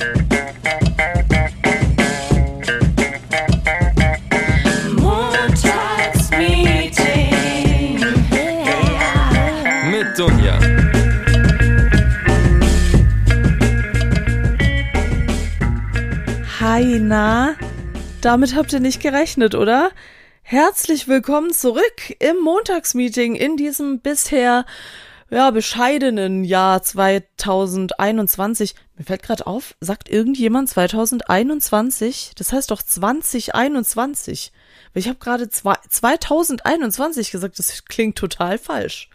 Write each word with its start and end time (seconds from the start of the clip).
Montagsmeeting. 0.00 0.16
Mit 9.90 10.18
Dunja. 10.18 10.58
Hi, 16.60 16.98
na? 16.98 17.56
Damit 18.22 18.54
habt 18.54 18.72
ihr 18.72 18.80
nicht 18.80 19.02
gerechnet, 19.02 19.54
oder? 19.54 19.90
Herzlich 20.40 21.08
willkommen 21.08 21.52
zurück 21.52 22.16
im 22.20 22.38
Montagsmeeting 22.38 23.34
in 23.34 23.58
diesem 23.58 24.00
bisher 24.00 24.64
ja 25.30 25.50
bescheidenen 25.50 26.44
Jahr 26.44 26.82
2021. 26.82 28.74
Mir 28.96 29.04
fällt 29.04 29.22
gerade 29.22 29.46
auf, 29.46 29.74
sagt 29.80 30.08
irgendjemand 30.08 30.68
2021? 30.68 32.32
Das 32.36 32.52
heißt 32.52 32.70
doch 32.70 32.82
2021. 32.82 34.52
Weil 34.92 35.00
ich 35.00 35.08
habe 35.08 35.18
gerade 35.18 35.48
zwei- 35.48 35.78
2021 35.88 37.30
gesagt, 37.30 37.58
das 37.60 37.84
klingt 37.84 38.18
total 38.18 38.58
falsch. 38.58 39.08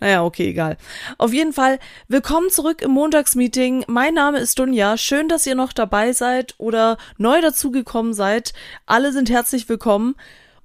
Naja, 0.00 0.24
okay, 0.24 0.48
egal. 0.48 0.78
Auf 1.18 1.34
jeden 1.34 1.52
Fall, 1.52 1.78
willkommen 2.08 2.48
zurück 2.50 2.80
im 2.80 2.92
Montagsmeeting. 2.92 3.84
Mein 3.88 4.14
Name 4.14 4.38
ist 4.38 4.58
Dunja. 4.58 4.96
Schön, 4.96 5.28
dass 5.28 5.46
ihr 5.46 5.54
noch 5.54 5.74
dabei 5.74 6.14
seid 6.14 6.54
oder 6.56 6.96
neu 7.18 7.42
dazugekommen 7.42 8.14
seid. 8.14 8.54
Alle 8.86 9.12
sind 9.12 9.28
herzlich 9.28 9.68
willkommen. 9.68 10.14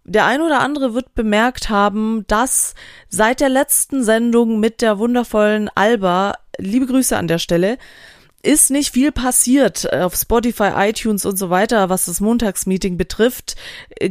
Der 0.06 0.26
ein 0.26 0.42
oder 0.42 0.60
andere 0.60 0.94
wird 0.94 1.16
bemerkt 1.16 1.70
haben, 1.70 2.26
dass 2.28 2.76
seit 3.08 3.40
der 3.40 3.50
letzten 3.50 4.04
Sendung 4.04 4.60
mit 4.60 4.82
der 4.82 5.00
wundervollen 5.00 5.70
Alba, 5.76 6.34
liebe 6.58 6.88
Grüße 6.88 7.18
an 7.18 7.28
der 7.28 7.38
Stelle, 7.40 7.78
ist 8.46 8.72
nicht 8.72 8.94
viel 8.94 9.14
passiert 9.14 9.92
auf 9.94 10.16
Spotify, 10.16 10.72
iTunes 10.76 11.26
und 11.26 11.38
so 11.38 11.50
weiter, 11.50 11.88
was 11.88 12.06
das 12.06 12.20
Montagsmeeting 12.20 12.98
betrifft. 12.98 13.56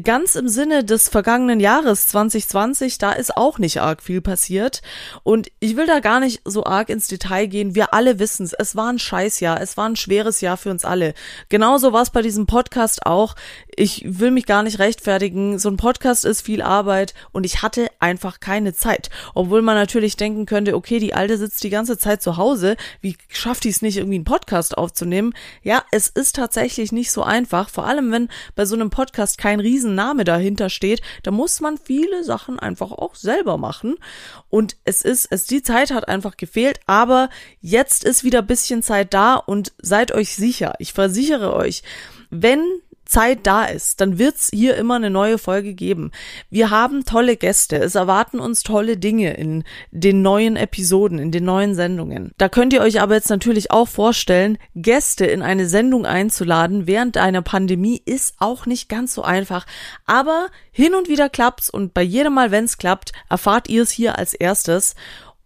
Ganz 0.03 0.37
im 0.37 0.49
Sinne 0.49 0.85
des 0.85 1.11
vergangenen 1.11 1.61
Jahres 1.61 2.09
2020, 2.09 2.97
da 2.97 3.13
ist 3.13 3.37
auch 3.37 3.59
nicht 3.59 3.83
arg 3.83 4.03
viel 4.03 4.23
passiert. 4.23 4.81
Und 5.23 5.49
ich 5.61 5.77
will 5.77 5.87
da 5.87 6.01
gar 6.01 6.19
nicht 6.19 6.41
so 6.47 6.65
arg 6.65 6.89
ins 6.89 7.09
Detail 7.09 7.47
gehen. 7.47 7.75
Wir 7.75 7.93
alle 7.93 8.19
wissen 8.19 8.45
es. 8.45 8.55
Es 8.55 8.75
war 8.75 8.91
ein 8.91 8.99
Scheißjahr. 8.99 9.61
Es 9.61 9.77
war 9.77 9.87
ein 9.87 9.97
schweres 9.97 10.41
Jahr 10.41 10.57
für 10.57 10.71
uns 10.71 10.87
alle. 10.87 11.13
Genauso 11.51 11.93
war 11.93 12.01
es 12.01 12.11
bei 12.11 12.23
diesem 12.23 12.47
Podcast 12.47 13.05
auch. 13.05 13.37
Ich 13.77 14.03
will 14.07 14.31
mich 14.31 14.47
gar 14.47 14.63
nicht 14.63 14.79
rechtfertigen. 14.79 15.59
So 15.59 15.69
ein 15.69 15.77
Podcast 15.77 16.25
ist 16.25 16.41
viel 16.41 16.63
Arbeit 16.63 17.13
und 17.33 17.45
ich 17.45 17.61
hatte 17.61 17.89
einfach 18.01 18.41
keine 18.41 18.73
Zeit. 18.73 19.11
Obwohl 19.35 19.61
man 19.61 19.75
natürlich 19.75 20.17
denken 20.17 20.47
könnte, 20.47 20.75
okay, 20.75 20.99
die 20.99 21.13
Alte 21.13 21.37
sitzt 21.37 21.63
die 21.65 21.71
ganze 21.71 21.99
Zeit 21.99 22.23
zu 22.23 22.39
Hause. 22.39 22.77
Wie 23.03 23.19
schafft 23.29 23.65
die 23.65 23.69
es 23.69 23.83
nicht, 23.83 23.99
irgendwie 23.99 24.22
einen 24.23 24.25
Podcast 24.25 24.79
aufzunehmen? 24.79 25.35
Ja, 25.63 25.85
es 25.91 26.09
ist 26.09 26.37
tatsächlich 26.37 26.93
nicht 26.93 27.11
so 27.11 27.23
einfach. 27.23 27.69
Vor 27.69 27.87
allem, 27.87 28.13
wenn 28.13 28.29
bei 28.55 28.65
so 28.65 28.75
einem 28.75 28.91
Podcast 28.91 29.39
kein 29.39 29.61
Riesenname 29.61 30.25
dahinter 30.25 30.71
steht, 30.71 31.03
da 31.23 31.31
muss 31.31 31.61
man 31.61 31.77
viele 31.79 32.25
Sachen 32.25 32.59
einfach 32.59 32.93
auch 32.93 33.17
selber 33.17 33.59
machen. 33.59 33.97
Und 34.49 34.77
es 34.85 35.03
ist, 35.03 35.27
es, 35.31 35.47
die 35.47 35.63
Zeit 35.63 35.91
hat 35.91 36.09
einfach 36.09 36.37
gefehlt, 36.37 36.81
aber 36.87 37.29
jetzt 37.61 38.05
ist 38.05 38.25
wieder 38.25 38.43
bisschen 38.43 38.83
Zeit 38.83 39.13
da 39.13 39.35
und 39.35 39.73
seid 39.79 40.13
euch 40.13 40.37
sicher. 40.37 40.75
Ich 40.79 40.93
versichere 40.93 41.55
euch, 41.55 41.83
wenn 42.31 42.65
Zeit 43.13 43.41
da 43.43 43.67
ist, 43.67 44.01
dann 44.01 44.19
wird's 44.19 44.49
hier 44.53 44.77
immer 44.77 44.97
eine 44.97 45.11
neue 45.11 45.37
Folge 45.37 45.75
geben. 45.75 46.11
Wir 46.49 46.71
haben 46.71 47.05
tolle 47.05 47.37
Gäste. 47.37 47.77
Es 47.77 47.95
erwarten 47.95 48.41
uns 48.41 48.63
tolle 48.63 48.97
Dinge 48.97 49.35
in 49.35 49.65
den 49.91 50.23
neuen 50.23 50.57
Episoden, 50.57 51.19
in 51.19 51.31
den 51.31 51.45
neuen 51.45 51.75
Sendungen. 51.75 52.33
Da 52.39 52.49
könnt 52.49 52.73
ihr 52.73 52.81
euch 52.81 53.03
aber 53.03 53.15
jetzt 53.15 53.29
natürlich 53.29 53.71
auch 53.71 53.87
vorstellen, 53.87 54.57
Gäste 54.75 55.27
in 55.27 55.43
eine 55.43 55.69
Sendung 55.69 56.07
einzuladen 56.07 56.87
während 56.87 57.19
einer 57.19 57.43
Pandemie 57.43 58.01
ist 58.05 58.37
auch 58.39 58.65
nicht 58.65 58.89
ganz 58.89 59.13
so 59.13 59.23
einfach. 59.23 59.67
Aber 60.07 60.49
hin 60.71 60.95
und 60.95 61.09
wieder 61.09 61.29
klappt's 61.29 61.69
und 61.69 61.93
bei 61.93 62.03
jedem 62.03 62.33
Mal, 62.33 62.51
wenn's 62.51 62.79
klappt, 62.79 63.13
erfahrt 63.29 63.69
ihr 63.69 63.83
es 63.83 63.91
hier 63.91 64.19
als 64.19 64.33
erstes. 64.33 64.95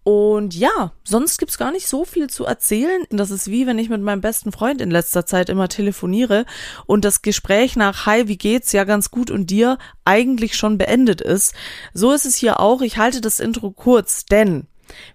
Und 0.06 0.54
ja, 0.54 0.92
sonst 1.02 1.36
gibt's 1.36 1.58
gar 1.58 1.72
nicht 1.72 1.88
so 1.88 2.04
viel 2.04 2.30
zu 2.30 2.44
erzählen. 2.44 3.02
Das 3.10 3.32
ist 3.32 3.50
wie 3.50 3.66
wenn 3.66 3.76
ich 3.76 3.88
mit 3.88 4.00
meinem 4.02 4.20
besten 4.20 4.52
Freund 4.52 4.80
in 4.80 4.92
letzter 4.92 5.26
Zeit 5.26 5.48
immer 5.48 5.68
telefoniere 5.68 6.46
und 6.86 7.04
das 7.04 7.22
Gespräch 7.22 7.74
nach 7.74 8.06
Hi, 8.06 8.28
wie 8.28 8.38
geht's? 8.38 8.70
Ja, 8.70 8.84
ganz 8.84 9.10
gut 9.10 9.32
und 9.32 9.50
dir 9.50 9.78
eigentlich 10.04 10.56
schon 10.56 10.78
beendet 10.78 11.20
ist. 11.20 11.54
So 11.92 12.12
ist 12.12 12.24
es 12.24 12.36
hier 12.36 12.60
auch. 12.60 12.82
Ich 12.82 12.98
halte 12.98 13.20
das 13.20 13.40
Intro 13.40 13.72
kurz, 13.72 14.26
denn 14.26 14.68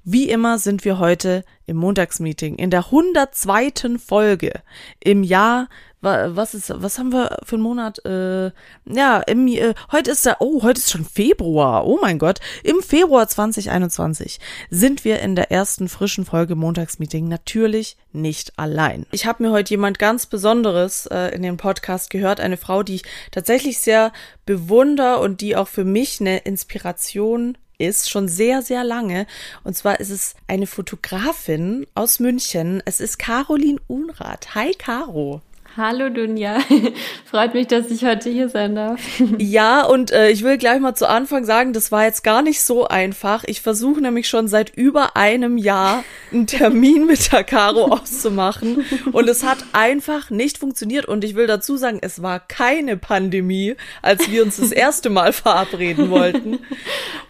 wie 0.04 0.30
immer 0.30 0.58
sind 0.60 0.86
wir 0.86 1.00
heute 1.00 1.44
im 1.66 1.78
Montagsmeeting 1.78 2.56
in 2.56 2.70
der 2.70 2.86
102. 2.88 3.98
Folge 4.06 4.52
im 5.00 5.24
Jahr 5.24 5.70
wa- 6.02 6.30
was 6.36 6.54
ist, 6.54 6.74
was 6.76 6.98
haben 6.98 7.14
wir 7.14 7.38
für 7.44 7.56
einen 7.56 7.64
Monat? 7.64 8.04
Äh, 8.06 8.52
ja, 8.86 9.20
im, 9.28 9.48
äh, 9.48 9.74
heute 9.92 10.12
ist 10.12 10.26
der, 10.26 10.38
oh, 10.42 10.64
heute 10.64 10.80
ist 10.80 10.92
schon 10.92 11.06
Februar. 11.06 11.86
Oh 11.86 12.00
mein 12.02 12.18
Gott. 12.20 12.40
Im 12.64 12.82
Februar 12.82 13.28
2021 13.28 14.40
sind 14.70 15.06
wir 15.06 15.20
in 15.20 15.36
der 15.36 15.52
ersten 15.52 15.88
frischen 15.88 16.26
Folge 16.26 16.56
Montagsmeeting 16.56 17.28
natürlich 17.28 17.98
nicht 18.12 18.58
allein. 18.58 19.06
Ich 19.12 19.26
habe 19.26 19.44
mir 19.44 19.52
heute 19.52 19.70
jemand 19.72 20.00
ganz 20.00 20.26
Besonderes 20.26 21.06
äh, 21.06 21.34
in 21.36 21.44
den 21.44 21.58
Podcast 21.58 22.10
gehört, 22.10 22.40
eine 22.40 22.58
Frau, 22.58 22.84
die 22.84 22.96
ich 22.96 23.04
tatsächlich 23.32 23.80
sehr 23.80 24.12
bewunder 24.46 25.22
und 25.22 25.40
die 25.42 25.56
auch 25.56 25.68
für 25.68 25.86
mich 25.86 26.20
eine 26.20 26.40
Inspiration 26.40 27.58
ist, 27.82 28.10
schon 28.10 28.28
sehr, 28.28 28.62
sehr 28.62 28.84
lange. 28.84 29.28
Und 29.64 29.76
zwar 29.76 30.00
ist 30.00 30.10
es 30.10 30.36
eine 30.48 30.68
Fotografin 30.68 31.86
aus 31.96 32.20
München. 32.20 32.82
Es 32.86 33.00
ist 33.00 33.20
Caroline 33.20 33.80
Unrath. 33.88 34.56
Hi, 34.56 34.74
Caro. 34.78 35.42
Hallo 35.78 36.10
Dunja, 36.10 36.60
freut 37.26 37.54
mich, 37.54 37.68
dass 37.68 37.90
ich 37.92 38.04
heute 38.04 38.30
hier 38.30 38.50
sein 38.50 38.76
darf. 38.76 39.00
Ja, 39.38 39.86
und 39.86 40.12
äh, 40.12 40.30
ich 40.30 40.44
will 40.44 40.58
gleich 40.58 40.80
mal 40.80 40.96
zu 40.96 41.08
Anfang 41.08 41.46
sagen, 41.46 41.72
das 41.72 41.92
war 41.92 42.04
jetzt 42.04 42.24
gar 42.24 42.42
nicht 42.42 42.62
so 42.62 42.88
einfach. 42.88 43.44
Ich 43.46 43.62
versuche 43.62 44.02
nämlich 44.02 44.28
schon 44.28 44.48
seit 44.48 44.76
über 44.76 45.16
einem 45.16 45.58
Jahr 45.58 46.04
einen 46.32 46.48
Termin 46.48 47.06
mit 47.06 47.32
der 47.32 47.44
Caro 47.44 47.86
auszumachen 47.92 48.86
und 49.12 49.30
es 49.30 49.44
hat 49.44 49.60
einfach 49.72 50.30
nicht 50.30 50.58
funktioniert. 50.58 51.06
Und 51.06 51.24
ich 51.24 51.36
will 51.36 51.48
dazu 51.48 51.78
sagen, 51.78 52.00
es 52.02 52.22
war 52.22 52.40
keine 52.40 52.98
Pandemie, 52.98 53.76
als 54.02 54.30
wir 54.30 54.44
uns 54.44 54.58
das 54.58 54.72
erste 54.72 55.10
Mal 55.10 55.32
verabreden 55.34 56.10
wollten. 56.10 56.60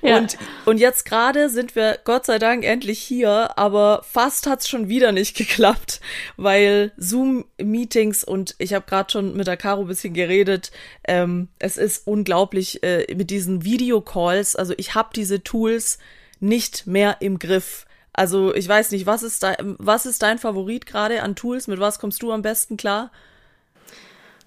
Ja. 0.01 0.17
Und, 0.17 0.37
und 0.65 0.79
jetzt 0.79 1.05
gerade 1.05 1.49
sind 1.49 1.75
wir 1.75 1.99
Gott 2.03 2.25
sei 2.25 2.39
Dank 2.39 2.65
endlich 2.65 2.99
hier, 2.99 3.57
aber 3.57 4.03
fast 4.09 4.47
hat's 4.47 4.67
schon 4.67 4.89
wieder 4.89 5.11
nicht 5.11 5.37
geklappt, 5.37 6.01
weil 6.37 6.91
Zoom-Meetings 6.97 8.23
und 8.31 8.55
ich 8.59 8.73
habe 8.73 8.85
gerade 8.87 9.11
schon 9.11 9.35
mit 9.35 9.45
der 9.47 9.57
Caro 9.57 9.81
ein 9.81 9.87
bisschen 9.87 10.13
geredet. 10.13 10.71
Ähm, 11.05 11.49
es 11.59 11.75
ist 11.75 12.07
unglaublich 12.07 12.81
äh, 12.81 13.13
mit 13.13 13.29
diesen 13.29 13.65
Videocalls. 13.65 14.55
Also 14.55 14.73
ich 14.77 14.95
habe 14.95 15.09
diese 15.13 15.43
Tools 15.43 15.99
nicht 16.39 16.87
mehr 16.87 17.17
im 17.19 17.39
Griff. 17.39 17.85
Also 18.13 18.55
ich 18.55 18.67
weiß 18.69 18.91
nicht, 18.91 19.05
was 19.05 19.21
ist 19.23 19.43
dein, 19.43 19.75
was 19.79 20.05
ist 20.05 20.21
dein 20.21 20.37
Favorit 20.37 20.85
gerade 20.85 21.23
an 21.23 21.35
Tools? 21.35 21.67
Mit 21.67 21.81
was 21.81 21.99
kommst 21.99 22.23
du 22.23 22.31
am 22.31 22.41
besten 22.41 22.77
klar? 22.77 23.11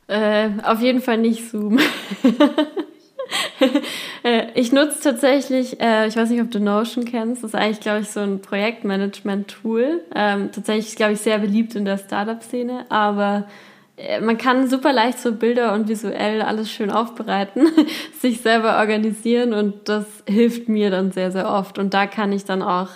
Äh, 0.06 0.49
auf 0.62 0.81
jeden 0.81 1.03
Fall 1.03 1.19
nicht 1.19 1.51
Zoom. 1.51 1.78
Äh, 4.22 4.53
ich 4.55 4.72
nutze 4.72 5.01
tatsächlich, 5.03 5.81
äh, 5.81 6.06
ich 6.06 6.16
weiß 6.16 6.31
nicht, 6.31 6.41
ob 6.41 6.51
du 6.51 6.59
Notion 6.59 7.05
kennst, 7.05 7.43
das 7.43 7.51
ist 7.51 7.55
eigentlich, 7.55 7.81
glaube 7.81 8.01
ich, 8.01 8.09
so 8.09 8.21
ein 8.21 8.41
Projektmanagement-Tool. 8.41 10.03
Ähm, 10.15 10.51
tatsächlich, 10.51 10.97
glaube 10.97 11.12
ich, 11.12 11.21
sehr 11.21 11.39
beliebt 11.39 11.75
in 11.75 11.84
der 11.84 11.99
Startup-Szene, 11.99 12.87
aber 12.89 13.47
man 14.21 14.38
kann 14.38 14.69
super 14.69 14.93
leicht 14.93 15.21
so 15.21 15.32
Bilder 15.32 15.72
und 15.72 15.88
visuell 15.88 16.43
alles 16.43 16.71
schön 16.71 16.91
aufbereiten, 16.91 17.69
sich 18.21 18.41
selber 18.41 18.78
organisieren 18.78 19.53
und 19.53 19.88
das 19.88 20.06
hilft 20.28 20.69
mir 20.69 20.91
dann 20.91 21.12
sehr, 21.12 21.31
sehr 21.31 21.49
oft. 21.49 21.78
Und 21.78 21.94
da 21.94 22.06
kann 22.06 22.33
ich 22.33 22.44
dann 22.44 22.62
auch, 22.62 22.88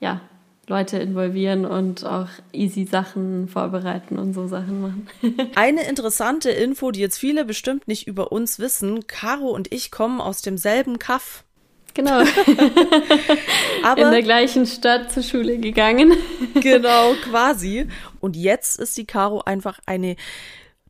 ja, 0.00 0.20
Leute 0.66 0.98
involvieren 0.98 1.66
und 1.66 2.06
auch 2.06 2.28
easy 2.52 2.84
Sachen 2.84 3.48
vorbereiten 3.48 4.18
und 4.18 4.34
so 4.34 4.46
Sachen 4.46 4.80
machen. 4.80 5.08
Eine 5.56 5.88
interessante 5.88 6.50
Info, 6.50 6.92
die 6.92 7.00
jetzt 7.00 7.18
viele 7.18 7.44
bestimmt 7.44 7.88
nicht 7.88 8.06
über 8.06 8.30
uns 8.30 8.60
wissen. 8.60 9.06
Caro 9.08 9.48
und 9.48 9.72
ich 9.72 9.90
kommen 9.90 10.20
aus 10.20 10.42
demselben 10.42 11.00
Kaff. 11.00 11.44
Genau. 11.94 12.20
Aber 13.84 14.02
in 14.02 14.10
der 14.10 14.22
gleichen 14.22 14.66
Stadt 14.66 15.12
zur 15.12 15.22
Schule 15.22 15.58
gegangen. 15.58 16.16
genau, 16.54 17.14
quasi. 17.28 17.86
Und 18.20 18.36
jetzt 18.36 18.78
ist 18.78 18.96
die 18.96 19.06
Caro 19.06 19.42
einfach 19.42 19.78
eine 19.86 20.16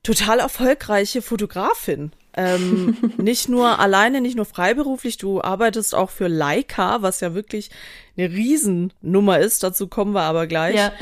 total 0.02 0.38
erfolgreiche 0.38 1.22
Fotografin. 1.22 2.12
Ähm, 2.36 2.96
nicht 3.16 3.48
nur 3.48 3.78
alleine, 3.78 4.20
nicht 4.20 4.36
nur 4.36 4.44
freiberuflich, 4.44 5.18
du 5.18 5.42
arbeitest 5.42 5.94
auch 5.94 6.10
für 6.10 6.28
Leica, 6.28 7.02
was 7.02 7.20
ja 7.20 7.34
wirklich 7.34 7.70
eine 8.16 8.30
Riesennummer 8.30 9.38
ist, 9.38 9.62
dazu 9.62 9.88
kommen 9.88 10.12
wir 10.12 10.22
aber 10.22 10.46
gleich. 10.46 10.76
Ja. 10.76 10.92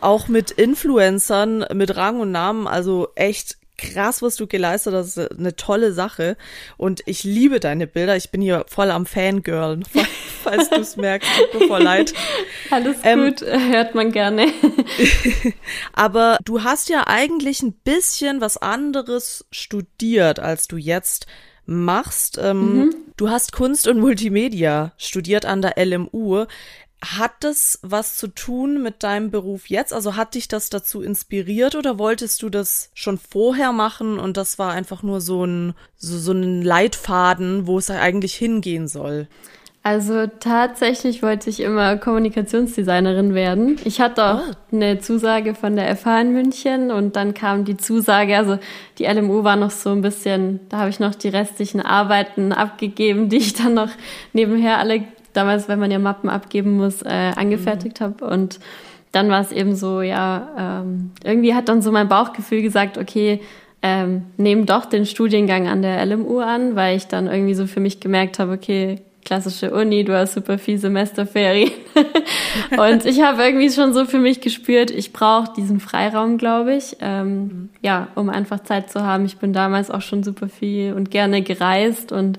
Auch 0.00 0.28
mit 0.28 0.50
Influencern, 0.50 1.64
mit 1.72 1.96
Rang 1.96 2.20
und 2.20 2.32
Namen, 2.32 2.66
also 2.66 3.08
echt 3.14 3.56
krass, 3.76 4.22
was 4.22 4.36
du 4.36 4.46
geleistet 4.46 4.94
hast. 4.94 5.16
Das 5.16 5.30
ist 5.30 5.38
eine 5.38 5.56
tolle 5.56 5.92
Sache. 5.92 6.36
Und 6.76 7.02
ich 7.06 7.24
liebe 7.24 7.60
deine 7.60 7.86
Bilder. 7.86 8.16
Ich 8.16 8.30
bin 8.30 8.40
hier 8.40 8.64
voll 8.68 8.90
am 8.90 9.06
Fangirl, 9.06 9.80
falls 10.42 10.70
du 10.70 10.76
es 10.76 10.96
merkst. 10.96 11.28
Tut 11.52 11.60
mir 11.60 11.68
voll 11.68 11.82
leid. 11.82 12.14
Alles 12.70 12.96
ähm, 13.02 13.24
gut, 13.24 13.42
hört 13.42 13.94
man 13.94 14.12
gerne. 14.12 14.46
aber 15.92 16.38
du 16.44 16.62
hast 16.62 16.88
ja 16.88 17.04
eigentlich 17.06 17.62
ein 17.62 17.72
bisschen 17.72 18.40
was 18.40 18.56
anderes 18.56 19.44
studiert, 19.50 20.38
als 20.38 20.68
du 20.68 20.76
jetzt 20.76 21.26
machst. 21.66 22.38
Ähm, 22.40 22.76
mhm. 22.76 22.94
Du 23.16 23.30
hast 23.30 23.52
Kunst 23.52 23.88
und 23.88 23.98
Multimedia 23.98 24.92
studiert 24.98 25.46
an 25.46 25.62
der 25.62 25.74
LMU. 25.76 26.46
Hat 27.04 27.32
das 27.40 27.78
was 27.82 28.16
zu 28.16 28.28
tun 28.28 28.82
mit 28.82 29.02
deinem 29.02 29.30
Beruf 29.30 29.68
jetzt? 29.68 29.92
Also 29.92 30.16
hat 30.16 30.34
dich 30.34 30.48
das 30.48 30.70
dazu 30.70 31.02
inspiriert 31.02 31.74
oder 31.74 31.98
wolltest 31.98 32.42
du 32.42 32.48
das 32.48 32.90
schon 32.94 33.18
vorher 33.18 33.72
machen 33.72 34.18
und 34.18 34.36
das 34.36 34.58
war 34.58 34.72
einfach 34.72 35.02
nur 35.02 35.20
so 35.20 35.44
ein, 35.44 35.74
so, 35.96 36.18
so 36.18 36.32
ein 36.32 36.62
Leitfaden, 36.62 37.66
wo 37.66 37.78
es 37.78 37.90
eigentlich 37.90 38.34
hingehen 38.34 38.88
soll? 38.88 39.28
Also 39.86 40.26
tatsächlich 40.40 41.22
wollte 41.22 41.50
ich 41.50 41.60
immer 41.60 41.98
Kommunikationsdesignerin 41.98 43.34
werden. 43.34 43.78
Ich 43.84 44.00
hatte 44.00 44.24
auch 44.24 44.40
oh. 44.50 44.74
eine 44.74 44.98
Zusage 45.00 45.54
von 45.54 45.76
der 45.76 45.94
FH 45.94 46.22
in 46.22 46.32
München 46.32 46.90
und 46.90 47.16
dann 47.16 47.34
kam 47.34 47.66
die 47.66 47.76
Zusage, 47.76 48.34
also 48.34 48.58
die 48.98 49.04
LMU 49.04 49.44
war 49.44 49.56
noch 49.56 49.70
so 49.70 49.90
ein 49.90 50.00
bisschen, 50.00 50.60
da 50.70 50.78
habe 50.78 50.88
ich 50.88 51.00
noch 51.00 51.14
die 51.14 51.28
restlichen 51.28 51.82
Arbeiten 51.82 52.52
abgegeben, 52.52 53.28
die 53.28 53.36
ich 53.36 53.52
dann 53.52 53.74
noch 53.74 53.90
nebenher 54.32 54.78
alle, 54.78 55.04
damals, 55.34 55.68
wenn 55.68 55.78
man 55.78 55.90
ja 55.90 55.98
Mappen 55.98 56.30
abgeben 56.30 56.76
muss, 56.76 57.02
äh, 57.02 57.32
angefertigt 57.36 58.00
mhm. 58.00 58.04
habe 58.04 58.24
und 58.26 58.58
dann 59.12 59.28
war 59.28 59.40
es 59.40 59.52
eben 59.52 59.76
so, 59.76 60.00
ja, 60.00 60.82
ähm, 60.82 61.12
irgendwie 61.22 61.54
hat 61.54 61.68
dann 61.68 61.82
so 61.82 61.92
mein 61.92 62.08
Bauchgefühl 62.08 62.62
gesagt, 62.62 62.98
okay, 62.98 63.40
ähm, 63.80 64.24
nehm 64.38 64.66
doch 64.66 64.86
den 64.86 65.06
Studiengang 65.06 65.68
an 65.68 65.82
der 65.82 66.04
LMU 66.04 66.40
an, 66.40 66.74
weil 66.74 66.96
ich 66.96 67.06
dann 67.06 67.26
irgendwie 67.26 67.54
so 67.54 67.66
für 67.66 67.80
mich 67.80 68.00
gemerkt 68.00 68.38
habe, 68.38 68.52
okay, 68.52 69.02
klassische 69.24 69.72
Uni, 69.72 70.04
du 70.04 70.16
hast 70.16 70.34
super 70.34 70.58
viel 70.58 70.78
Semesterferien. 70.78 71.70
und 72.78 73.04
ich 73.06 73.22
habe 73.22 73.42
irgendwie 73.42 73.70
schon 73.70 73.92
so 73.92 74.04
für 74.04 74.18
mich 74.18 74.40
gespürt, 74.40 74.90
ich 74.90 75.12
brauche 75.12 75.52
diesen 75.54 75.80
Freiraum, 75.80 76.38
glaube 76.38 76.74
ich, 76.74 76.96
ähm, 77.00 77.36
mhm. 77.36 77.68
ja, 77.82 78.08
um 78.14 78.30
einfach 78.30 78.62
Zeit 78.62 78.90
zu 78.90 79.02
haben. 79.04 79.24
Ich 79.26 79.38
bin 79.38 79.52
damals 79.52 79.90
auch 79.90 80.02
schon 80.02 80.22
super 80.22 80.48
viel 80.48 80.92
und 80.92 81.10
gerne 81.10 81.42
gereist 81.42 82.10
und 82.10 82.38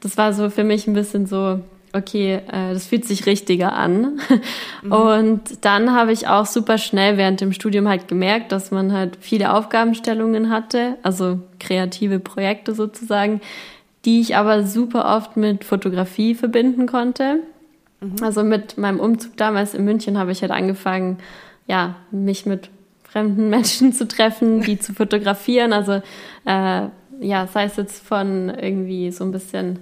das 0.00 0.16
war 0.16 0.32
so 0.32 0.50
für 0.50 0.64
mich 0.64 0.86
ein 0.86 0.94
bisschen 0.94 1.26
so, 1.26 1.60
okay, 1.92 2.40
äh, 2.50 2.72
das 2.72 2.86
fühlt 2.86 3.04
sich 3.04 3.26
richtiger 3.26 3.72
an. 3.72 4.20
Mhm. 4.82 4.92
Und 4.92 5.42
dann 5.66 5.92
habe 5.94 6.10
ich 6.10 6.26
auch 6.26 6.46
super 6.46 6.78
schnell 6.78 7.18
während 7.18 7.42
dem 7.42 7.52
Studium 7.52 7.86
halt 7.86 8.08
gemerkt, 8.08 8.50
dass 8.50 8.70
man 8.70 8.94
halt 8.94 9.18
viele 9.20 9.52
Aufgabenstellungen 9.52 10.48
hatte, 10.48 10.96
also 11.02 11.40
kreative 11.58 12.18
Projekte 12.18 12.74
sozusagen, 12.74 13.42
die 14.06 14.22
ich 14.22 14.36
aber 14.36 14.64
super 14.64 15.14
oft 15.16 15.36
mit 15.36 15.64
Fotografie 15.64 16.34
verbinden 16.34 16.86
konnte. 16.86 17.40
Mhm. 18.00 18.16
Also 18.22 18.42
mit 18.42 18.78
meinem 18.78 19.00
Umzug 19.00 19.36
damals 19.36 19.74
in 19.74 19.84
München 19.84 20.16
habe 20.16 20.32
ich 20.32 20.40
halt 20.40 20.52
angefangen, 20.52 21.18
ja, 21.66 21.96
mich 22.10 22.46
mit 22.46 22.70
fremden 23.02 23.50
Menschen 23.50 23.92
zu 23.92 24.08
treffen, 24.08 24.62
die 24.62 24.78
zu 24.78 24.94
fotografieren. 24.94 25.72
Also 25.72 26.00
äh, 26.46 26.88
ja, 27.20 27.46
sei 27.46 27.64
es 27.64 27.76
jetzt 27.76 28.06
von 28.06 28.48
irgendwie 28.48 29.10
so 29.10 29.24
ein 29.24 29.32
bisschen, 29.32 29.80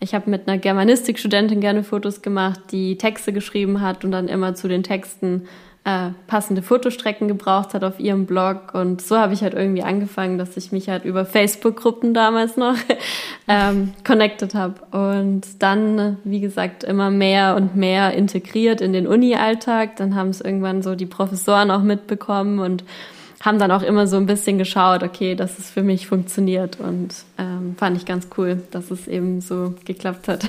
ich 0.00 0.14
habe 0.14 0.30
mit 0.30 0.48
einer 0.48 0.58
Germanistikstudentin 0.58 1.60
gerne 1.60 1.84
Fotos 1.84 2.22
gemacht, 2.22 2.60
die 2.72 2.96
Texte 2.96 3.32
geschrieben 3.32 3.82
hat 3.82 4.04
und 4.04 4.10
dann 4.12 4.28
immer 4.28 4.54
zu 4.54 4.66
den 4.66 4.82
Texten 4.82 5.46
äh, 5.84 6.10
passende 6.26 6.62
Fotostrecken 6.62 7.28
gebraucht 7.28 7.74
hat 7.74 7.84
auf 7.84 8.00
ihrem 8.00 8.26
Blog. 8.26 8.74
Und 8.74 9.00
so 9.00 9.18
habe 9.18 9.34
ich 9.34 9.42
halt 9.42 9.54
irgendwie 9.54 9.82
angefangen, 9.82 10.38
dass 10.38 10.56
ich 10.56 10.72
mich 10.72 10.88
halt 10.88 11.04
über 11.04 11.24
Facebook-Gruppen 11.24 12.14
damals 12.14 12.56
noch 12.56 12.76
ähm, 13.48 13.92
connected 14.04 14.54
habe. 14.54 14.74
Und 14.90 15.42
dann, 15.62 16.18
wie 16.24 16.40
gesagt, 16.40 16.84
immer 16.84 17.10
mehr 17.10 17.56
und 17.56 17.76
mehr 17.76 18.12
integriert 18.14 18.80
in 18.80 18.92
den 18.92 19.06
Uni-Alltag. 19.06 19.96
Dann 19.96 20.14
haben 20.14 20.30
es 20.30 20.40
irgendwann 20.40 20.82
so 20.82 20.94
die 20.94 21.06
Professoren 21.06 21.70
auch 21.70 21.82
mitbekommen 21.82 22.58
und 22.58 22.84
haben 23.40 23.58
dann 23.58 23.70
auch 23.70 23.82
immer 23.82 24.06
so 24.06 24.16
ein 24.16 24.26
bisschen 24.26 24.58
geschaut, 24.58 25.02
okay, 25.02 25.34
dass 25.34 25.58
es 25.58 25.70
für 25.70 25.82
mich 25.82 26.06
funktioniert. 26.06 26.78
Und 26.78 27.14
ähm, 27.38 27.74
fand 27.78 27.96
ich 27.96 28.04
ganz 28.04 28.28
cool, 28.36 28.62
dass 28.70 28.90
es 28.90 29.08
eben 29.08 29.40
so 29.40 29.74
geklappt 29.84 30.28
hat. 30.28 30.48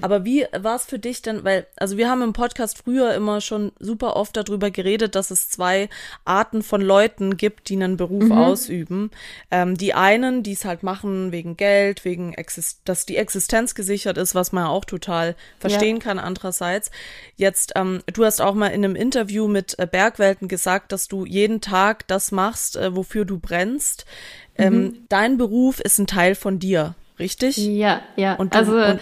Aber 0.00 0.24
wie 0.24 0.46
war 0.56 0.76
es 0.76 0.84
für 0.84 0.98
dich 0.98 1.22
denn, 1.22 1.44
weil, 1.44 1.66
also 1.76 1.96
wir 1.96 2.08
haben 2.08 2.22
im 2.22 2.32
Podcast 2.32 2.78
früher 2.78 3.14
immer 3.14 3.40
schon 3.40 3.72
super 3.78 4.16
oft 4.16 4.36
darüber 4.36 4.70
geredet, 4.70 5.14
dass 5.14 5.30
es 5.30 5.48
zwei 5.48 5.88
Arten 6.24 6.62
von 6.62 6.80
Leuten 6.80 7.36
gibt, 7.36 7.68
die 7.68 7.76
einen 7.76 7.96
Beruf 7.96 8.24
mhm. 8.24 8.32
ausüben. 8.32 9.10
Ähm, 9.50 9.76
die 9.76 9.94
einen, 9.94 10.42
die 10.42 10.52
es 10.52 10.64
halt 10.64 10.82
machen 10.82 11.32
wegen 11.32 11.56
Geld, 11.56 12.04
wegen, 12.04 12.34
Exist 12.34 12.80
dass 12.84 13.06
die 13.06 13.16
Existenz 13.16 13.74
gesichert 13.74 14.18
ist, 14.18 14.34
was 14.34 14.52
man 14.52 14.66
auch 14.66 14.84
total 14.84 15.34
verstehen 15.58 15.96
ja. 15.96 16.02
kann 16.02 16.18
andererseits. 16.18 16.90
Jetzt, 17.36 17.72
ähm, 17.76 18.02
du 18.12 18.24
hast 18.24 18.40
auch 18.40 18.54
mal 18.54 18.68
in 18.68 18.84
einem 18.84 18.96
Interview 18.96 19.48
mit 19.48 19.78
äh, 19.78 19.86
Bergwelten 19.86 20.48
gesagt, 20.48 20.92
dass 20.92 21.08
du 21.08 21.24
jeden 21.24 21.60
Tag 21.60 22.06
das 22.08 22.32
machst, 22.32 22.76
äh, 22.76 22.94
wofür 22.94 23.24
du 23.24 23.38
brennst. 23.38 24.06
Ähm, 24.56 24.74
mhm. 24.74 24.96
dein 25.08 25.38
Beruf 25.38 25.80
ist 25.80 25.98
ein 25.98 26.06
Teil 26.08 26.34
von 26.34 26.58
dir, 26.58 26.94
richtig? 27.18 27.56
Ja, 27.56 28.02
ja. 28.16 28.34
Und 28.34 28.54
du, 28.54 28.58
also 28.58 28.76
und 28.76 29.00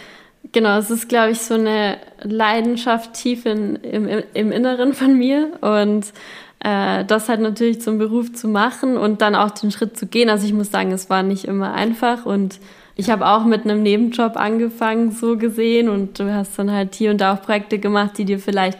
Genau, 0.52 0.78
es 0.78 0.90
ist, 0.90 1.08
glaube 1.08 1.32
ich, 1.32 1.40
so 1.40 1.54
eine 1.54 1.98
Leidenschaft 2.22 3.14
tief 3.14 3.46
in, 3.46 3.76
im, 3.76 4.22
im 4.32 4.52
Inneren 4.52 4.92
von 4.92 5.16
mir 5.16 5.52
und 5.60 6.12
äh, 6.60 7.04
das 7.04 7.28
halt 7.28 7.40
natürlich 7.40 7.80
zum 7.80 7.98
Beruf 7.98 8.32
zu 8.32 8.48
machen 8.48 8.96
und 8.96 9.22
dann 9.22 9.34
auch 9.34 9.50
den 9.50 9.70
Schritt 9.70 9.96
zu 9.96 10.06
gehen. 10.06 10.28
Also 10.28 10.46
ich 10.46 10.52
muss 10.52 10.70
sagen, 10.70 10.92
es 10.92 11.10
war 11.10 11.22
nicht 11.22 11.44
immer 11.44 11.74
einfach 11.74 12.26
und 12.26 12.60
ich 12.96 13.10
habe 13.10 13.26
auch 13.26 13.44
mit 13.44 13.64
einem 13.64 13.82
Nebenjob 13.82 14.36
angefangen, 14.36 15.12
so 15.12 15.36
gesehen 15.36 15.88
und 15.88 16.18
du 16.18 16.32
hast 16.32 16.58
dann 16.58 16.70
halt 16.70 16.94
hier 16.94 17.10
und 17.10 17.20
da 17.20 17.34
auch 17.34 17.42
Projekte 17.42 17.78
gemacht, 17.78 18.16
die 18.16 18.24
dir 18.24 18.38
vielleicht 18.38 18.78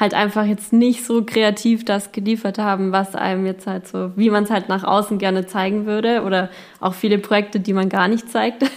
halt 0.00 0.14
einfach 0.14 0.46
jetzt 0.46 0.72
nicht 0.72 1.04
so 1.04 1.22
kreativ 1.24 1.84
das 1.84 2.10
geliefert 2.10 2.58
haben, 2.58 2.90
was 2.90 3.14
einem 3.14 3.44
jetzt 3.44 3.66
halt 3.66 3.86
so, 3.86 4.12
wie 4.16 4.30
man 4.30 4.44
es 4.44 4.50
halt 4.50 4.70
nach 4.70 4.82
außen 4.82 5.18
gerne 5.18 5.46
zeigen 5.46 5.84
würde 5.84 6.22
oder 6.22 6.48
auch 6.80 6.94
viele 6.94 7.18
Projekte, 7.18 7.60
die 7.60 7.74
man 7.74 7.88
gar 7.90 8.08
nicht 8.08 8.30
zeigt. 8.30 8.64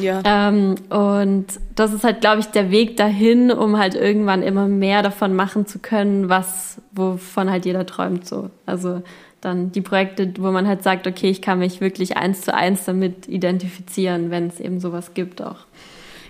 Ja. 0.00 0.22
ähm, 0.24 0.76
und 0.88 1.46
das 1.74 1.92
ist 1.92 2.02
halt, 2.02 2.22
glaube 2.22 2.40
ich, 2.40 2.46
der 2.46 2.70
Weg 2.70 2.96
dahin, 2.96 3.50
um 3.50 3.76
halt 3.76 3.94
irgendwann 3.94 4.42
immer 4.42 4.66
mehr 4.66 5.02
davon 5.02 5.34
machen 5.34 5.66
zu 5.66 5.80
können, 5.80 6.30
was, 6.30 6.80
wovon 6.92 7.50
halt 7.50 7.66
jeder 7.66 7.84
träumt, 7.84 8.26
so. 8.26 8.48
Also, 8.64 9.02
dann 9.42 9.70
die 9.70 9.82
Projekte, 9.82 10.32
wo 10.38 10.50
man 10.50 10.66
halt 10.66 10.82
sagt, 10.82 11.06
okay, 11.06 11.28
ich 11.28 11.42
kann 11.42 11.58
mich 11.58 11.80
wirklich 11.80 12.16
eins 12.16 12.40
zu 12.40 12.54
eins 12.54 12.84
damit 12.84 13.28
identifizieren, 13.28 14.30
wenn 14.30 14.46
es 14.46 14.60
eben 14.60 14.80
sowas 14.80 15.12
gibt 15.14 15.42
auch. 15.42 15.66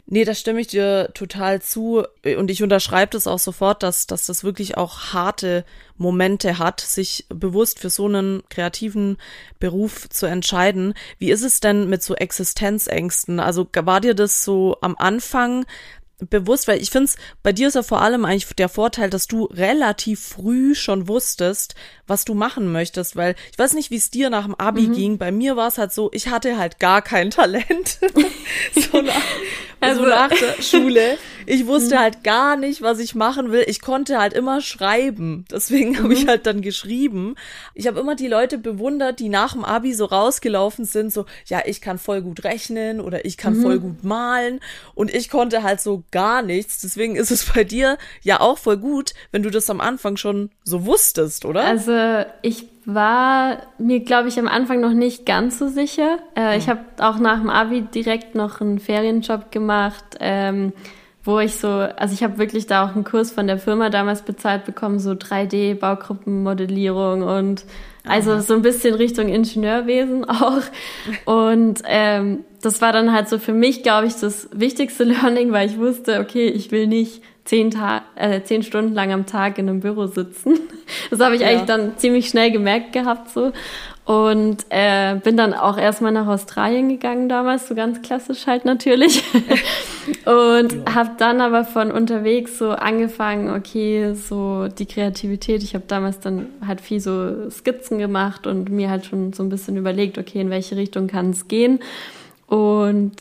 Nee, 0.06 0.24
da 0.24 0.34
stimme 0.34 0.60
ich 0.60 0.66
dir 0.66 1.10
total 1.14 1.62
zu. 1.62 2.04
Und 2.24 2.50
ich 2.50 2.62
unterschreibe 2.62 3.12
das 3.12 3.26
auch 3.26 3.38
sofort, 3.38 3.82
dass, 3.82 4.06
dass 4.06 4.26
das 4.26 4.42
wirklich 4.44 4.76
auch 4.76 5.12
harte 5.12 5.64
Momente 5.96 6.58
hat, 6.58 6.80
sich 6.80 7.26
bewusst 7.28 7.78
für 7.78 7.88
so 7.88 8.06
einen 8.06 8.42
kreativen 8.50 9.16
Beruf 9.60 10.08
zu 10.10 10.26
entscheiden. 10.26 10.94
Wie 11.18 11.30
ist 11.30 11.42
es 11.42 11.60
denn 11.60 11.88
mit 11.88 12.02
so 12.02 12.14
Existenzängsten? 12.14 13.38
Also 13.38 13.66
war 13.74 14.00
dir 14.00 14.14
das 14.14 14.44
so 14.44 14.76
am 14.80 14.96
Anfang 14.98 15.64
bewusst, 16.30 16.68
weil 16.68 16.80
ich 16.80 16.90
finde 16.90 17.06
es, 17.06 17.16
bei 17.42 17.52
dir 17.52 17.68
ist 17.68 17.74
ja 17.74 17.82
vor 17.82 18.02
allem 18.02 18.24
eigentlich 18.24 18.46
der 18.54 18.68
Vorteil, 18.68 19.10
dass 19.10 19.26
du 19.26 19.44
relativ 19.44 20.20
früh 20.20 20.74
schon 20.74 21.08
wusstest, 21.08 21.74
was 22.06 22.24
du 22.24 22.34
machen 22.34 22.70
möchtest, 22.70 23.16
weil 23.16 23.34
ich 23.50 23.58
weiß 23.58 23.74
nicht, 23.74 23.90
wie 23.90 23.96
es 23.96 24.10
dir 24.10 24.30
nach 24.30 24.44
dem 24.44 24.54
Abi 24.54 24.88
mhm. 24.88 24.92
ging. 24.92 25.18
Bei 25.18 25.32
mir 25.32 25.56
war 25.56 25.68
es 25.68 25.78
halt 25.78 25.92
so, 25.92 26.10
ich 26.12 26.28
hatte 26.28 26.58
halt 26.58 26.78
gar 26.78 27.02
kein 27.02 27.30
Talent. 27.30 27.98
so, 28.74 29.00
nach, 29.00 29.14
also, 29.80 30.02
so 30.02 30.08
nach 30.08 30.28
der 30.28 30.62
Schule. 30.62 31.18
Ich 31.52 31.66
wusste 31.66 31.96
mhm. 31.96 31.98
halt 31.98 32.24
gar 32.24 32.56
nicht, 32.56 32.80
was 32.80 32.98
ich 32.98 33.14
machen 33.14 33.52
will. 33.52 33.62
Ich 33.66 33.82
konnte 33.82 34.18
halt 34.18 34.32
immer 34.32 34.62
schreiben. 34.62 35.44
Deswegen 35.52 36.02
habe 36.02 36.14
ich 36.14 36.24
mhm. 36.24 36.28
halt 36.28 36.46
dann 36.46 36.62
geschrieben. 36.62 37.34
Ich 37.74 37.86
habe 37.86 38.00
immer 38.00 38.14
die 38.14 38.26
Leute 38.26 38.56
bewundert, 38.56 39.20
die 39.20 39.28
nach 39.28 39.52
dem 39.52 39.62
Abi 39.62 39.92
so 39.92 40.06
rausgelaufen 40.06 40.86
sind, 40.86 41.12
so, 41.12 41.26
ja, 41.44 41.60
ich 41.66 41.82
kann 41.82 41.98
voll 41.98 42.22
gut 42.22 42.44
rechnen 42.44 43.02
oder 43.02 43.26
ich 43.26 43.36
kann 43.36 43.58
mhm. 43.58 43.62
voll 43.62 43.80
gut 43.80 44.02
malen. 44.02 44.60
Und 44.94 45.14
ich 45.14 45.28
konnte 45.28 45.62
halt 45.62 45.82
so 45.82 46.04
gar 46.10 46.40
nichts. 46.40 46.80
Deswegen 46.80 47.16
ist 47.16 47.30
es 47.30 47.44
bei 47.54 47.64
dir 47.64 47.98
ja 48.22 48.40
auch 48.40 48.56
voll 48.56 48.78
gut, 48.78 49.12
wenn 49.30 49.42
du 49.42 49.50
das 49.50 49.68
am 49.68 49.82
Anfang 49.82 50.16
schon 50.16 50.48
so 50.64 50.86
wusstest, 50.86 51.44
oder? 51.44 51.64
Also 51.64 52.24
ich 52.40 52.64
war 52.86 53.58
mir, 53.76 54.00
glaube 54.00 54.28
ich, 54.28 54.38
am 54.38 54.48
Anfang 54.48 54.80
noch 54.80 54.94
nicht 54.94 55.26
ganz 55.26 55.58
so 55.58 55.68
sicher. 55.68 56.16
Äh, 56.34 56.54
mhm. 56.54 56.58
Ich 56.58 56.70
habe 56.70 56.80
auch 56.98 57.18
nach 57.18 57.40
dem 57.40 57.50
Abi 57.50 57.82
direkt 57.82 58.34
noch 58.34 58.62
einen 58.62 58.78
Ferienjob 58.78 59.52
gemacht. 59.52 60.16
Ähm, 60.18 60.72
wo 61.24 61.38
ich 61.38 61.56
so, 61.56 61.68
also 61.68 62.14
ich 62.14 62.22
habe 62.22 62.38
wirklich 62.38 62.66
da 62.66 62.84
auch 62.84 62.94
einen 62.94 63.04
Kurs 63.04 63.30
von 63.30 63.46
der 63.46 63.58
Firma 63.58 63.90
damals 63.90 64.22
bezahlt 64.22 64.64
bekommen, 64.64 64.98
so 64.98 65.12
3D-Baugruppenmodellierung 65.12 67.22
und 67.22 67.64
also 68.04 68.40
so 68.40 68.54
ein 68.54 68.62
bisschen 68.62 68.94
Richtung 68.94 69.28
Ingenieurwesen 69.28 70.24
auch. 70.28 70.62
Und 71.24 71.82
ähm, 71.86 72.44
das 72.60 72.80
war 72.80 72.92
dann 72.92 73.12
halt 73.12 73.28
so 73.28 73.38
für 73.38 73.52
mich, 73.52 73.82
glaube 73.82 74.08
ich, 74.08 74.16
das 74.16 74.48
wichtigste 74.52 75.04
Learning, 75.04 75.52
weil 75.52 75.68
ich 75.68 75.78
wusste, 75.78 76.20
okay, 76.20 76.48
ich 76.48 76.72
will 76.72 76.88
nicht 76.88 77.22
zehn, 77.44 77.70
Ta 77.70 78.02
äh, 78.14 78.42
zehn 78.42 78.62
Stunden 78.62 78.94
lang 78.94 79.12
am 79.12 79.26
Tag 79.26 79.58
in 79.58 79.68
einem 79.68 79.80
Büro 79.80 80.06
sitzen. 80.06 80.58
Das 81.10 81.20
habe 81.20 81.34
ich 81.34 81.40
ja. 81.40 81.48
eigentlich 81.48 81.66
dann 81.66 81.96
ziemlich 81.96 82.28
schnell 82.28 82.50
gemerkt 82.50 82.92
gehabt 82.92 83.30
so. 83.30 83.52
Und 84.04 84.66
äh, 84.68 85.14
bin 85.22 85.36
dann 85.36 85.54
auch 85.54 85.78
erstmal 85.78 86.12
nach 86.12 86.26
Australien 86.26 86.88
gegangen 86.88 87.28
damals, 87.28 87.68
so 87.68 87.74
ganz 87.74 88.02
klassisch 88.02 88.46
halt 88.46 88.64
natürlich. 88.64 89.22
und 90.26 90.72
ja. 90.72 90.94
habe 90.94 91.12
dann 91.18 91.40
aber 91.40 91.64
von 91.64 91.92
unterwegs 91.92 92.58
so 92.58 92.70
angefangen, 92.70 93.54
okay, 93.54 94.14
so 94.14 94.66
die 94.66 94.86
Kreativität. 94.86 95.62
Ich 95.62 95.74
habe 95.74 95.84
damals 95.86 96.18
dann 96.18 96.48
halt 96.66 96.80
viel 96.80 97.00
so 97.00 97.48
Skizzen 97.48 97.98
gemacht 97.98 98.46
und 98.46 98.70
mir 98.70 98.90
halt 98.90 99.06
schon 99.06 99.32
so 99.32 99.42
ein 99.44 99.48
bisschen 99.48 99.76
überlegt, 99.76 100.18
okay, 100.18 100.40
in 100.40 100.50
welche 100.50 100.76
Richtung 100.76 101.06
kann 101.06 101.30
es 101.30 101.46
gehen. 101.46 101.78
Und 102.48 103.12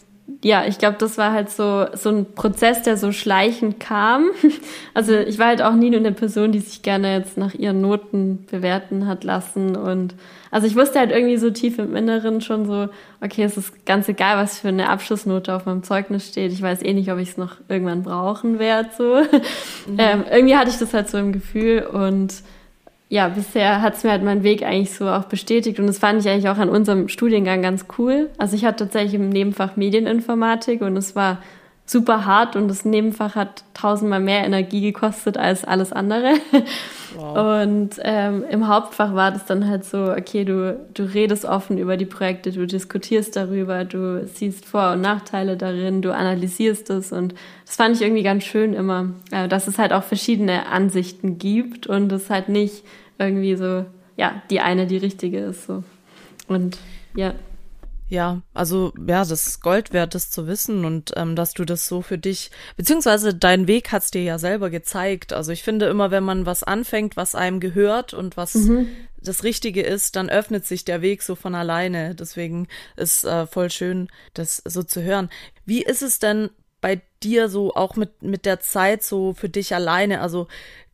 ja, 0.44 0.66
ich 0.66 0.78
glaube, 0.78 0.98
das 1.00 1.18
war 1.18 1.32
halt 1.32 1.50
so, 1.50 1.86
so 1.94 2.10
ein 2.10 2.34
Prozess, 2.34 2.82
der 2.84 2.98
so 2.98 3.12
schleichend 3.12 3.80
kam. 3.80 4.30
Also 4.94 5.14
ich 5.14 5.40
war 5.40 5.48
halt 5.48 5.62
auch 5.62 5.74
nie 5.74 5.90
nur 5.90 6.02
eine 6.02 6.12
Person, 6.12 6.52
die 6.52 6.60
sich 6.60 6.82
gerne 6.82 7.16
jetzt 7.16 7.38
nach 7.38 7.54
ihren 7.54 7.80
Noten 7.80 8.46
bewerten 8.52 9.08
hat 9.08 9.24
lassen. 9.24 9.78
Und 9.78 10.16
also 10.52 10.68
ich 10.68 10.76
wusste 10.76 11.00
halt 11.00 11.12
irgendwie 11.12 11.38
so 11.38 11.50
tief 11.50 11.80
im 11.80 11.96
Inneren 11.96 12.42
schon 12.42 12.66
so, 12.66 12.90
okay, 13.22 13.44
es 13.44 13.56
ist 13.56 13.86
ganz 13.86 14.10
egal, 14.10 14.36
was 14.36 14.60
für 14.60 14.68
eine 14.68 14.90
Abschlussnote 14.90 15.56
auf 15.56 15.66
meinem 15.66 15.84
Zeugnis 15.84 16.28
steht. 16.28 16.52
Ich 16.52 16.62
weiß 16.62 16.84
eh 16.84 16.94
nicht, 16.94 17.10
ob 17.10 17.20
ich 17.20 17.30
es 17.30 17.38
noch 17.38 17.56
irgendwann 17.70 18.04
brauchen 18.04 18.60
werde. 18.60 18.90
So. 18.98 19.22
Mhm. 19.88 19.96
Ähm, 19.98 20.24
irgendwie 20.30 20.56
hatte 20.56 20.70
ich 20.70 20.78
das 20.78 20.94
halt 20.94 21.10
so 21.10 21.18
im 21.18 21.32
Gefühl 21.32 21.82
und 21.92 22.44
ja, 23.12 23.28
bisher 23.28 23.82
hat 23.82 23.96
es 23.96 24.06
mir 24.06 24.12
halt 24.12 24.24
meinen 24.24 24.44
Weg 24.44 24.64
eigentlich 24.64 24.94
so 24.94 25.10
auch 25.10 25.26
bestätigt 25.26 25.82
und 25.82 25.88
das 25.88 26.00
fand 26.00 26.22
ich 26.22 26.32
eigentlich 26.32 26.48
auch 26.48 26.58
an 26.58 26.70
unserem 26.70 27.10
Studiengang 27.10 27.62
ganz 27.62 27.86
cool. 27.98 28.30
Also 28.38 28.56
ich 28.56 28.64
hatte 28.64 28.86
tatsächlich 28.86 29.16
im 29.16 29.28
Nebenfach 29.28 29.76
Medieninformatik 29.76 30.80
und 30.80 30.96
es 30.96 31.14
war 31.14 31.40
super 31.92 32.26
hart 32.26 32.56
und 32.56 32.70
das 32.70 32.86
Nebenfach 32.86 33.36
hat 33.36 33.66
tausendmal 33.74 34.22
mehr 34.22 34.46
Energie 34.46 34.80
gekostet 34.80 35.38
als 35.38 35.66
alles 35.66 35.92
andere. 35.92 36.36
Wow. 37.14 37.64
Und 37.64 37.90
ähm, 38.04 38.46
im 38.50 38.70
Hauptfach 38.70 39.14
war 39.14 39.32
das 39.32 39.46
dann 39.46 39.68
halt 39.68 39.84
so, 39.84 40.14
okay, 40.14 40.46
du, 40.46 40.80
du 40.94 41.04
redest 41.04 41.44
offen 41.44 41.78
über 41.78 41.98
die 41.98 42.06
Projekte, 42.06 42.54
du 42.54 42.66
diskutierst 42.66 43.36
darüber, 43.36 43.84
du 43.84 44.26
siehst 44.26 44.66
Vor- 44.66 44.94
und 44.94 45.02
Nachteile 45.02 45.58
darin, 45.58 46.02
du 46.02 46.16
analysierst 46.16 46.90
es 46.90 47.12
und 47.12 47.36
das 47.66 47.76
fand 47.76 47.98
ich 47.98 48.02
irgendwie 48.02 48.24
ganz 48.24 48.46
schön 48.46 48.74
immer, 48.74 49.10
äh, 49.32 49.50
dass 49.50 49.68
es 49.68 49.78
halt 49.78 49.92
auch 49.92 50.04
verschiedene 50.04 50.68
Ansichten 50.68 51.38
gibt 51.38 51.86
und 51.86 52.10
es 52.14 52.30
halt 52.30 52.48
nicht 52.48 52.86
irgendwie 53.20 53.58
so, 53.58 53.84
ja, 54.16 54.42
die 54.50 54.62
eine 54.62 54.88
die 54.88 54.98
richtige 54.98 55.40
ist. 55.40 55.66
So. 55.66 55.84
Und 56.48 56.78
ja. 57.14 57.34
Ja, 58.12 58.42
also 58.54 58.92
ja, 59.08 59.20
das 59.20 59.48
ist 59.48 59.62
Gold 59.62 59.94
wert, 59.94 60.16
das 60.16 60.30
zu 60.30 60.46
wissen 60.46 60.84
und 60.84 61.14
ähm, 61.16 61.38
dass 61.38 61.54
du 61.54 61.64
das 61.64 61.88
so 61.88 62.02
für 62.02 62.18
dich, 62.18 62.52
beziehungsweise 62.76 63.34
dein 63.34 63.68
Weg 63.70 63.94
hat's 63.94 64.12
dir 64.12 64.22
ja 64.22 64.38
selber 64.38 64.70
gezeigt. 64.70 65.32
Also 65.32 65.54
ich 65.54 65.64
finde 65.64 65.86
immer, 65.86 66.12
wenn 66.12 66.26
man 66.26 66.46
was 66.46 66.64
anfängt, 66.64 67.16
was 67.16 67.36
einem 67.36 67.62
gehört 67.62 68.14
und 68.14 68.36
was 68.36 68.56
mhm. 68.56 68.90
das 69.22 69.46
Richtige 69.46 69.82
ist, 69.84 70.18
dann 70.18 70.30
öffnet 70.30 70.66
sich 70.66 70.84
der 70.84 71.02
Weg 71.02 71.24
so 71.24 71.36
von 71.36 71.56
alleine. 71.56 72.14
Deswegen 72.14 72.68
ist 72.98 73.24
äh, 73.24 73.48
voll 73.48 73.70
schön, 73.70 74.10
das 74.34 74.62
so 74.66 74.84
zu 74.84 75.02
hören. 75.02 75.30
Wie 75.66 75.82
ist 75.82 76.02
es 76.02 76.20
denn 76.20 76.50
bei 76.82 77.02
dir 77.24 77.48
so 77.48 77.76
auch 77.76 77.96
mit 77.96 78.24
mit 78.24 78.46
der 78.46 78.60
Zeit 78.60 79.04
so 79.04 79.34
für 79.34 79.48
dich 79.48 79.74
alleine? 79.74 80.20
Also 80.20 80.50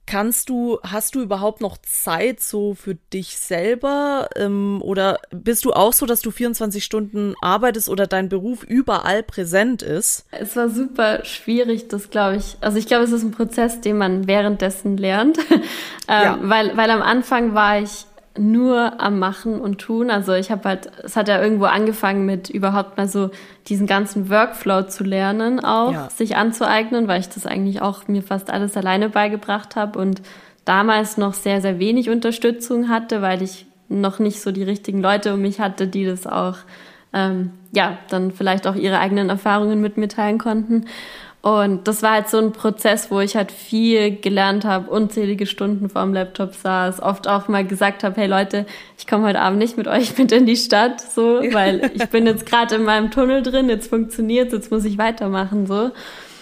Kannst 0.07 0.47
du, 0.47 0.79
hast 0.83 1.15
du 1.15 1.21
überhaupt 1.21 1.59
noch 1.59 1.77
Zeit 1.77 2.39
so 2.39 2.73
für 2.75 2.95
dich 2.95 3.37
selber? 3.37 4.29
Ähm, 4.37 4.81
oder 4.81 5.19
bist 5.31 5.65
du 5.65 5.73
auch 5.73 5.91
so, 5.91 6.05
dass 6.05 6.21
du 6.21 6.31
24 6.31 6.83
Stunden 6.83 7.35
arbeitest 7.41 7.89
oder 7.89 8.07
dein 8.07 8.29
Beruf 8.29 8.63
überall 8.63 9.21
präsent 9.21 9.81
ist? 9.81 10.25
Es 10.31 10.55
war 10.55 10.69
super 10.69 11.25
schwierig, 11.25 11.89
das 11.89 12.09
glaube 12.09 12.37
ich. 12.37 12.55
Also 12.61 12.77
ich 12.77 12.87
glaube, 12.87 13.03
es 13.03 13.11
ist 13.11 13.23
ein 13.23 13.31
Prozess, 13.31 13.81
den 13.81 13.97
man 13.97 14.27
währenddessen 14.27 14.95
lernt. 14.95 15.39
ähm, 15.49 15.61
ja. 16.07 16.39
weil, 16.41 16.77
weil 16.77 16.89
am 16.89 17.01
Anfang 17.01 17.53
war 17.53 17.81
ich 17.81 18.05
nur 18.37 18.99
am 19.01 19.19
Machen 19.19 19.59
und 19.59 19.79
Tun. 19.79 20.09
Also 20.09 20.33
ich 20.33 20.51
habe 20.51 20.69
halt, 20.69 20.91
es 21.03 21.15
hat 21.15 21.27
ja 21.27 21.41
irgendwo 21.41 21.65
angefangen 21.65 22.25
mit 22.25 22.49
überhaupt 22.49 22.97
mal 22.97 23.07
so 23.07 23.31
diesen 23.67 23.87
ganzen 23.87 24.29
Workflow 24.29 24.83
zu 24.83 25.03
lernen, 25.03 25.59
auch 25.59 25.93
ja. 25.93 26.09
sich 26.09 26.35
anzueignen, 26.35 27.07
weil 27.07 27.19
ich 27.19 27.29
das 27.29 27.45
eigentlich 27.45 27.81
auch 27.81 28.07
mir 28.07 28.23
fast 28.23 28.49
alles 28.49 28.77
alleine 28.77 29.09
beigebracht 29.09 29.75
habe 29.75 29.99
und 29.99 30.21
damals 30.65 31.17
noch 31.17 31.33
sehr, 31.33 31.61
sehr 31.61 31.79
wenig 31.79 32.09
Unterstützung 32.09 32.89
hatte, 32.89 33.21
weil 33.21 33.41
ich 33.41 33.65
noch 33.89 34.19
nicht 34.19 34.41
so 34.41 34.51
die 34.51 34.63
richtigen 34.63 35.01
Leute 35.01 35.33
um 35.33 35.41
mich 35.41 35.59
hatte, 35.59 35.87
die 35.87 36.05
das 36.05 36.27
auch, 36.27 36.57
ähm, 37.13 37.51
ja, 37.71 37.97
dann 38.09 38.31
vielleicht 38.31 38.67
auch 38.67 38.75
ihre 38.75 38.99
eigenen 38.99 39.29
Erfahrungen 39.29 39.81
mit 39.81 39.97
mir 39.97 40.09
teilen 40.09 40.37
konnten. 40.37 40.85
Und 41.47 41.87
das 41.87 42.03
war 42.03 42.11
halt 42.11 42.27
so 42.27 42.39
ein 42.39 42.51
Prozess, 42.51 43.09
wo 43.09 43.21
ich 43.21 43.37
halt 43.37 43.53
viel 43.53 44.17
gelernt 44.17 44.65
habe, 44.65 44.91
unzählige 44.91 45.45
Stunden 45.45 45.89
vorm 45.89 46.13
Laptop 46.13 46.53
saß, 46.53 47.01
oft 47.01 47.29
auch 47.29 47.47
mal 47.47 47.65
gesagt 47.65 48.03
habe, 48.03 48.19
hey 48.19 48.27
Leute, 48.27 48.65
ich 48.97 49.07
komme 49.07 49.27
heute 49.27 49.39
Abend 49.39 49.59
nicht 49.59 49.77
mit 49.77 49.87
euch 49.87 50.17
mit 50.17 50.33
in 50.33 50.45
die 50.45 50.57
Stadt, 50.57 50.99
so, 50.99 51.39
weil 51.53 51.89
ich 51.93 52.09
bin 52.09 52.25
jetzt 52.25 52.45
gerade 52.45 52.75
in 52.75 52.83
meinem 52.83 53.11
Tunnel 53.11 53.43
drin, 53.43 53.69
jetzt 53.69 53.89
funktioniert, 53.89 54.51
jetzt 54.51 54.71
muss 54.71 54.83
ich 54.83 54.97
weitermachen, 54.97 55.67
so. 55.67 55.91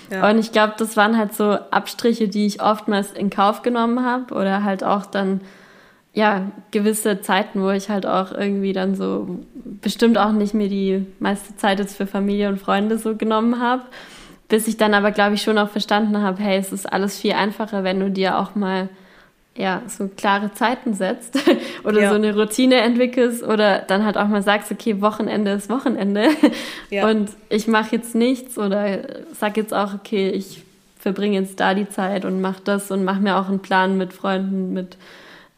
Ja. 0.10 0.28
Und 0.28 0.40
ich 0.40 0.52
glaube, 0.52 0.74
das 0.76 0.98
waren 0.98 1.20
halt 1.20 1.36
so 1.36 1.52
Abstriche, 1.52 2.28
die 2.28 2.48
ich 2.48 2.64
oftmals 2.64 3.12
in 3.12 3.30
Kauf 3.30 3.62
genommen 3.62 4.04
habe 4.04 4.34
oder 4.34 4.64
halt 4.64 4.84
auch 4.84 5.06
dann 5.06 5.42
ja 6.14 6.52
gewisse 6.72 7.22
Zeiten, 7.22 7.62
wo 7.62 7.70
ich 7.70 7.90
halt 7.90 8.08
auch 8.08 8.32
irgendwie 8.32 8.74
dann 8.74 8.96
so 8.96 9.38
bestimmt 9.82 10.18
auch 10.18 10.32
nicht 10.32 10.56
mir 10.56 10.70
die 10.70 11.06
meiste 11.20 11.56
Zeit 11.58 11.78
jetzt 11.78 11.96
für 11.96 12.08
Familie 12.08 12.50
und 12.50 12.60
Freunde 12.60 12.98
so 12.98 13.16
genommen 13.16 13.62
habe 13.62 13.84
bis 14.48 14.68
ich 14.68 14.78
dann 14.78 14.94
aber, 14.94 15.12
glaube 15.12 15.36
ich, 15.36 15.42
schon 15.42 15.58
auch 15.58 15.70
verstanden 15.70 16.22
habe, 16.22 16.42
hey, 16.42 16.58
es 16.58 16.72
ist 16.72 16.92
alles 16.92 17.20
viel 17.20 17.34
einfacher, 17.34 17.84
wenn 17.84 18.00
du 18.00 18.12
dir 18.12 18.38
auch 18.38 18.56
mal 18.56 18.90
ja, 19.58 19.84
so 19.88 20.10
klare 20.10 20.54
Zeiten 20.54 20.94
setzt 20.94 21.40
oder 21.84 22.02
ja. 22.02 22.10
so 22.10 22.16
eine 22.16 22.36
Routine 22.36 22.76
entwickelst 22.76 23.42
oder 23.42 23.80
dann 23.80 24.06
halt 24.06 24.18
auch 24.18 24.28
mal 24.28 24.42
sagst, 24.42 24.72
okay, 24.72 25.02
Wochenende 25.02 25.52
ist 25.52 25.70
Wochenende 25.70 26.28
ja. 26.90 27.08
und 27.08 27.30
ich 27.50 27.68
mache 27.68 27.96
jetzt 27.96 28.16
nichts 28.16 28.58
oder 28.58 29.00
sag 29.34 29.56
jetzt 29.56 29.74
auch, 29.74 29.94
okay, 29.94 30.30
ich 30.30 30.64
verbringe 31.00 31.40
jetzt 31.40 31.60
da 31.60 31.74
die 31.74 31.88
Zeit 31.88 32.26
und 32.26 32.42
mach 32.42 32.60
das 32.60 32.92
und 32.92 33.06
mach 33.06 33.20
mir 33.20 33.38
auch 33.38 33.48
einen 33.48 33.60
Plan 33.60 33.98
mit 33.98 34.12
Freunden, 34.12 34.74
mit 34.74 34.98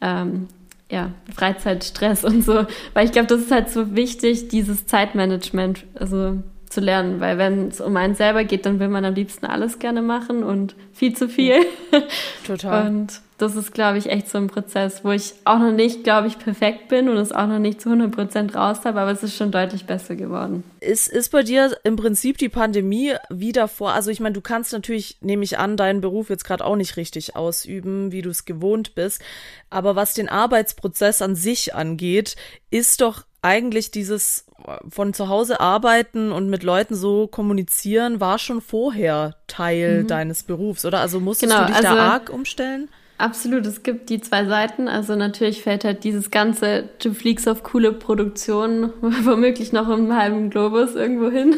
ähm, 0.00 0.46
ja, 0.90 1.10
Freizeitstress 1.34 2.22
und 2.24 2.44
so, 2.44 2.66
weil 2.94 3.04
ich 3.04 3.12
glaube, 3.12 3.26
das 3.26 3.40
ist 3.40 3.50
halt 3.50 3.68
so 3.68 3.96
wichtig, 3.96 4.48
dieses 4.48 4.86
Zeitmanagement, 4.86 5.84
also 5.94 6.36
zu 6.70 6.80
lernen, 6.80 7.20
weil 7.20 7.38
wenn 7.38 7.68
es 7.68 7.80
um 7.80 7.96
einen 7.96 8.14
selber 8.14 8.44
geht, 8.44 8.66
dann 8.66 8.80
will 8.80 8.88
man 8.88 9.04
am 9.04 9.14
liebsten 9.14 9.46
alles 9.46 9.78
gerne 9.78 10.02
machen 10.02 10.42
und 10.42 10.74
viel 10.92 11.14
zu 11.14 11.28
viel. 11.28 11.56
Total. 12.46 12.86
Und 12.86 13.20
das 13.38 13.54
ist, 13.54 13.72
glaube 13.72 13.98
ich, 13.98 14.06
echt 14.06 14.28
so 14.28 14.36
ein 14.36 14.48
Prozess, 14.48 15.04
wo 15.04 15.12
ich 15.12 15.32
auch 15.44 15.60
noch 15.60 15.70
nicht, 15.70 16.02
glaube 16.02 16.26
ich, 16.26 16.40
perfekt 16.40 16.88
bin 16.88 17.08
und 17.08 17.16
es 17.16 17.30
auch 17.30 17.46
noch 17.46 17.60
nicht 17.60 17.80
zu 17.80 17.88
100 17.88 18.10
Prozent 18.10 18.54
raus 18.56 18.80
habe, 18.84 19.00
aber 19.00 19.12
es 19.12 19.22
ist 19.22 19.36
schon 19.36 19.52
deutlich 19.52 19.86
besser 19.86 20.16
geworden. 20.16 20.64
Ist, 20.80 21.06
ist 21.06 21.30
bei 21.30 21.44
dir 21.44 21.76
im 21.84 21.94
Prinzip 21.94 22.36
die 22.38 22.48
Pandemie 22.48 23.14
wieder 23.30 23.68
vor? 23.68 23.92
Also 23.92 24.10
ich 24.10 24.18
meine, 24.18 24.32
du 24.32 24.40
kannst 24.40 24.72
natürlich, 24.72 25.18
nehme 25.20 25.44
ich 25.44 25.56
an, 25.56 25.76
deinen 25.76 26.00
Beruf 26.00 26.30
jetzt 26.30 26.44
gerade 26.44 26.64
auch 26.64 26.74
nicht 26.74 26.96
richtig 26.96 27.36
ausüben, 27.36 28.10
wie 28.10 28.22
du 28.22 28.30
es 28.30 28.44
gewohnt 28.44 28.96
bist. 28.96 29.22
Aber 29.70 29.94
was 29.94 30.14
den 30.14 30.28
Arbeitsprozess 30.28 31.22
an 31.22 31.36
sich 31.36 31.76
angeht, 31.76 32.34
ist 32.70 33.00
doch 33.00 33.24
eigentlich 33.40 33.92
dieses 33.92 34.46
von 34.88 35.14
zu 35.14 35.28
Hause 35.28 35.60
arbeiten 35.60 36.32
und 36.32 36.50
mit 36.50 36.62
Leuten 36.62 36.94
so 36.94 37.26
kommunizieren 37.26 38.20
war 38.20 38.38
schon 38.38 38.60
vorher 38.60 39.36
Teil 39.46 40.02
mhm. 40.02 40.06
deines 40.08 40.42
Berufs, 40.42 40.84
oder? 40.84 41.00
Also 41.00 41.20
musstest 41.20 41.52
genau, 41.52 41.66
du 41.66 41.72
dich 41.72 41.76
also, 41.76 41.94
da 41.94 42.12
arg 42.12 42.30
umstellen? 42.30 42.88
Absolut, 43.18 43.66
es 43.66 43.82
gibt 43.82 44.10
die 44.10 44.20
zwei 44.20 44.44
Seiten. 44.44 44.86
Also 44.86 45.16
natürlich 45.16 45.62
fällt 45.62 45.82
halt 45.84 46.04
dieses 46.04 46.30
ganze, 46.30 46.88
du 47.02 47.12
fliegst 47.12 47.48
auf 47.48 47.64
coole 47.64 47.92
Produktionen, 47.92 48.92
womöglich 49.00 49.72
noch 49.72 49.88
im 49.88 50.14
halben 50.16 50.50
Globus 50.50 50.94
irgendwo 50.94 51.28
hin, 51.28 51.56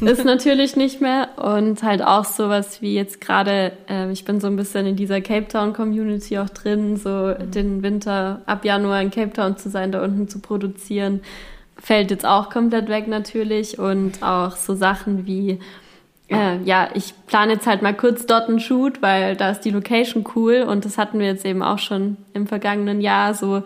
ist 0.00 0.24
natürlich 0.24 0.74
nicht 0.74 1.02
mehr. 1.02 1.28
Und 1.36 1.82
halt 1.82 2.02
auch 2.02 2.24
sowas 2.24 2.80
wie 2.80 2.94
jetzt 2.94 3.20
gerade, 3.20 3.72
äh, 3.90 4.10
ich 4.10 4.24
bin 4.24 4.40
so 4.40 4.46
ein 4.46 4.56
bisschen 4.56 4.86
in 4.86 4.96
dieser 4.96 5.20
Cape 5.20 5.48
Town 5.48 5.74
Community 5.74 6.38
auch 6.38 6.48
drin, 6.48 6.96
so 6.96 7.34
mhm. 7.38 7.50
den 7.50 7.82
Winter 7.82 8.40
ab 8.46 8.64
Januar 8.64 9.02
in 9.02 9.10
Cape 9.10 9.34
Town 9.34 9.58
zu 9.58 9.68
sein, 9.68 9.92
da 9.92 10.02
unten 10.02 10.28
zu 10.28 10.38
produzieren 10.38 11.20
fällt 11.82 12.10
jetzt 12.10 12.24
auch 12.24 12.48
komplett 12.48 12.88
weg 12.88 13.08
natürlich 13.08 13.78
und 13.78 14.22
auch 14.22 14.56
so 14.56 14.74
Sachen 14.74 15.26
wie 15.26 15.58
äh, 16.32 16.62
ja, 16.64 16.88
ich 16.94 17.14
plane 17.26 17.54
jetzt 17.54 17.66
halt 17.66 17.82
mal 17.82 17.94
kurz 17.94 18.24
dort 18.24 18.48
einen 18.48 18.60
Shoot, 18.60 19.02
weil 19.02 19.36
da 19.36 19.50
ist 19.50 19.60
die 19.60 19.70
Location 19.70 20.24
cool 20.34 20.64
und 20.66 20.84
das 20.84 20.96
hatten 20.96 21.18
wir 21.18 21.26
jetzt 21.26 21.44
eben 21.44 21.62
auch 21.62 21.78
schon 21.78 22.16
im 22.32 22.46
vergangenen 22.46 23.00
Jahr 23.00 23.34
so 23.34 23.62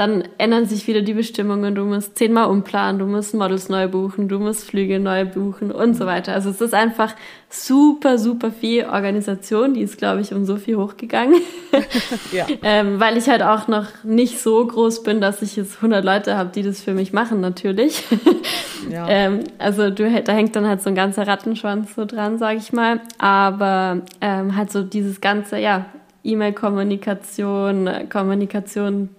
dann 0.00 0.24
ändern 0.38 0.64
sich 0.64 0.86
wieder 0.86 1.02
die 1.02 1.12
Bestimmungen, 1.12 1.74
du 1.74 1.84
musst 1.84 2.16
zehnmal 2.16 2.48
umplanen, 2.48 2.98
du 2.98 3.04
musst 3.04 3.34
Models 3.34 3.68
neu 3.68 3.86
buchen, 3.86 4.28
du 4.28 4.38
musst 4.38 4.64
Flüge 4.64 4.98
neu 4.98 5.26
buchen 5.26 5.70
und 5.70 5.92
so 5.92 6.06
weiter. 6.06 6.32
Also 6.32 6.48
es 6.48 6.62
ist 6.62 6.72
einfach 6.72 7.14
super, 7.50 8.16
super 8.16 8.50
viel 8.50 8.86
Organisation, 8.86 9.74
die 9.74 9.82
ist, 9.82 9.98
glaube 9.98 10.22
ich, 10.22 10.32
um 10.32 10.46
so 10.46 10.56
viel 10.56 10.78
hochgegangen, 10.78 11.42
ja. 12.32 12.46
ähm, 12.62 12.98
weil 12.98 13.18
ich 13.18 13.28
halt 13.28 13.42
auch 13.42 13.68
noch 13.68 13.88
nicht 14.02 14.40
so 14.40 14.66
groß 14.66 15.02
bin, 15.02 15.20
dass 15.20 15.42
ich 15.42 15.56
jetzt 15.56 15.76
100 15.76 16.02
Leute 16.02 16.34
habe, 16.34 16.48
die 16.48 16.62
das 16.62 16.80
für 16.80 16.94
mich 16.94 17.12
machen, 17.12 17.42
natürlich. 17.42 18.02
ja. 18.90 19.06
ähm, 19.06 19.40
also 19.58 19.90
du, 19.90 20.10
da 20.22 20.32
hängt 20.32 20.56
dann 20.56 20.66
halt 20.66 20.80
so 20.80 20.88
ein 20.88 20.94
ganzer 20.94 21.26
Rattenschwanz 21.26 21.94
so 21.94 22.06
dran, 22.06 22.38
sage 22.38 22.56
ich 22.56 22.72
mal, 22.72 23.00
aber 23.18 24.00
ähm, 24.22 24.56
halt 24.56 24.72
so 24.72 24.82
dieses 24.82 25.20
ganze, 25.20 25.58
ja, 25.58 25.84
E-Mail-Kommunikation, 26.24 28.08
Kommunikation 28.10 29.10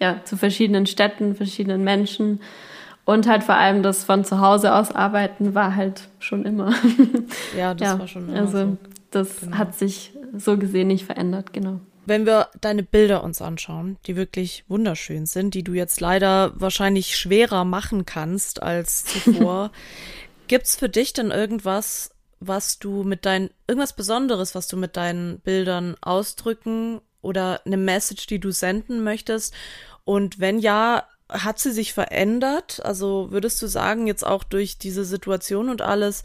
ja, 0.00 0.22
zu 0.24 0.36
verschiedenen 0.36 0.86
Städten, 0.86 1.34
verschiedenen 1.34 1.82
Menschen 1.84 2.40
und 3.04 3.26
halt 3.26 3.42
vor 3.42 3.54
allem 3.54 3.82
das 3.82 4.04
von 4.04 4.24
zu 4.24 4.40
Hause 4.40 4.74
aus 4.74 4.92
arbeiten 4.92 5.54
war 5.54 5.74
halt 5.74 6.08
schon 6.18 6.44
immer. 6.44 6.74
Ja, 7.56 7.74
das 7.74 7.88
ja, 7.88 7.98
war 7.98 8.06
schon 8.06 8.28
immer 8.28 8.38
Also 8.38 8.58
so. 8.58 8.76
das 9.10 9.40
genau. 9.40 9.56
hat 9.56 9.74
sich 9.74 10.12
so 10.36 10.58
gesehen 10.58 10.88
nicht 10.88 11.06
verändert, 11.06 11.52
genau. 11.52 11.80
Wenn 12.04 12.26
wir 12.26 12.48
deine 12.60 12.82
Bilder 12.82 13.24
uns 13.24 13.42
anschauen, 13.42 13.96
die 14.06 14.16
wirklich 14.16 14.64
wunderschön 14.68 15.26
sind, 15.26 15.54
die 15.54 15.62
du 15.64 15.72
jetzt 15.72 16.00
leider 16.00 16.52
wahrscheinlich 16.54 17.16
schwerer 17.16 17.64
machen 17.64 18.06
kannst 18.06 18.62
als 18.62 19.04
zuvor, 19.06 19.70
gibt's 20.46 20.76
für 20.76 20.88
dich 20.88 21.12
denn 21.12 21.30
irgendwas, 21.30 22.10
was 22.40 22.78
du 22.78 23.04
mit 23.04 23.26
deinen, 23.26 23.50
irgendwas 23.66 23.94
Besonderes, 23.94 24.54
was 24.54 24.68
du 24.68 24.76
mit 24.76 24.96
deinen 24.96 25.40
Bildern 25.40 25.96
ausdrücken 26.00 27.00
oder 27.28 27.60
eine 27.64 27.76
Message, 27.76 28.26
die 28.26 28.40
du 28.40 28.50
senden 28.50 29.04
möchtest? 29.04 29.54
Und 30.04 30.40
wenn 30.40 30.58
ja, 30.58 31.04
hat 31.28 31.58
sie 31.58 31.72
sich 31.72 31.92
verändert? 31.92 32.80
Also 32.84 33.30
würdest 33.30 33.60
du 33.60 33.66
sagen, 33.66 34.06
jetzt 34.06 34.26
auch 34.26 34.44
durch 34.44 34.78
diese 34.78 35.04
Situation 35.04 35.68
und 35.68 35.82
alles, 35.82 36.24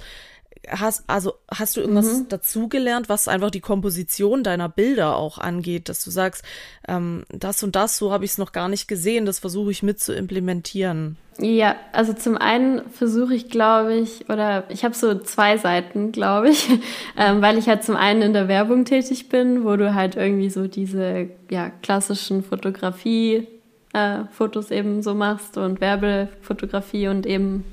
hast, 0.69 1.03
also 1.07 1.33
hast 1.49 1.77
du 1.77 1.81
irgendwas 1.81 2.19
mhm. 2.19 2.29
dazugelernt, 2.29 3.09
was 3.09 3.27
einfach 3.27 3.51
die 3.51 3.59
Komposition 3.59 4.43
deiner 4.43 4.69
Bilder 4.69 5.17
auch 5.17 5.37
angeht, 5.37 5.89
dass 5.89 6.03
du 6.03 6.11
sagst, 6.11 6.43
ähm, 6.87 7.25
das 7.29 7.63
und 7.63 7.75
das, 7.75 7.97
so 7.97 8.11
habe 8.11 8.25
ich 8.25 8.31
es 8.31 8.37
noch 8.37 8.51
gar 8.51 8.69
nicht 8.69 8.87
gesehen, 8.87 9.25
das 9.25 9.39
versuche 9.39 9.71
ich 9.71 9.83
mit 9.83 9.99
zu 9.99 10.13
implementieren. 10.13 11.17
Ja, 11.39 11.75
also 11.91 12.13
zum 12.13 12.37
einen 12.37 12.87
versuche 12.91 13.33
ich, 13.33 13.49
glaube 13.49 13.95
ich, 13.95 14.29
oder 14.29 14.65
ich 14.69 14.83
habe 14.85 14.93
so 14.93 15.15
zwei 15.15 15.57
Seiten, 15.57 16.11
glaube 16.11 16.49
ich, 16.49 16.69
ähm, 17.17 17.41
weil 17.41 17.57
ich 17.57 17.67
halt 17.67 17.83
zum 17.83 17.95
einen 17.95 18.21
in 18.21 18.33
der 18.33 18.47
Werbung 18.47 18.85
tätig 18.85 19.29
bin, 19.29 19.65
wo 19.65 19.75
du 19.75 19.95
halt 19.95 20.15
irgendwie 20.15 20.49
so 20.49 20.67
diese 20.67 21.29
ja, 21.49 21.71
klassischen 21.81 22.43
Fotografie 22.43 23.47
äh, 23.93 24.23
eben 24.71 25.01
so 25.01 25.13
machst 25.13 25.57
und 25.57 25.81
Werbefotografie 25.81 27.07
und 27.07 27.25
eben 27.25 27.63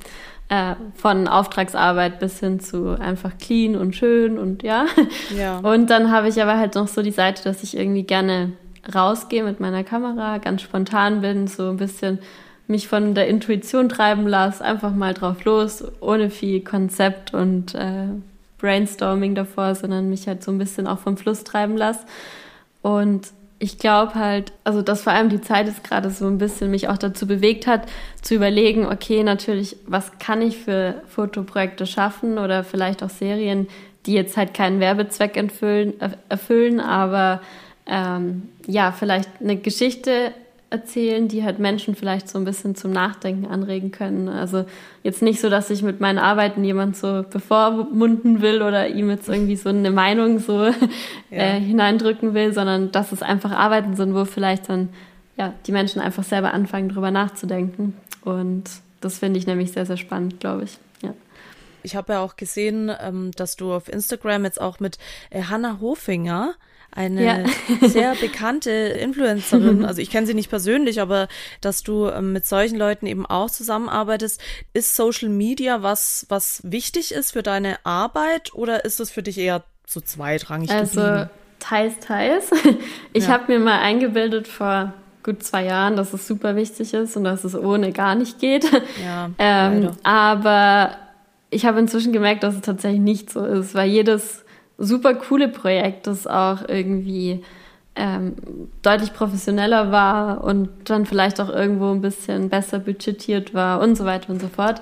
äh, 0.51 0.75
von 0.95 1.29
Auftragsarbeit 1.29 2.19
bis 2.19 2.41
hin 2.41 2.59
zu 2.59 2.99
einfach 3.01 3.39
clean 3.39 3.77
und 3.77 3.95
schön 3.95 4.37
und 4.37 4.63
ja. 4.65 4.85
ja. 5.37 5.59
Und 5.59 5.89
dann 5.91 6.11
habe 6.11 6.29
ich 6.29 6.43
aber 6.43 6.59
halt 6.59 6.75
noch 6.75 6.89
so 6.89 7.03
die 7.03 7.13
Seite, 7.13 7.45
dass 7.45 7.63
ich 7.63 7.77
irgendwie 7.77 8.03
gerne 8.03 8.53
rausgehe 8.93 9.45
mit 9.45 9.61
meiner 9.61 9.85
Kamera, 9.85 10.39
ganz 10.39 10.63
spontan 10.63 11.21
bin, 11.21 11.47
so 11.47 11.71
ein 11.71 11.77
bisschen 11.77 12.19
mich 12.67 12.89
von 12.89 13.15
der 13.15 13.29
Intuition 13.29 13.89
treiben 13.89 14.27
lasse, 14.27 14.65
einfach 14.65 14.93
mal 14.93 15.15
drauf 15.15 15.45
los, 15.45 15.85
ohne 16.01 16.31
viel 16.31 16.63
Konzept 16.63 17.33
und 17.33 17.77
äh, 17.77 18.09
Brainstorming 18.59 19.37
davor, 19.37 19.77
sondern 19.77 20.09
mich 20.09 20.27
halt 20.27 20.43
so 20.43 20.51
ein 20.51 20.59
bisschen 20.59 20.89
auch 20.89 20.99
vom 20.99 21.17
Fluss 21.17 21.45
treiben 21.45 21.77
lasse. 21.77 22.01
Und 22.83 23.29
ich 23.63 23.77
glaube 23.77 24.15
halt, 24.15 24.53
also 24.65 24.81
dass 24.81 25.03
vor 25.03 25.13
allem 25.13 25.29
die 25.29 25.43
Zeit 25.43 25.69
ist 25.69 25.85
gerade 25.85 26.11
so 26.11 26.27
ein 26.27 26.39
bisschen 26.39 26.71
mich 26.71 26.89
auch 26.89 26.97
dazu 26.97 27.27
bewegt 27.27 27.67
hat, 27.67 27.83
zu 28.23 28.35
überlegen, 28.35 28.87
okay, 28.87 29.23
natürlich, 29.23 29.77
was 29.87 30.19
kann 30.19 30.41
ich 30.41 30.57
für 30.57 31.03
Fotoprojekte 31.09 31.87
schaffen 31.87 32.39
oder 32.39 32.65
vielleicht 32.65 33.03
auch 33.03 33.11
Serien, 33.11 33.69
die 34.07 34.15
jetzt 34.15 34.39
halt 34.39 34.55
keinen 34.55 34.81
Werbezweck 34.81 35.37
erfüllen, 35.37 35.93
erfüllen 36.31 36.81
aber 36.81 37.43
ähm, 37.87 38.49
ja, 38.67 38.93
vielleicht 38.93 39.29
eine 39.41 39.57
Geschichte 39.57 40.33
erzählen, 40.71 41.27
die 41.27 41.45
halt 41.45 41.59
Menschen 41.59 41.97
vielleicht 41.97 42.29
so 42.29 42.39
ein 42.39 42.45
bisschen 42.45 42.77
zum 42.77 42.93
Nachdenken 42.93 43.47
anregen 43.47 43.91
können. 43.91 44.29
Also 44.29 44.65
jetzt 45.03 45.21
nicht 45.21 45.41
so, 45.41 45.51
dass 45.51 45.69
ich 45.69 45.83
mit 45.83 46.01
meinen 46.01 46.19
Arbeiten 46.19 46.63
jemand 46.63 46.97
so 46.97 47.25
bevormunden 47.29 48.41
will 48.41 48.63
oder 48.63 48.89
ihm 48.89 49.11
jetzt 49.11 49.29
irgendwie 49.29 49.57
so 49.57 49.69
eine 49.69 49.91
Meinung 49.91 50.39
so 50.39 50.67
ja. 51.31 51.37
äh, 51.37 51.61
hineindrücken 51.61 52.35
will, 52.35 52.55
sondern 52.55 52.93
dass 52.93 53.11
es 53.11 53.21
einfach 53.21 53.51
Arbeiten 53.51 53.97
sind, 53.97 54.15
wo 54.15 54.25
vielleicht 54.25 54.69
dann 54.69 54.91
ja 55.37 55.53
die 55.67 55.73
Menschen 55.73 56.01
einfach 56.01 56.23
selber 56.23 56.55
anfangen, 56.55 56.89
drüber 56.89 57.11
nachzudenken. 57.11 57.97
Und 58.25 58.65
das 59.01 59.19
finde 59.19 59.41
ich 59.41 59.47
nämlich 59.47 59.73
sehr, 59.73 59.87
sehr 59.87 59.97
spannend, 59.97 60.39
glaube 60.39 60.65
ich. 60.65 60.79
Ja. 61.03 61.15
Ich 61.83 61.97
habe 61.97 62.13
ja 62.13 62.21
auch 62.21 62.37
gesehen, 62.37 62.93
ähm, 63.01 63.33
dass 63.33 63.57
du 63.57 63.73
auf 63.73 63.89
Instagram 63.89 64.45
jetzt 64.45 64.61
auch 64.61 64.79
mit 64.79 64.99
äh, 65.31 65.43
Hannah 65.43 65.81
Hofinger 65.81 66.55
eine 66.93 67.25
ja. 67.25 67.89
sehr 67.89 68.15
bekannte 68.15 68.71
Influencerin, 69.01 69.85
also 69.85 70.01
ich 70.01 70.11
kenne 70.11 70.27
sie 70.27 70.35
nicht 70.35 70.51
persönlich, 70.51 71.01
aber 71.01 71.29
dass 71.61 71.83
du 71.83 72.07
ähm, 72.09 72.33
mit 72.33 72.47
solchen 72.47 72.79
Leuten 72.79 73.07
eben 73.07 73.27
auch 73.27 73.51
zusammenarbeitest, 73.51 74.41
ist 74.73 74.97
Social 74.97 75.29
Media 75.29 75.83
was, 75.83 76.27
was 76.29 76.61
wichtig 76.65 77.13
ist 77.13 77.33
für 77.33 77.43
deine 77.43 77.79
Arbeit 77.85 78.53
oder 78.55 78.85
ist 78.85 79.01
es 79.01 79.11
für 79.11 79.23
dich 79.23 79.39
eher 79.39 79.63
so 79.87 80.01
zweitrangig? 80.01 80.71
Also 80.71 81.01
geblieben? 81.01 81.31
teils, 81.59 82.01
teils. 82.01 82.51
Ich 83.13 83.25
ja. 83.25 83.31
habe 83.31 83.53
mir 83.53 83.59
mal 83.59 83.81
eingebildet 83.81 84.47
vor 84.47 84.95
gut 85.23 85.43
zwei 85.43 85.65
Jahren, 85.65 85.97
dass 85.97 86.13
es 86.13 86.27
super 86.27 86.57
wichtig 86.57 86.95
ist 86.95 87.17
und 87.17 87.25
dass 87.25 87.45
es 87.45 87.55
ohne 87.55 87.93
gar 87.93 88.15
nicht 88.15 88.39
geht. 88.39 88.71
Ja, 89.05 89.31
ähm, 89.39 89.91
aber 90.03 90.97
ich 91.51 91.67
habe 91.67 91.81
inzwischen 91.81 92.13
gemerkt, 92.13 92.43
dass 92.43 92.55
es 92.55 92.63
tatsächlich 92.63 93.01
nicht 93.01 93.31
so 93.31 93.45
ist, 93.45 93.75
weil 93.75 93.89
jedes 93.89 94.45
super 94.81 95.15
coole 95.15 95.49
Projekt, 95.49 96.07
das 96.07 96.27
auch 96.27 96.69
irgendwie 96.69 97.45
ähm, 97.95 98.35
deutlich 98.83 99.13
professioneller 99.13 99.93
war 99.93 100.43
und 100.43 100.69
dann 100.85 101.07
vielleicht 101.07 101.41
auch 101.41 101.51
irgendwo 101.51 101.91
ein 101.91 102.01
bisschen 102.01 102.49
besser 102.49 102.79
budgetiert 102.79 103.55
war 103.55 103.81
und 103.81 103.97
so 103.97 104.05
weiter 104.05 104.31
und 104.31 104.41
so 104.41 104.49
fort, 104.49 104.81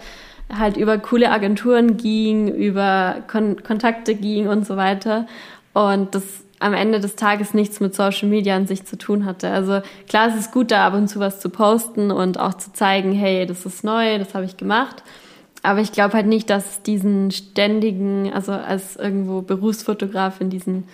halt 0.57 0.77
über 0.77 0.99
coole 0.99 1.31
Agenturen 1.31 1.97
ging, 1.97 2.49
über 2.49 3.17
Kon 3.27 3.63
Kontakte 3.63 4.15
ging 4.15 4.49
und 4.49 4.67
so 4.67 4.77
weiter. 4.77 5.27
Und 5.75 6.15
das 6.15 6.25
am 6.61 6.75
Ende 6.75 7.01
des 7.01 7.17
Tages 7.17 7.55
nichts 7.55 7.81
mit 7.81 7.95
Social 7.95 8.29
Media 8.29 8.57
an 8.57 8.67
sich 8.67 8.85
zu 8.85 8.97
tun 8.97 9.25
hatte. 9.25 9.51
Also 9.51 9.81
klar, 10.09 10.29
es 10.29 10.35
ist 10.35 10.53
gut, 10.53 10.71
da 10.71 10.87
ab 10.87 10.95
und 10.95 11.09
zu 11.09 11.21
was 11.21 11.41
zu 11.41 11.51
posten 11.51 12.11
und 12.11 12.39
auch 12.41 12.55
zu 12.55 12.73
zeigen, 12.73 13.13
hey, 13.13 13.47
das 13.47 13.65
ist 13.67 13.85
neu, 13.85 14.19
das 14.19 14.35
habe 14.35 14.45
ich 14.45 14.57
gemacht. 14.57 15.03
Aber 15.63 15.81
ich 15.81 15.93
glaube 15.93 16.15
halt 16.15 16.27
nicht, 16.27 16.51
dass 16.51 16.83
diesen 16.83 17.31
ständigen, 17.31 18.33
also 18.33 18.53
als 18.53 18.97
irgendwo 18.97 19.43
Berufsfotografin 19.43 20.51
diesen 20.51 20.85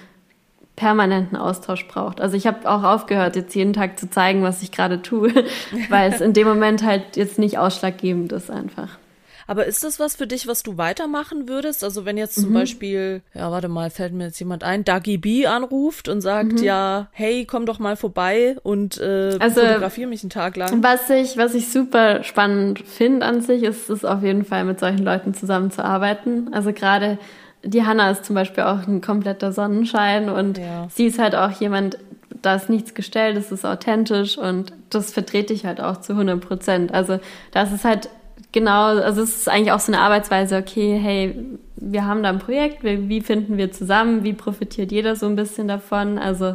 permanenten 0.76 1.36
Austausch 1.36 1.86
braucht. 1.86 2.20
Also 2.20 2.36
ich 2.36 2.46
habe 2.46 2.68
auch 2.68 2.82
aufgehört, 2.82 3.36
jetzt 3.36 3.54
jeden 3.54 3.72
Tag 3.72 3.98
zu 3.98 4.10
zeigen, 4.10 4.42
was 4.42 4.62
ich 4.62 4.72
gerade 4.72 5.02
tue, 5.02 5.32
weil 5.88 6.12
es 6.12 6.20
in 6.20 6.32
dem 6.32 6.48
Moment 6.48 6.82
halt 6.82 7.16
jetzt 7.16 7.38
nicht 7.38 7.58
ausschlaggebend 7.58 8.32
ist 8.32 8.50
einfach. 8.50 8.98
Aber 9.46 9.66
ist 9.66 9.84
das 9.84 10.00
was 10.00 10.16
für 10.16 10.26
dich, 10.26 10.46
was 10.46 10.62
du 10.62 10.78
weitermachen 10.78 11.48
würdest? 11.48 11.84
Also 11.84 12.04
wenn 12.04 12.16
jetzt 12.16 12.36
zum 12.36 12.50
mhm. 12.50 12.54
Beispiel, 12.54 13.22
ja, 13.34 13.50
warte 13.50 13.68
mal, 13.68 13.90
fällt 13.90 14.12
mir 14.12 14.26
jetzt 14.26 14.38
jemand 14.38 14.64
ein, 14.64 14.84
Dagi 14.84 15.18
B 15.18 15.46
anruft 15.46 16.08
und 16.08 16.20
sagt, 16.20 16.52
mhm. 16.52 16.62
ja, 16.62 17.08
hey, 17.12 17.44
komm 17.44 17.66
doch 17.66 17.78
mal 17.78 17.96
vorbei 17.96 18.56
und 18.62 18.98
äh, 19.00 19.36
also, 19.38 19.60
fotografiere 19.60 20.08
mich 20.08 20.22
einen 20.22 20.30
Tag 20.30 20.56
lang. 20.56 20.82
Was 20.82 21.10
ich, 21.10 21.36
was 21.36 21.54
ich 21.54 21.68
super 21.68 22.22
spannend 22.24 22.80
finde 22.80 23.26
an 23.26 23.40
sich, 23.40 23.62
ist 23.62 23.90
es 23.90 24.04
auf 24.04 24.22
jeden 24.22 24.44
Fall 24.44 24.64
mit 24.64 24.80
solchen 24.80 25.04
Leuten 25.04 25.34
zusammenzuarbeiten. 25.34 26.52
Also 26.52 26.72
gerade 26.72 27.18
die 27.64 27.84
Hanna 27.84 28.10
ist 28.10 28.24
zum 28.24 28.34
Beispiel 28.34 28.64
auch 28.64 28.86
ein 28.86 29.00
kompletter 29.00 29.52
Sonnenschein 29.52 30.28
und 30.28 30.58
ja. 30.58 30.86
sie 30.90 31.06
ist 31.06 31.18
halt 31.18 31.34
auch 31.34 31.50
jemand, 31.52 31.98
da 32.42 32.54
ist 32.56 32.68
nichts 32.68 32.94
gestellt, 32.94 33.36
es 33.36 33.50
ist 33.50 33.64
authentisch 33.64 34.36
und 34.36 34.72
das 34.90 35.12
vertrete 35.12 35.52
ich 35.52 35.64
halt 35.64 35.80
auch 35.80 35.98
zu 35.98 36.12
100 36.12 36.40
Prozent. 36.40 36.94
Also 36.94 37.18
das 37.52 37.72
ist 37.72 37.84
halt 37.84 38.08
Genau, 38.54 38.84
also 38.84 39.22
es 39.22 39.34
ist 39.34 39.48
eigentlich 39.48 39.72
auch 39.72 39.80
so 39.80 39.90
eine 39.90 40.00
Arbeitsweise, 40.00 40.56
okay, 40.56 40.96
hey, 40.96 41.34
wir 41.74 42.04
haben 42.04 42.22
da 42.22 42.28
ein 42.28 42.38
Projekt, 42.38 42.84
wie 42.84 43.20
finden 43.20 43.56
wir 43.56 43.72
zusammen, 43.72 44.22
wie 44.22 44.32
profitiert 44.32 44.92
jeder 44.92 45.16
so 45.16 45.26
ein 45.26 45.34
bisschen 45.34 45.66
davon? 45.66 46.18
Also 46.18 46.54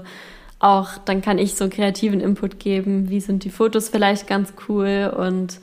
auch 0.60 0.98
dann 1.00 1.22
kann 1.22 1.38
ich 1.38 1.56
so 1.56 1.68
kreativen 1.68 2.22
Input 2.22 2.58
geben, 2.58 3.10
wie 3.10 3.20
sind 3.20 3.44
die 3.44 3.50
Fotos 3.50 3.90
vielleicht 3.90 4.28
ganz 4.28 4.54
cool 4.70 5.14
und 5.14 5.60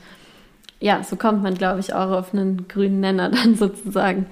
ja, 0.78 1.02
so 1.02 1.16
kommt 1.16 1.42
man, 1.42 1.54
glaube 1.54 1.80
ich, 1.80 1.94
auch 1.94 2.10
auf 2.10 2.34
einen 2.34 2.68
grünen 2.68 3.00
Nenner 3.00 3.30
dann 3.30 3.56
sozusagen. 3.56 4.26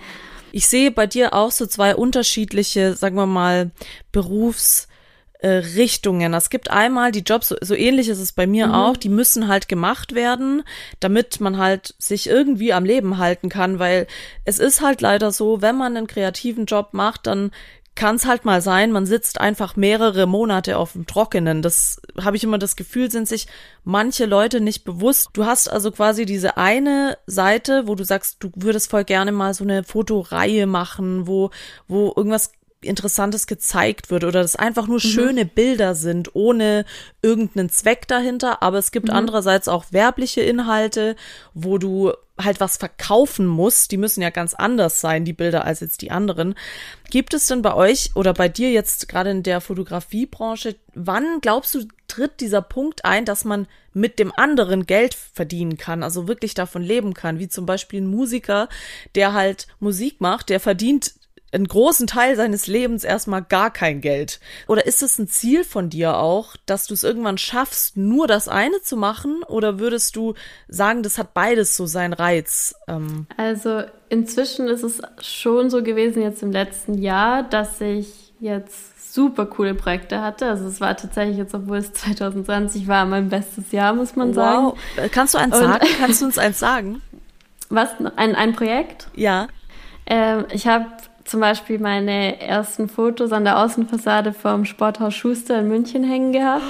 Ich 0.52 0.66
sehe 0.66 0.90
bei 0.90 1.06
dir 1.06 1.32
auch 1.32 1.52
so 1.52 1.64
zwei 1.64 1.96
unterschiedliche, 1.96 2.92
sagen 2.92 3.16
wir 3.16 3.24
mal, 3.24 3.70
Berufs- 4.12 4.88
äh, 5.44 5.58
Richtungen. 5.76 6.32
Es 6.32 6.48
gibt 6.48 6.70
einmal 6.70 7.12
die 7.12 7.20
Jobs, 7.20 7.48
so, 7.48 7.56
so 7.60 7.74
ähnlich 7.74 8.08
ist 8.08 8.18
es 8.18 8.32
bei 8.32 8.46
mir 8.46 8.68
mhm. 8.68 8.72
auch, 8.72 8.96
die 8.96 9.10
müssen 9.10 9.46
halt 9.46 9.68
gemacht 9.68 10.14
werden, 10.14 10.62
damit 11.00 11.38
man 11.38 11.58
halt 11.58 11.94
sich 11.98 12.30
irgendwie 12.30 12.72
am 12.72 12.86
Leben 12.86 13.18
halten 13.18 13.50
kann, 13.50 13.78
weil 13.78 14.06
es 14.46 14.58
ist 14.58 14.80
halt 14.80 15.02
leider 15.02 15.32
so, 15.32 15.60
wenn 15.60 15.76
man 15.76 15.98
einen 15.98 16.06
kreativen 16.06 16.64
Job 16.64 16.88
macht, 16.92 17.26
dann 17.26 17.50
kann 17.94 18.16
es 18.16 18.24
halt 18.24 18.46
mal 18.46 18.62
sein, 18.62 18.90
man 18.90 19.04
sitzt 19.04 19.38
einfach 19.38 19.76
mehrere 19.76 20.26
Monate 20.26 20.78
auf 20.78 20.92
dem 20.92 21.06
Trockenen. 21.06 21.60
Das 21.60 22.00
habe 22.18 22.36
ich 22.36 22.42
immer 22.42 22.58
das 22.58 22.74
Gefühl, 22.74 23.10
sind 23.10 23.28
sich 23.28 23.46
manche 23.84 24.24
Leute 24.24 24.62
nicht 24.62 24.84
bewusst. 24.84 25.28
Du 25.34 25.44
hast 25.44 25.70
also 25.70 25.92
quasi 25.92 26.24
diese 26.24 26.56
eine 26.56 27.18
Seite, 27.26 27.86
wo 27.86 27.94
du 27.94 28.02
sagst, 28.02 28.38
du 28.40 28.50
würdest 28.56 28.90
voll 28.90 29.04
gerne 29.04 29.30
mal 29.30 29.52
so 29.52 29.62
eine 29.62 29.84
Fotoreihe 29.84 30.66
machen, 30.66 31.26
wo, 31.28 31.50
wo 31.86 32.12
irgendwas 32.16 32.50
Interessantes 32.84 33.46
gezeigt 33.46 34.10
wird 34.10 34.24
oder 34.24 34.42
das 34.42 34.56
einfach 34.56 34.86
nur 34.86 34.96
mhm. 34.96 35.08
schöne 35.08 35.44
Bilder 35.44 35.94
sind, 35.94 36.34
ohne 36.34 36.84
irgendeinen 37.22 37.70
Zweck 37.70 38.06
dahinter. 38.08 38.62
Aber 38.62 38.78
es 38.78 38.90
gibt 38.90 39.08
mhm. 39.08 39.14
andererseits 39.14 39.68
auch 39.68 39.86
werbliche 39.90 40.42
Inhalte, 40.42 41.16
wo 41.54 41.78
du 41.78 42.12
halt 42.40 42.60
was 42.60 42.76
verkaufen 42.76 43.46
musst. 43.46 43.92
Die 43.92 43.96
müssen 43.96 44.20
ja 44.20 44.30
ganz 44.30 44.54
anders 44.54 45.00
sein, 45.00 45.24
die 45.24 45.32
Bilder, 45.32 45.64
als 45.64 45.80
jetzt 45.80 46.02
die 46.02 46.10
anderen. 46.10 46.54
Gibt 47.10 47.32
es 47.32 47.46
denn 47.46 47.62
bei 47.62 47.74
euch 47.74 48.10
oder 48.14 48.34
bei 48.34 48.48
dir 48.48 48.72
jetzt 48.72 49.08
gerade 49.08 49.30
in 49.30 49.42
der 49.42 49.60
Fotografiebranche, 49.60 50.76
wann 50.94 51.40
glaubst 51.40 51.74
du, 51.74 51.86
tritt 52.08 52.40
dieser 52.40 52.62
Punkt 52.62 53.04
ein, 53.04 53.24
dass 53.24 53.44
man 53.44 53.66
mit 53.92 54.18
dem 54.18 54.32
anderen 54.32 54.86
Geld 54.86 55.14
verdienen 55.14 55.76
kann, 55.76 56.02
also 56.02 56.26
wirklich 56.28 56.54
davon 56.54 56.82
leben 56.82 57.14
kann, 57.14 57.38
wie 57.38 57.48
zum 57.48 57.66
Beispiel 57.66 58.02
ein 58.02 58.08
Musiker, 58.08 58.68
der 59.14 59.32
halt 59.32 59.68
Musik 59.78 60.20
macht, 60.20 60.48
der 60.48 60.60
verdient 60.60 61.14
einen 61.54 61.68
großen 61.68 62.06
Teil 62.06 62.36
seines 62.36 62.66
Lebens 62.66 63.04
erstmal 63.04 63.42
gar 63.42 63.70
kein 63.70 64.00
Geld? 64.00 64.40
Oder 64.66 64.86
ist 64.86 65.02
es 65.02 65.18
ein 65.18 65.28
Ziel 65.28 65.64
von 65.64 65.88
dir 65.88 66.16
auch, 66.16 66.56
dass 66.66 66.86
du 66.86 66.94
es 66.94 67.04
irgendwann 67.04 67.38
schaffst, 67.38 67.96
nur 67.96 68.26
das 68.26 68.48
eine 68.48 68.82
zu 68.82 68.96
machen? 68.96 69.42
Oder 69.44 69.78
würdest 69.78 70.16
du 70.16 70.34
sagen, 70.68 71.02
das 71.02 71.18
hat 71.18 71.34
beides 71.34 71.76
so 71.76 71.86
seinen 71.86 72.12
Reiz? 72.12 72.74
Ähm 72.88 73.26
also 73.36 73.82
inzwischen 74.08 74.68
ist 74.68 74.82
es 74.82 75.00
schon 75.20 75.70
so 75.70 75.82
gewesen 75.82 76.22
jetzt 76.22 76.42
im 76.42 76.52
letzten 76.52 76.98
Jahr, 76.98 77.44
dass 77.44 77.80
ich 77.80 78.32
jetzt 78.40 79.14
super 79.14 79.46
coole 79.46 79.74
Projekte 79.74 80.20
hatte. 80.20 80.46
Also 80.46 80.66
es 80.66 80.80
war 80.80 80.96
tatsächlich 80.96 81.36
jetzt, 81.36 81.54
obwohl 81.54 81.78
es 81.78 81.92
2020 81.92 82.88
war, 82.88 83.06
mein 83.06 83.28
bestes 83.28 83.70
Jahr, 83.70 83.94
muss 83.94 84.16
man 84.16 84.34
wow. 84.34 84.76
sagen. 84.96 85.10
Kannst 85.12 85.34
du 85.34 85.38
eins 85.38 85.56
sagen? 85.56 85.86
Kannst 85.98 86.20
du 86.20 86.24
uns 86.26 86.38
eins 86.38 86.58
sagen? 86.58 87.00
Was? 87.70 87.90
Ein, 88.16 88.34
ein 88.34 88.54
Projekt? 88.54 89.08
Ja. 89.14 89.46
Ähm, 90.06 90.46
ich 90.50 90.66
habe 90.66 90.86
zum 91.24 91.40
Beispiel 91.40 91.78
meine 91.78 92.40
ersten 92.40 92.88
Fotos 92.88 93.32
an 93.32 93.44
der 93.44 93.58
Außenfassade 93.58 94.32
vom 94.32 94.64
Sporthaus 94.64 95.14
Schuster 95.14 95.60
in 95.60 95.68
München 95.68 96.04
hängen 96.04 96.32
gehabt. 96.32 96.62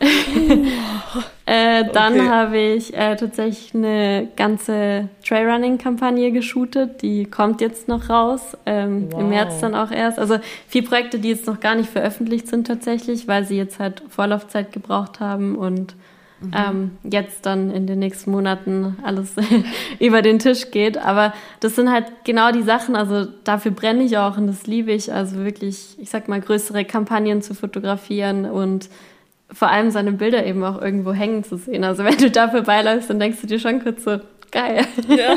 äh, 1.46 1.84
dann 1.92 2.14
okay. 2.14 2.28
habe 2.28 2.58
ich 2.58 2.92
äh, 2.92 3.14
tatsächlich 3.14 3.72
eine 3.74 4.28
ganze 4.36 5.08
Trailrunning-Kampagne 5.24 6.32
geshootet. 6.32 7.02
Die 7.02 7.24
kommt 7.26 7.60
jetzt 7.60 7.86
noch 7.86 8.10
raus. 8.10 8.56
Ähm, 8.66 9.08
wow. 9.10 9.20
Im 9.20 9.28
März 9.28 9.60
dann 9.60 9.76
auch 9.76 9.92
erst. 9.92 10.18
Also 10.18 10.38
vier 10.66 10.84
Projekte, 10.84 11.20
die 11.20 11.28
jetzt 11.28 11.46
noch 11.46 11.60
gar 11.60 11.76
nicht 11.76 11.88
veröffentlicht 11.88 12.48
sind 12.48 12.66
tatsächlich, 12.66 13.28
weil 13.28 13.44
sie 13.44 13.56
jetzt 13.56 13.78
halt 13.78 14.02
Vorlaufzeit 14.08 14.72
gebraucht 14.72 15.20
haben 15.20 15.54
und 15.54 15.94
mhm. 16.42 16.52
ähm, 16.54 16.90
jetzt 17.04 17.46
dann 17.46 17.70
in 17.70 17.86
den 17.86 17.98
nächsten 17.98 18.30
Monaten 18.30 18.96
alles 19.02 19.34
über 19.98 20.22
den 20.22 20.38
Tisch 20.38 20.70
geht. 20.70 20.98
Aber 20.98 21.32
das 21.60 21.76
sind 21.76 21.90
halt 21.90 22.06
genau 22.24 22.52
die 22.52 22.62
Sachen, 22.62 22.96
also 22.96 23.26
dafür 23.44 23.72
brenne 23.72 24.02
ich 24.04 24.18
auch 24.18 24.36
und 24.36 24.46
das 24.46 24.66
liebe 24.66 24.92
ich. 24.92 25.12
Also 25.12 25.36
wirklich, 25.36 25.96
ich 25.98 26.10
sag 26.10 26.28
mal, 26.28 26.40
größere 26.40 26.84
Kampagnen 26.84 27.42
zu 27.42 27.54
fotografieren 27.54 28.44
und 28.44 28.88
vor 29.52 29.68
allem 29.68 29.90
seine 29.90 30.12
Bilder 30.12 30.46
eben 30.46 30.64
auch 30.64 30.80
irgendwo 30.80 31.12
hängen 31.12 31.44
zu 31.44 31.56
sehen. 31.56 31.84
Also 31.84 32.04
wenn 32.04 32.16
du 32.16 32.30
dafür 32.30 32.62
beiläufst, 32.62 33.10
dann 33.10 33.20
denkst 33.20 33.40
du 33.40 33.46
dir 33.46 33.58
schon 33.58 33.82
kurz 33.82 34.04
so, 34.04 34.18
geil. 34.52 34.86
Ja. 35.08 35.34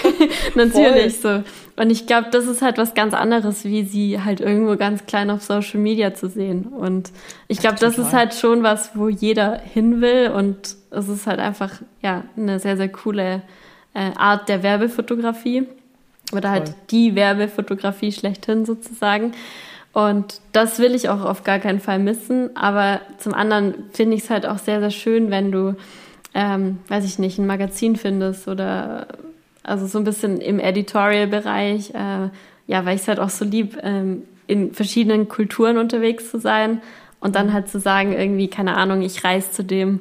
Natürlich 0.54 1.16
Voll. 1.16 1.44
so. 1.44 1.82
Und 1.82 1.90
ich 1.90 2.06
glaube, 2.06 2.28
das 2.30 2.46
ist 2.46 2.62
halt 2.62 2.78
was 2.78 2.94
ganz 2.94 3.14
anderes, 3.14 3.64
wie 3.64 3.84
sie 3.84 4.22
halt 4.22 4.40
irgendwo 4.40 4.76
ganz 4.76 5.06
klein 5.06 5.30
auf 5.30 5.42
Social 5.42 5.78
Media 5.80 6.14
zu 6.14 6.28
sehen. 6.28 6.64
Und 6.64 7.12
ich 7.48 7.58
glaube, 7.58 7.76
das 7.78 7.98
ist 7.98 8.12
halt 8.12 8.34
schon 8.34 8.62
was, 8.62 8.90
wo 8.94 9.08
jeder 9.08 9.58
hin 9.58 10.00
will. 10.00 10.30
Und 10.34 10.76
es 10.90 11.08
ist 11.08 11.26
halt 11.26 11.38
einfach, 11.38 11.72
ja, 12.02 12.24
eine 12.36 12.58
sehr, 12.60 12.76
sehr 12.76 12.88
coole 12.88 13.42
äh, 13.94 14.10
Art 14.16 14.48
der 14.48 14.62
Werbefotografie. 14.62 15.66
Oder 16.32 16.50
halt 16.50 16.68
Voll. 16.68 16.76
die 16.90 17.14
Werbefotografie 17.14 18.10
schlechthin 18.10 18.64
sozusagen. 18.64 19.32
Und 19.92 20.40
das 20.52 20.78
will 20.78 20.94
ich 20.94 21.08
auch 21.08 21.22
auf 21.22 21.44
gar 21.44 21.58
keinen 21.58 21.80
Fall 21.80 21.98
missen. 21.98 22.56
Aber 22.56 23.00
zum 23.18 23.34
anderen 23.34 23.74
finde 23.92 24.16
ich 24.16 24.24
es 24.24 24.30
halt 24.30 24.46
auch 24.46 24.58
sehr, 24.58 24.80
sehr 24.80 24.90
schön, 24.90 25.30
wenn 25.30 25.52
du 25.52 25.76
ähm, 26.36 26.80
weiß 26.88 27.06
ich 27.06 27.18
nicht, 27.18 27.38
ein 27.38 27.46
Magazin 27.46 27.96
findest 27.96 28.46
oder 28.46 29.06
also 29.62 29.86
so 29.86 29.96
ein 29.96 30.04
bisschen 30.04 30.38
im 30.38 30.60
Editorial-Bereich, 30.60 31.94
äh, 31.94 32.28
ja, 32.66 32.84
weil 32.84 32.94
ich 32.94 33.02
es 33.02 33.08
halt 33.08 33.20
auch 33.20 33.30
so 33.30 33.46
lieb, 33.46 33.78
ähm, 33.82 34.22
in 34.46 34.74
verschiedenen 34.74 35.28
Kulturen 35.28 35.78
unterwegs 35.78 36.30
zu 36.30 36.38
sein 36.38 36.82
und 37.20 37.36
dann 37.36 37.54
halt 37.54 37.68
zu 37.68 37.80
sagen, 37.80 38.12
irgendwie, 38.12 38.48
keine 38.48 38.76
Ahnung, 38.76 39.00
ich 39.00 39.24
reise 39.24 39.50
zu 39.50 39.64
dem 39.64 40.00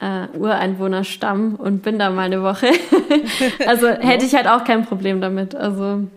äh, 0.00 0.26
Ureinwohnerstamm 0.36 1.54
und 1.54 1.84
bin 1.84 1.96
da 2.00 2.10
mal 2.10 2.22
eine 2.22 2.42
Woche. 2.42 2.66
also 3.66 3.86
hätte 3.86 4.26
ich 4.26 4.34
halt 4.34 4.48
auch 4.48 4.64
kein 4.64 4.84
Problem 4.84 5.20
damit. 5.20 5.54
Also 5.54 6.08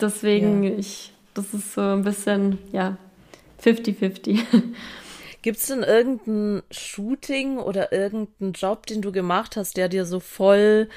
deswegen, 0.00 0.62
ja. 0.62 0.70
ich, 0.78 1.12
das 1.34 1.52
ist 1.52 1.74
so 1.74 1.80
ein 1.80 2.04
bisschen, 2.04 2.58
ja, 2.70 2.96
50-50. 3.64 4.38
Gibt 5.42 5.58
es 5.58 5.66
denn 5.66 5.82
irgendein 5.82 6.62
Shooting 6.70 7.58
oder 7.58 7.92
irgendeinen 7.92 8.52
Job, 8.52 8.86
den 8.86 9.02
du 9.02 9.12
gemacht 9.12 9.56
hast, 9.56 9.76
der 9.76 9.88
dir 9.88 10.04
so 10.04 10.20
voll 10.20 10.88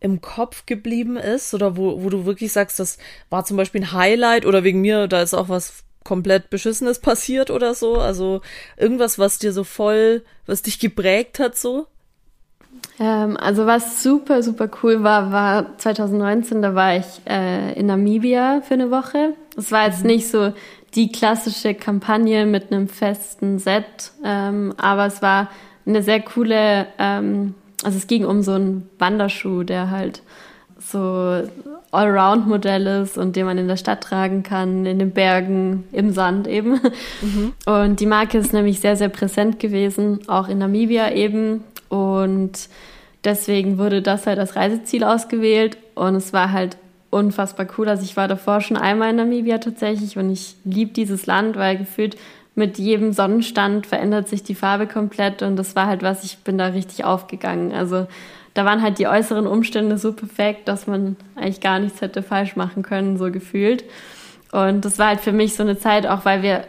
im 0.00 0.20
Kopf 0.20 0.66
geblieben 0.66 1.16
ist? 1.16 1.52
Oder 1.54 1.76
wo, 1.76 2.02
wo 2.02 2.08
du 2.08 2.24
wirklich 2.24 2.52
sagst, 2.52 2.78
das 2.78 2.98
war 3.28 3.44
zum 3.44 3.56
Beispiel 3.56 3.82
ein 3.82 3.92
Highlight 3.92 4.46
oder 4.46 4.64
wegen 4.64 4.80
mir, 4.80 5.06
da 5.06 5.22
ist 5.22 5.34
auch 5.34 5.48
was 5.48 5.84
komplett 6.04 6.50
Beschissenes 6.50 6.98
passiert 6.98 7.50
oder 7.50 7.74
so? 7.74 7.98
Also 7.98 8.40
irgendwas, 8.76 9.18
was 9.18 9.38
dir 9.38 9.52
so 9.52 9.64
voll, 9.64 10.22
was 10.46 10.62
dich 10.62 10.78
geprägt 10.78 11.38
hat 11.38 11.56
so? 11.56 11.86
Ähm, 12.98 13.36
also 13.36 13.66
was 13.66 14.02
super, 14.02 14.42
super 14.42 14.70
cool 14.82 15.02
war, 15.02 15.32
war 15.32 15.78
2019, 15.78 16.62
da 16.62 16.74
war 16.74 16.96
ich 16.96 17.06
äh, 17.26 17.78
in 17.78 17.86
Namibia 17.86 18.62
für 18.62 18.74
eine 18.74 18.90
Woche. 18.90 19.34
Es 19.56 19.72
war 19.72 19.86
jetzt 19.86 20.02
mhm. 20.02 20.08
nicht 20.08 20.28
so 20.28 20.52
die 20.94 21.12
klassische 21.12 21.74
Kampagne 21.74 22.46
mit 22.46 22.72
einem 22.72 22.88
festen 22.88 23.58
Set, 23.58 24.12
ähm, 24.24 24.74
aber 24.76 25.06
es 25.06 25.22
war 25.22 25.48
eine 25.86 26.02
sehr 26.02 26.20
coole, 26.20 26.86
ähm, 26.98 27.54
also 27.82 27.96
es 27.96 28.06
ging 28.06 28.24
um 28.24 28.42
so 28.42 28.52
einen 28.52 28.88
Wanderschuh, 28.98 29.62
der 29.62 29.90
halt 29.90 30.22
so 30.78 31.42
Allround-Modell 31.92 32.86
ist 33.02 33.18
und 33.18 33.36
den 33.36 33.46
man 33.46 33.58
in 33.58 33.68
der 33.68 33.76
Stadt 33.76 34.02
tragen 34.02 34.42
kann, 34.42 34.86
in 34.86 34.98
den 34.98 35.10
Bergen, 35.10 35.84
im 35.92 36.12
Sand 36.12 36.46
eben. 36.46 36.80
Mhm. 37.20 37.52
Und 37.66 38.00
die 38.00 38.06
Marke 38.06 38.38
ist 38.38 38.52
nämlich 38.52 38.80
sehr, 38.80 38.96
sehr 38.96 39.08
präsent 39.08 39.58
gewesen, 39.60 40.20
auch 40.28 40.48
in 40.48 40.58
Namibia 40.58 41.12
eben. 41.12 41.64
Und 41.88 42.68
deswegen 43.24 43.78
wurde 43.78 44.02
das 44.02 44.26
halt 44.26 44.38
als 44.38 44.56
Reiseziel 44.56 45.04
ausgewählt 45.04 45.76
und 45.94 46.14
es 46.14 46.32
war 46.32 46.52
halt 46.52 46.76
unfassbar 47.10 47.66
cool. 47.76 47.88
Also 47.88 48.04
ich 48.04 48.16
war 48.16 48.28
davor 48.28 48.60
schon 48.60 48.76
einmal 48.76 49.10
in 49.10 49.16
Namibia 49.16 49.58
tatsächlich 49.58 50.16
und 50.16 50.30
ich 50.30 50.56
liebe 50.64 50.92
dieses 50.92 51.26
Land, 51.26 51.56
weil 51.56 51.76
gefühlt 51.76 52.16
mit 52.54 52.78
jedem 52.78 53.12
Sonnenstand 53.12 53.86
verändert 53.86 54.28
sich 54.28 54.42
die 54.42 54.54
Farbe 54.54 54.86
komplett 54.86 55.42
und 55.42 55.56
das 55.56 55.76
war 55.76 55.86
halt 55.86 56.02
was, 56.02 56.24
ich 56.24 56.38
bin 56.38 56.58
da 56.58 56.66
richtig 56.66 57.04
aufgegangen. 57.04 57.72
Also 57.72 58.06
da 58.54 58.64
waren 58.64 58.82
halt 58.82 58.98
die 58.98 59.06
äußeren 59.06 59.46
Umstände 59.46 59.98
so 59.98 60.12
perfekt, 60.12 60.68
dass 60.68 60.86
man 60.86 61.16
eigentlich 61.36 61.60
gar 61.60 61.78
nichts 61.78 62.00
hätte 62.00 62.22
falsch 62.22 62.56
machen 62.56 62.82
können, 62.82 63.16
so 63.16 63.30
gefühlt. 63.30 63.84
Und 64.52 64.84
das 64.84 64.98
war 64.98 65.08
halt 65.08 65.20
für 65.20 65.32
mich 65.32 65.54
so 65.54 65.62
eine 65.62 65.78
Zeit, 65.78 66.06
auch 66.06 66.24
weil 66.24 66.42
wir 66.42 66.64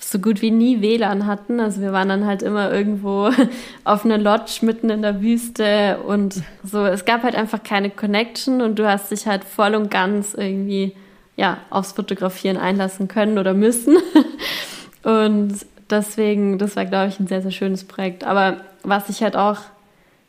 so 0.00 0.18
gut 0.18 0.42
wie 0.42 0.50
nie 0.50 0.80
WLAN 0.80 1.26
hatten. 1.26 1.60
Also 1.60 1.80
wir 1.80 1.92
waren 1.92 2.08
dann 2.08 2.26
halt 2.26 2.42
immer 2.42 2.72
irgendwo 2.72 3.30
auf 3.84 4.04
einer 4.04 4.18
Lodge 4.18 4.60
mitten 4.62 4.90
in 4.90 5.02
der 5.02 5.20
Wüste 5.20 5.98
und 6.06 6.42
so. 6.64 6.84
Es 6.84 7.04
gab 7.04 7.22
halt 7.22 7.34
einfach 7.34 7.62
keine 7.62 7.90
Connection 7.90 8.62
und 8.62 8.78
du 8.78 8.88
hast 8.88 9.10
dich 9.10 9.26
halt 9.26 9.44
voll 9.44 9.74
und 9.74 9.90
ganz 9.90 10.34
irgendwie 10.34 10.94
ja 11.36 11.58
aufs 11.70 11.92
Fotografieren 11.92 12.56
einlassen 12.56 13.08
können 13.08 13.38
oder 13.38 13.54
müssen. 13.54 13.96
Und 15.02 15.54
deswegen, 15.88 16.58
das 16.58 16.76
war 16.76 16.84
glaube 16.84 17.08
ich 17.08 17.18
ein 17.18 17.26
sehr 17.26 17.40
sehr 17.40 17.50
schönes 17.50 17.84
Projekt. 17.84 18.24
Aber 18.24 18.58
was 18.82 19.08
ich 19.08 19.22
halt 19.22 19.36
auch 19.36 19.58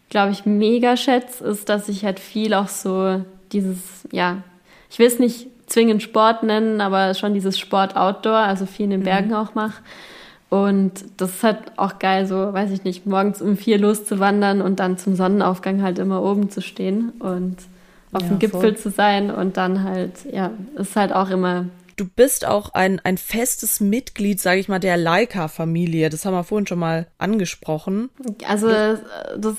glaube 0.10 0.32
ich 0.32 0.46
mega 0.46 0.96
schätze, 0.96 1.44
ist, 1.44 1.68
dass 1.68 1.90
ich 1.90 2.06
halt 2.06 2.22
viel 2.22 2.54
auch 2.54 2.70
so 2.70 3.26
dieses 3.52 4.08
ja 4.12 4.38
ich 4.90 5.00
will 5.00 5.08
es 5.08 5.20
nicht 5.20 5.48
zwingend 5.72 6.04
Sport 6.04 6.44
nennen, 6.44 6.82
aber 6.82 7.14
schon 7.14 7.34
dieses 7.34 7.58
Sport 7.58 7.96
Outdoor, 7.96 8.38
also 8.38 8.66
viel 8.66 8.86
in 8.86 8.92
den 8.92 9.00
mhm. 9.02 9.06
Bergen 9.06 9.28
mhm. 9.30 9.36
auch 9.36 9.56
mache. 9.56 9.82
Und 10.50 11.06
das 11.16 11.30
ist 11.30 11.44
halt 11.44 11.60
auch 11.78 11.98
geil, 11.98 12.26
so, 12.26 12.36
weiß 12.36 12.72
ich 12.72 12.84
nicht, 12.84 13.06
morgens 13.06 13.42
um 13.42 13.56
vier 13.56 13.78
loszuwandern 13.78 14.62
und 14.62 14.82
dann 14.82 14.98
zum 14.98 15.16
Sonnenaufgang 15.16 15.82
halt 15.82 15.98
immer 15.98 16.22
oben 16.22 16.50
zu 16.50 16.62
stehen 16.62 17.12
und 17.20 17.56
auf 18.12 18.24
ja, 18.24 18.28
dem 18.28 18.40
Gipfel 18.40 18.60
voll. 18.60 18.76
zu 18.76 18.90
sein 18.90 19.32
und 19.32 19.56
dann 19.56 19.84
halt, 19.84 20.26
ja, 20.30 20.52
ist 20.76 20.98
halt 20.98 21.14
auch 21.14 21.30
immer. 21.30 21.68
Du 21.96 22.06
bist 22.06 22.46
auch 22.46 22.74
ein, 22.74 23.00
ein 23.04 23.18
festes 23.18 23.80
Mitglied, 23.80 24.42
sage 24.42 24.60
ich 24.60 24.68
mal, 24.68 24.80
der 24.80 24.98
Leica-Familie. 24.98 26.10
Das 26.10 26.26
haben 26.26 26.34
wir 26.34 26.44
vorhin 26.44 26.68
schon 26.68 26.80
mal 26.80 27.08
angesprochen. 27.18 28.10
Also, 28.46 28.68
das, 29.38 29.56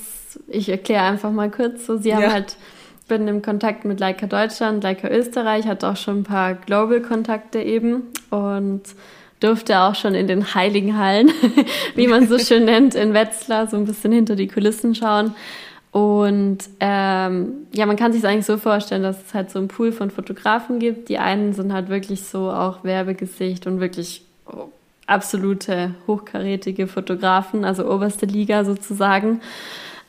ich 0.49 0.69
erkläre 0.69 1.05
einfach 1.05 1.31
mal 1.31 1.51
kurz 1.51 1.87
so. 1.87 1.97
Sie 1.97 2.15
haben 2.15 2.23
ja. 2.23 2.33
halt 2.33 2.57
bin 3.03 3.29
im 3.29 3.43
Kontakt 3.43 3.85
mit 3.85 4.01
Leica 4.01 4.27
Deutschland, 4.27 4.83
Leica 4.83 5.09
Österreich, 5.09 5.67
hatte 5.67 5.89
auch 5.89 5.97
schon 5.97 6.21
ein 6.21 6.25
paar 6.25 6.55
Global-Kontakte 6.55 7.61
eben 7.61 8.05
und 8.31 8.83
durfte 9.41 9.81
auch 9.81 9.95
schon 9.95 10.15
in 10.15 10.27
den 10.27 10.55
heiligen 10.55 10.99
Hallen, 10.99 11.31
wie 11.95 12.07
man 12.07 12.29
so 12.29 12.39
schön 12.41 12.65
nennt, 12.65 12.95
in 12.95 13.15
Wetzlar 13.15 13.67
so 13.67 13.77
ein 13.77 13.85
bisschen 13.85 14.13
hinter 14.13 14.37
die 14.37 14.49
Kulissen 14.49 14.95
schauen. 14.95 15.35
Und 15.91 16.59
ähm, 16.81 17.67
ja, 17.75 17.85
man 17.85 17.97
kann 17.97 18.13
sich 18.13 18.27
eigentlich 18.27 18.47
so 18.47 18.57
vorstellen, 18.57 19.03
dass 19.03 19.27
es 19.27 19.35
halt 19.35 19.51
so 19.51 19.59
einen 19.59 19.69
Pool 19.69 19.93
von 19.93 20.11
Fotografen 20.11 20.79
gibt. 20.79 21.11
Die 21.11 21.19
einen 21.19 21.53
sind 21.53 21.73
halt 21.73 21.91
wirklich 21.91 22.23
so 22.23 22.51
auch 22.51 22.83
Werbegesicht 22.83 23.67
und 23.67 23.81
wirklich 23.81 24.25
absolute 25.07 25.95
hochkarätige 26.07 26.87
Fotografen, 26.87 27.65
also 27.65 27.91
oberste 27.91 28.25
Liga 28.25 28.65
sozusagen. 28.65 29.43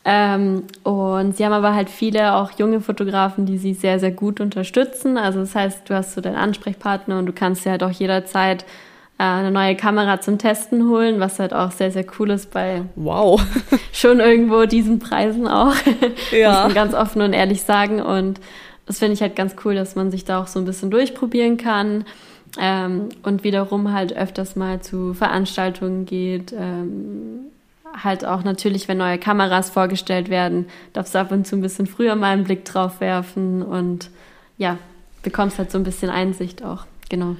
Ähm, 0.04 0.64
und 0.82 1.36
sie 1.36 1.44
haben 1.44 1.52
aber 1.52 1.74
halt 1.74 1.88
viele 1.88 2.34
auch 2.34 2.50
junge 2.58 2.80
Fotografen, 2.80 3.46
die 3.46 3.56
sie 3.56 3.72
sehr, 3.72 3.98
sehr 3.98 4.10
gut 4.10 4.38
unterstützen. 4.40 5.16
Also 5.16 5.40
das 5.40 5.54
heißt, 5.54 5.88
du 5.88 5.94
hast 5.94 6.14
so 6.14 6.20
deinen 6.20 6.36
Ansprechpartner 6.36 7.18
und 7.18 7.26
du 7.26 7.32
kannst 7.32 7.64
dir 7.64 7.70
halt 7.70 7.82
auch 7.82 7.90
jederzeit 7.90 8.64
äh, 9.18 9.22
eine 9.22 9.50
neue 9.50 9.76
Kamera 9.76 10.20
zum 10.20 10.36
Testen 10.36 10.90
holen, 10.90 11.20
was 11.20 11.38
halt 11.38 11.54
auch 11.54 11.70
sehr, 11.70 11.90
sehr 11.90 12.04
cool 12.18 12.30
ist 12.30 12.50
bei 12.50 12.82
wow. 12.96 13.40
schon 13.92 14.20
irgendwo 14.20 14.66
diesen 14.66 14.98
Preisen 14.98 15.48
auch. 15.48 15.74
Ja. 16.32 16.50
Muss 16.50 16.62
man 16.64 16.74
ganz 16.74 16.94
offen 16.94 17.22
und 17.22 17.32
ehrlich 17.32 17.62
sagen. 17.62 18.02
Und 18.02 18.40
das 18.86 18.98
finde 18.98 19.14
ich 19.14 19.22
halt 19.22 19.36
ganz 19.36 19.56
cool, 19.64 19.74
dass 19.74 19.94
man 19.94 20.10
sich 20.10 20.24
da 20.24 20.42
auch 20.42 20.48
so 20.48 20.58
ein 20.58 20.64
bisschen 20.66 20.90
durchprobieren 20.90 21.56
kann. 21.56 22.04
Ähm, 22.60 23.08
und 23.22 23.42
wiederum 23.42 23.92
halt 23.92 24.16
öfters 24.16 24.54
mal 24.54 24.80
zu 24.80 25.14
Veranstaltungen 25.14 26.04
geht. 26.04 26.52
Ähm, 26.52 27.46
halt 28.02 28.24
auch 28.24 28.42
natürlich, 28.42 28.88
wenn 28.88 28.98
neue 28.98 29.18
Kameras 29.18 29.70
vorgestellt 29.70 30.28
werden, 30.28 30.66
darfst 30.92 31.14
du 31.14 31.18
ab 31.18 31.30
und 31.30 31.46
zu 31.46 31.56
ein 31.56 31.62
bisschen 31.62 31.86
früher 31.86 32.16
mal 32.16 32.32
einen 32.32 32.44
Blick 32.44 32.64
drauf 32.64 33.00
werfen 33.00 33.62
und 33.62 34.10
ja, 34.58 34.78
bekommst 35.22 35.58
halt 35.58 35.70
so 35.70 35.78
ein 35.78 35.84
bisschen 35.84 36.10
Einsicht 36.10 36.64
auch. 36.64 36.86
Genau. 37.08 37.36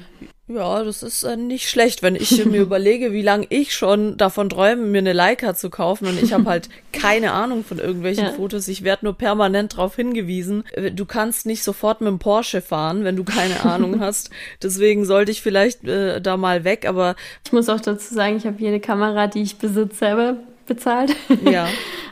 Ja, 0.46 0.84
das 0.84 1.02
ist 1.02 1.22
äh, 1.22 1.38
nicht 1.38 1.70
schlecht, 1.70 2.02
wenn 2.02 2.16
ich 2.16 2.44
mir 2.44 2.60
überlege, 2.62 3.12
wie 3.12 3.22
lange 3.22 3.46
ich 3.48 3.74
schon 3.74 4.18
davon 4.18 4.50
träume, 4.50 4.82
mir 4.82 4.98
eine 4.98 5.14
Leica 5.14 5.54
zu 5.54 5.70
kaufen 5.70 6.06
und 6.06 6.22
ich 6.22 6.34
habe 6.34 6.44
halt 6.44 6.68
keine 6.92 7.32
Ahnung 7.32 7.64
von 7.64 7.78
irgendwelchen 7.78 8.26
ja. 8.26 8.32
Fotos. 8.32 8.68
Ich 8.68 8.84
werde 8.84 9.06
nur 9.06 9.14
permanent 9.14 9.72
darauf 9.72 9.96
hingewiesen. 9.96 10.64
Äh, 10.72 10.90
du 10.90 11.06
kannst 11.06 11.46
nicht 11.46 11.62
sofort 11.62 12.02
mit 12.02 12.08
dem 12.08 12.18
Porsche 12.18 12.60
fahren, 12.60 13.04
wenn 13.04 13.16
du 13.16 13.24
keine 13.24 13.64
Ahnung 13.64 14.00
hast. 14.00 14.28
Deswegen 14.62 15.06
sollte 15.06 15.30
ich 15.32 15.40
vielleicht 15.40 15.84
äh, 15.84 16.20
da 16.20 16.36
mal 16.36 16.64
weg, 16.64 16.86
aber 16.86 17.16
ich 17.46 17.52
muss 17.52 17.70
auch 17.70 17.80
dazu 17.80 18.12
sagen, 18.12 18.36
ich 18.36 18.46
habe 18.46 18.60
jede 18.60 18.80
Kamera, 18.80 19.28
die 19.28 19.42
ich 19.42 19.56
besitze, 19.56 19.96
selber 19.96 20.36
bezahlt. 20.66 21.14
Ja. 21.50 21.68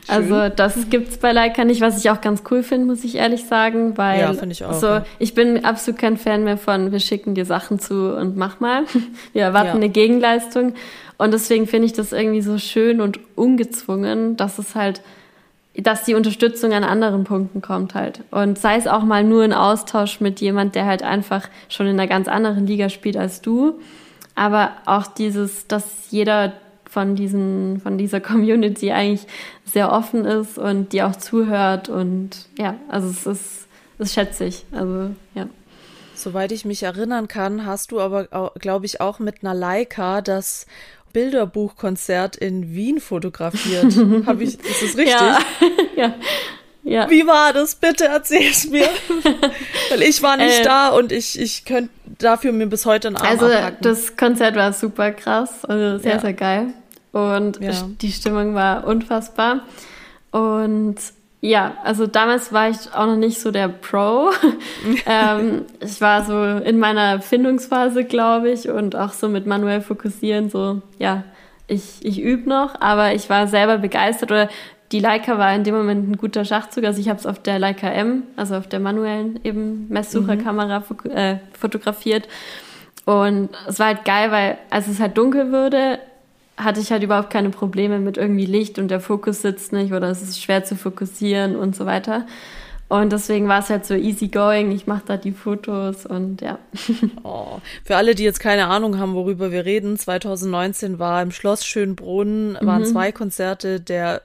Also 0.07 0.49
das 0.49 0.89
gibt's 0.89 1.17
bei 1.17 1.31
Leica 1.31 1.63
nicht, 1.63 1.81
was 1.81 1.97
ich 1.97 2.09
auch 2.09 2.19
ganz 2.19 2.43
cool 2.51 2.63
finde, 2.63 2.85
muss 2.87 3.03
ich 3.03 3.15
ehrlich 3.15 3.45
sagen, 3.45 3.97
weil 3.97 4.19
ja, 4.19 4.31
ich, 4.31 4.65
auch, 4.65 4.73
so, 4.73 4.87
ja. 4.87 5.05
ich 5.19 5.33
bin 5.33 5.63
absolut 5.63 5.99
kein 5.99 6.17
Fan 6.17 6.43
mehr 6.43 6.57
von, 6.57 6.91
wir 6.91 6.99
schicken 6.99 7.35
dir 7.35 7.45
Sachen 7.45 7.79
zu 7.79 8.15
und 8.15 8.35
mach 8.35 8.59
mal. 8.59 8.83
Wir 9.33 9.43
erwarten 9.43 9.67
ja. 9.67 9.73
eine 9.75 9.89
Gegenleistung. 9.89 10.73
Und 11.17 11.31
deswegen 11.31 11.67
finde 11.67 11.85
ich 11.85 11.93
das 11.93 12.11
irgendwie 12.11 12.41
so 12.41 12.57
schön 12.57 12.99
und 12.99 13.19
ungezwungen, 13.35 14.35
dass 14.35 14.57
es 14.59 14.75
halt, 14.75 15.01
dass 15.75 16.03
die 16.03 16.15
Unterstützung 16.15 16.73
an 16.73 16.83
anderen 16.83 17.23
Punkten 17.23 17.61
kommt 17.61 17.95
halt. 17.95 18.21
Und 18.31 18.57
sei 18.57 18.75
es 18.75 18.87
auch 18.87 19.03
mal 19.03 19.23
nur 19.23 19.43
ein 19.43 19.53
Austausch 19.53 20.19
mit 20.19 20.41
jemand, 20.41 20.75
der 20.75 20.85
halt 20.85 21.03
einfach 21.03 21.47
schon 21.69 21.87
in 21.87 21.99
einer 21.99 22.07
ganz 22.07 22.27
anderen 22.27 22.67
Liga 22.67 22.89
spielt 22.89 23.17
als 23.17 23.41
du. 23.41 23.79
Aber 24.35 24.71
auch 24.85 25.07
dieses, 25.07 25.67
dass 25.67 25.85
jeder 26.09 26.53
von, 26.93 27.15
diesen, 27.15 27.81
von 27.81 27.97
dieser 27.97 28.21
Community 28.21 28.91
eigentlich 28.91 29.25
sehr 29.65 29.91
offen 29.91 30.25
ist 30.25 30.59
und 30.59 30.93
die 30.93 31.01
auch 31.01 31.15
zuhört. 31.15 31.89
Und 31.89 32.29
ja, 32.57 32.75
also 32.87 33.09
es 33.09 33.25
ist, 33.25 33.67
das 33.97 34.13
schätze 34.13 34.45
ich. 34.45 34.65
Also 34.71 35.09
ja. 35.33 35.49
Soweit 36.13 36.51
ich 36.51 36.65
mich 36.65 36.83
erinnern 36.83 37.27
kann, 37.27 37.65
hast 37.65 37.91
du 37.91 37.99
aber, 37.99 38.51
glaube 38.59 38.85
ich, 38.85 39.01
auch 39.01 39.17
mit 39.17 39.37
einer 39.41 39.55
Leica 39.55 40.21
das 40.21 40.67
Bilderbuchkonzert 41.13 42.35
in 42.35 42.75
Wien 42.75 42.99
fotografiert. 42.99 43.97
Hab 44.27 44.39
ich, 44.39 44.59
ist 44.59 44.83
das 44.83 44.95
richtig? 44.95 45.07
Ja. 45.07 45.39
ja. 45.95 46.13
Ja. 46.85 47.09
Wie 47.09 47.25
war 47.25 47.53
das? 47.53 47.75
Bitte 47.75 48.05
erzähl 48.05 48.51
es 48.51 48.69
mir. 48.69 48.89
Weil 49.89 50.01
ich 50.03 50.21
war 50.21 50.35
nicht 50.35 50.59
äh, 50.59 50.63
da 50.63 50.89
und 50.89 51.13
ich, 51.13 51.39
ich 51.39 51.63
könnte 51.63 51.89
dafür 52.19 52.51
mir 52.51 52.67
bis 52.67 52.85
heute 52.85 53.07
einen 53.07 53.15
Arm 53.15 53.25
Also 53.25 53.45
abhacken. 53.45 53.77
das 53.81 54.17
Konzert 54.17 54.57
war 54.57 54.73
super 54.73 55.11
krass, 55.11 55.63
also 55.63 55.97
sehr, 55.97 56.15
ja. 56.15 56.19
sehr 56.19 56.33
geil 56.33 56.73
und 57.13 57.61
ja. 57.61 57.71
die 58.01 58.11
Stimmung 58.11 58.55
war 58.55 58.85
unfassbar. 58.85 59.61
Und 60.31 60.95
ja, 61.41 61.73
also 61.83 62.07
damals 62.07 62.51
war 62.51 62.69
ich 62.69 62.93
auch 62.93 63.05
noch 63.05 63.15
nicht 63.15 63.39
so 63.39 63.51
der 63.51 63.67
Pro. 63.67 64.31
ähm, 65.05 65.65
ich 65.79 66.01
war 66.01 66.25
so 66.25 66.43
in 66.65 66.79
meiner 66.79 67.21
Findungsphase, 67.21 68.03
glaube 68.03 68.49
ich, 68.49 68.67
und 68.69 68.95
auch 68.95 69.13
so 69.13 69.29
mit 69.29 69.45
manuell 69.45 69.81
fokussieren, 69.81 70.49
so, 70.49 70.81
ja, 70.99 71.23
ich, 71.67 72.03
ich 72.03 72.19
übe 72.19 72.49
noch, 72.49 72.81
aber 72.81 73.13
ich 73.13 73.29
war 73.29 73.47
selber 73.47 73.77
begeistert 73.77 74.31
oder 74.31 74.49
die 74.91 74.99
Leica 74.99 75.37
war 75.37 75.53
in 75.55 75.63
dem 75.63 75.75
Moment 75.75 76.09
ein 76.09 76.17
guter 76.17 76.45
Schachzug. 76.45 76.83
Also 76.83 76.99
ich 76.99 77.09
habe 77.09 77.19
es 77.19 77.25
auf 77.25 77.39
der 77.39 77.59
Leica 77.59 77.89
M, 77.89 78.23
also 78.35 78.55
auf 78.55 78.67
der 78.67 78.79
manuellen 78.79 79.39
eben 79.43 79.87
Messsucherkamera 79.89 80.79
mhm. 80.79 81.11
äh, 81.11 81.37
fotografiert. 81.51 82.27
Und 83.05 83.49
es 83.67 83.79
war 83.79 83.87
halt 83.87 84.05
geil, 84.05 84.31
weil 84.31 84.57
als 84.69 84.87
es 84.87 84.99
halt 84.99 85.17
dunkel 85.17 85.51
wurde, 85.51 85.99
hatte 86.57 86.79
ich 86.79 86.91
halt 86.91 87.03
überhaupt 87.03 87.29
keine 87.29 87.49
Probleme 87.49 87.99
mit 87.99 88.17
irgendwie 88.17 88.45
Licht 88.45 88.79
und 88.79 88.89
der 88.89 88.99
Fokus 88.99 89.41
sitzt 89.41 89.73
nicht 89.73 89.93
oder 89.93 90.09
es 90.09 90.21
ist 90.21 90.41
schwer 90.41 90.63
zu 90.63 90.75
fokussieren 90.75 91.55
und 91.55 91.75
so 91.75 91.85
weiter. 91.85 92.25
Und 92.89 93.11
deswegen 93.11 93.47
war 93.47 93.59
es 93.59 93.71
halt 93.71 93.87
so 93.87 93.95
easy 93.95 94.27
going. 94.27 94.71
Ich 94.71 94.85
mache 94.85 95.01
da 95.07 95.17
die 95.17 95.31
Fotos 95.31 96.05
und 96.05 96.41
ja. 96.41 96.59
Oh. 97.23 97.59
Für 97.83 97.95
alle, 97.95 98.13
die 98.13 98.23
jetzt 98.23 98.39
keine 98.39 98.67
Ahnung 98.67 98.99
haben, 98.99 99.15
worüber 99.15 99.51
wir 99.51 99.65
reden, 99.65 99.97
2019 99.97 100.99
war 100.99 101.21
im 101.23 101.31
Schloss 101.31 101.65
Schönbrunn, 101.65 102.55
waren 102.61 102.83
mhm. 102.83 102.87
zwei 102.87 103.11
Konzerte 103.11 103.79
der 103.79 104.21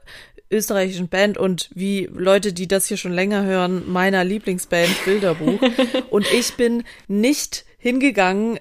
österreichischen 0.50 1.08
Band 1.08 1.38
und 1.38 1.70
wie 1.74 2.10
Leute, 2.12 2.52
die 2.52 2.68
das 2.68 2.86
hier 2.86 2.96
schon 2.96 3.12
länger 3.12 3.44
hören, 3.44 3.90
meiner 3.90 4.24
Lieblingsband 4.24 5.04
Bilderbuch. 5.04 5.60
und 6.10 6.26
ich 6.32 6.54
bin 6.54 6.84
nicht 7.06 7.64
hingegangen 7.78 8.58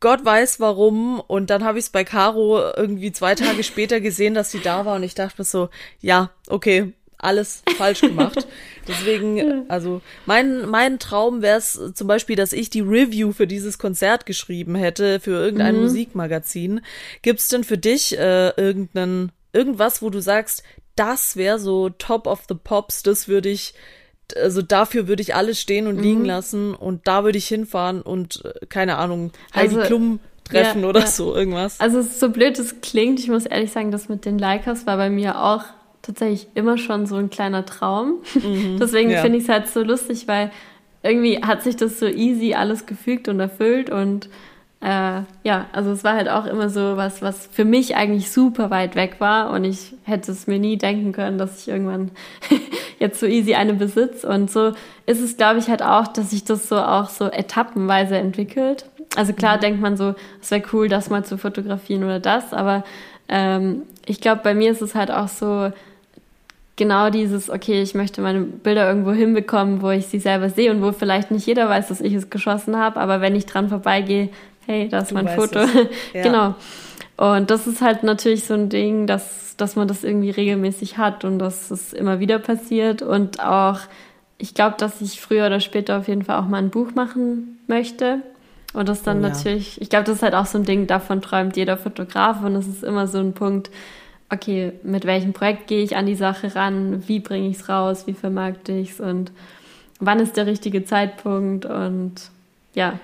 Gott 0.00 0.24
weiß 0.24 0.60
warum. 0.60 1.20
Und 1.20 1.50
dann 1.50 1.64
habe 1.64 1.78
ich 1.78 1.86
es 1.86 1.90
bei 1.90 2.04
Caro 2.04 2.60
irgendwie 2.76 3.12
zwei 3.12 3.34
Tage 3.34 3.62
später 3.62 4.00
gesehen, 4.00 4.34
dass 4.34 4.50
sie 4.50 4.60
da 4.60 4.84
war. 4.84 4.96
Und 4.96 5.02
ich 5.02 5.14
dachte 5.14 5.36
mir 5.38 5.44
so, 5.44 5.68
ja, 6.00 6.30
okay, 6.48 6.92
alles 7.18 7.62
falsch 7.76 8.02
gemacht. 8.02 8.46
Deswegen, 8.88 9.68
also 9.68 10.02
mein, 10.26 10.68
mein 10.68 10.98
Traum 10.98 11.42
wäre 11.42 11.58
es 11.58 11.80
zum 11.94 12.06
Beispiel, 12.06 12.36
dass 12.36 12.52
ich 12.52 12.70
die 12.70 12.80
Review 12.80 13.32
für 13.32 13.46
dieses 13.46 13.78
Konzert 13.78 14.26
geschrieben 14.26 14.74
hätte, 14.74 15.20
für 15.20 15.32
irgendein 15.32 15.76
mhm. 15.76 15.82
Musikmagazin. 15.82 16.80
Gibt's 17.22 17.48
denn 17.48 17.64
für 17.64 17.78
dich 17.78 18.16
äh, 18.18 18.50
irgendeinen, 18.56 19.32
irgendwas, 19.52 20.02
wo 20.02 20.10
du 20.10 20.20
sagst, 20.20 20.62
das 20.94 21.36
wäre 21.36 21.58
so 21.58 21.90
Top 21.90 22.26
of 22.26 22.44
the 22.48 22.54
Pops, 22.54 23.02
das 23.02 23.28
würde 23.28 23.48
ich 23.48 23.74
also 24.34 24.62
dafür 24.62 25.08
würde 25.08 25.22
ich 25.22 25.34
alles 25.34 25.60
stehen 25.60 25.86
und 25.86 25.98
liegen 25.98 26.20
mhm. 26.20 26.26
lassen 26.26 26.74
und 26.74 27.06
da 27.06 27.24
würde 27.24 27.38
ich 27.38 27.46
hinfahren 27.46 28.02
und 28.02 28.44
äh, 28.44 28.66
keine 28.66 28.98
Ahnung, 28.98 29.32
Heidi 29.54 29.76
also, 29.76 29.86
Klum 29.86 30.20
treffen 30.44 30.82
ja, 30.82 30.88
oder 30.88 31.00
ja. 31.00 31.06
so 31.06 31.34
irgendwas. 31.34 31.80
Also 31.80 32.02
so 32.02 32.30
blöd 32.30 32.58
es 32.58 32.80
klingt, 32.80 33.20
ich 33.20 33.28
muss 33.28 33.46
ehrlich 33.46 33.72
sagen, 33.72 33.90
das 33.90 34.08
mit 34.08 34.24
den 34.24 34.38
Likers 34.38 34.86
war 34.86 34.96
bei 34.96 35.10
mir 35.10 35.42
auch 35.42 35.64
tatsächlich 36.02 36.48
immer 36.54 36.78
schon 36.78 37.06
so 37.06 37.16
ein 37.16 37.30
kleiner 37.30 37.66
Traum. 37.66 38.22
Mhm, 38.34 38.78
Deswegen 38.80 39.10
ja. 39.10 39.22
finde 39.22 39.38
ich 39.38 39.44
es 39.44 39.50
halt 39.50 39.68
so 39.68 39.82
lustig, 39.82 40.28
weil 40.28 40.52
irgendwie 41.02 41.42
hat 41.42 41.62
sich 41.62 41.76
das 41.76 41.98
so 41.98 42.06
easy 42.06 42.54
alles 42.54 42.86
gefügt 42.86 43.28
und 43.28 43.40
erfüllt 43.40 43.90
und 43.90 44.28
äh, 44.82 45.22
ja, 45.42 45.66
also 45.72 45.90
es 45.90 46.04
war 46.04 46.14
halt 46.14 46.28
auch 46.28 46.44
immer 46.44 46.68
so 46.68 46.96
was, 46.96 47.22
was 47.22 47.48
für 47.50 47.64
mich 47.64 47.96
eigentlich 47.96 48.30
super 48.30 48.70
weit 48.70 48.94
weg 48.94 49.16
war 49.18 49.50
und 49.50 49.64
ich 49.64 49.94
hätte 50.04 50.30
es 50.30 50.46
mir 50.46 50.58
nie 50.58 50.76
denken 50.76 51.12
können, 51.12 51.38
dass 51.38 51.60
ich 51.60 51.68
irgendwann 51.68 52.10
jetzt 52.98 53.18
so 53.18 53.26
easy 53.26 53.54
eine 53.54 53.74
besitze 53.74 54.28
und 54.28 54.50
so 54.50 54.72
ist 55.06 55.20
es, 55.20 55.36
glaube 55.36 55.58
ich, 55.58 55.68
halt 55.68 55.82
auch, 55.82 56.06
dass 56.08 56.30
sich 56.30 56.44
das 56.44 56.68
so 56.68 56.76
auch 56.76 57.08
so 57.08 57.30
etappenweise 57.30 58.16
entwickelt. 58.16 58.86
Also 59.16 59.32
klar 59.32 59.56
mhm. 59.56 59.60
denkt 59.60 59.80
man 59.80 59.96
so, 59.96 60.14
es 60.42 60.50
wäre 60.50 60.62
cool, 60.72 60.88
das 60.88 61.08
mal 61.08 61.24
zu 61.24 61.38
fotografieren 61.38 62.04
oder 62.04 62.20
das, 62.20 62.52
aber 62.52 62.84
ähm, 63.28 63.82
ich 64.04 64.20
glaube, 64.20 64.42
bei 64.44 64.54
mir 64.54 64.70
ist 64.70 64.82
es 64.82 64.94
halt 64.94 65.10
auch 65.10 65.28
so, 65.28 65.72
genau 66.76 67.08
dieses, 67.08 67.50
okay, 67.50 67.82
ich 67.82 67.94
möchte 67.94 68.20
meine 68.20 68.40
Bilder 68.40 68.86
irgendwo 68.86 69.12
hinbekommen, 69.12 69.82
wo 69.82 69.90
ich 69.90 70.06
sie 70.06 70.18
selber 70.18 70.50
sehe 70.50 70.70
und 70.70 70.82
wo 70.82 70.92
vielleicht 70.92 71.30
nicht 71.30 71.46
jeder 71.46 71.68
weiß, 71.68 71.88
dass 71.88 72.00
ich 72.00 72.12
es 72.12 72.30
geschossen 72.30 72.76
habe, 72.76 73.00
aber 73.00 73.20
wenn 73.20 73.34
ich 73.34 73.46
dran 73.46 73.68
vorbeigehe, 73.68 74.28
hey, 74.66 74.88
da 74.88 74.98
ist 74.98 75.12
mein 75.12 75.28
Foto. 75.28 75.60
Ja. 76.12 76.22
genau. 76.22 76.54
Und 77.16 77.50
das 77.50 77.66
ist 77.66 77.80
halt 77.80 78.02
natürlich 78.02 78.44
so 78.44 78.54
ein 78.54 78.68
Ding, 78.68 79.06
dass, 79.06 79.56
dass 79.56 79.74
man 79.76 79.88
das 79.88 80.04
irgendwie 80.04 80.30
regelmäßig 80.30 80.98
hat 80.98 81.24
und 81.24 81.38
dass 81.38 81.70
es 81.70 81.92
immer 81.92 82.20
wieder 82.20 82.38
passiert. 82.38 83.00
Und 83.00 83.40
auch, 83.40 83.80
ich 84.38 84.54
glaube, 84.54 84.76
dass 84.78 85.00
ich 85.00 85.20
früher 85.20 85.46
oder 85.46 85.60
später 85.60 85.98
auf 85.98 86.08
jeden 86.08 86.22
Fall 86.22 86.38
auch 86.38 86.46
mal 86.46 86.58
ein 86.58 86.70
Buch 86.70 86.94
machen 86.94 87.58
möchte. 87.66 88.20
Und 88.74 88.88
das 88.90 89.02
dann 89.02 89.18
oh, 89.18 89.22
natürlich, 89.22 89.76
ja. 89.76 89.82
ich 89.82 89.88
glaube, 89.88 90.04
das 90.04 90.16
ist 90.16 90.22
halt 90.22 90.34
auch 90.34 90.44
so 90.44 90.58
ein 90.58 90.64
Ding, 90.64 90.86
davon 90.86 91.22
träumt 91.22 91.56
jeder 91.56 91.78
Fotograf. 91.78 92.42
Und 92.44 92.54
das 92.54 92.66
ist 92.66 92.84
immer 92.84 93.06
so 93.06 93.18
ein 93.18 93.32
Punkt, 93.32 93.70
okay, 94.30 94.72
mit 94.82 95.06
welchem 95.06 95.32
Projekt 95.32 95.68
gehe 95.68 95.82
ich 95.82 95.96
an 95.96 96.04
die 96.04 96.16
Sache 96.16 96.54
ran? 96.54 97.04
Wie 97.06 97.20
bringe 97.20 97.48
ich 97.48 97.56
es 97.56 97.68
raus? 97.70 98.06
Wie 98.06 98.12
vermarkte 98.12 98.72
ich 98.72 98.90
es? 98.90 99.00
Und 99.00 99.32
wann 100.00 100.20
ist 100.20 100.36
der 100.36 100.46
richtige 100.46 100.84
Zeitpunkt 100.84 101.64
und 101.64 102.14
ja. 102.74 102.98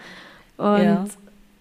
Und 0.58 0.82
ja. 0.82 1.04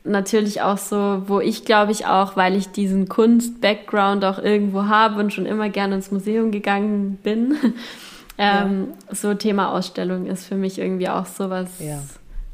Natürlich 0.03 0.61
auch 0.61 0.77
so, 0.77 1.23
wo 1.27 1.39
ich 1.39 1.65
glaube 1.65 1.91
ich 1.91 2.05
auch, 2.05 2.35
weil 2.35 2.55
ich 2.55 2.69
diesen 2.69 3.07
Kunst-Background 3.07 4.25
auch 4.25 4.39
irgendwo 4.39 4.85
habe 4.85 5.19
und 5.19 5.31
schon 5.33 5.45
immer 5.45 5.69
gerne 5.69 5.95
ins 5.95 6.11
Museum 6.11 6.51
gegangen 6.51 7.19
bin, 7.23 7.55
ähm, 8.37 8.87
ja. 9.09 9.15
so 9.15 9.33
Thema 9.33 9.71
Ausstellung 9.71 10.25
ist 10.25 10.45
für 10.45 10.55
mich 10.55 10.79
irgendwie 10.79 11.09
auch 11.09 11.25
sowas. 11.25 11.69
Ja. 11.79 11.99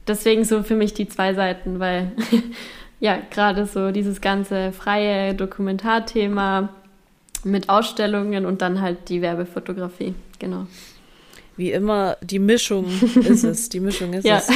Deswegen 0.08 0.46
so 0.46 0.64
für 0.64 0.76
mich 0.76 0.94
die 0.94 1.08
zwei 1.08 1.34
Seiten, 1.34 1.80
weil 1.80 2.12
ja, 3.00 3.18
gerade 3.30 3.66
so 3.66 3.92
dieses 3.92 4.22
ganze 4.22 4.72
freie 4.72 5.34
Dokumentarthema 5.34 6.70
mit 7.44 7.70
Ausstellungen 7.70 8.46
und 8.46 8.62
dann 8.62 8.82
halt 8.82 9.10
die 9.10 9.22
Werbefotografie, 9.22 10.16
genau. 10.40 10.68
Wie 11.58 11.72
immer, 11.72 12.18
die 12.22 12.38
Mischung 12.38 12.86
ist 13.16 13.44
es. 13.44 13.70
Die 13.70 13.80
Mischung 13.80 14.14
ist 14.14 14.26
ja. 14.26 14.38
es. 14.38 14.48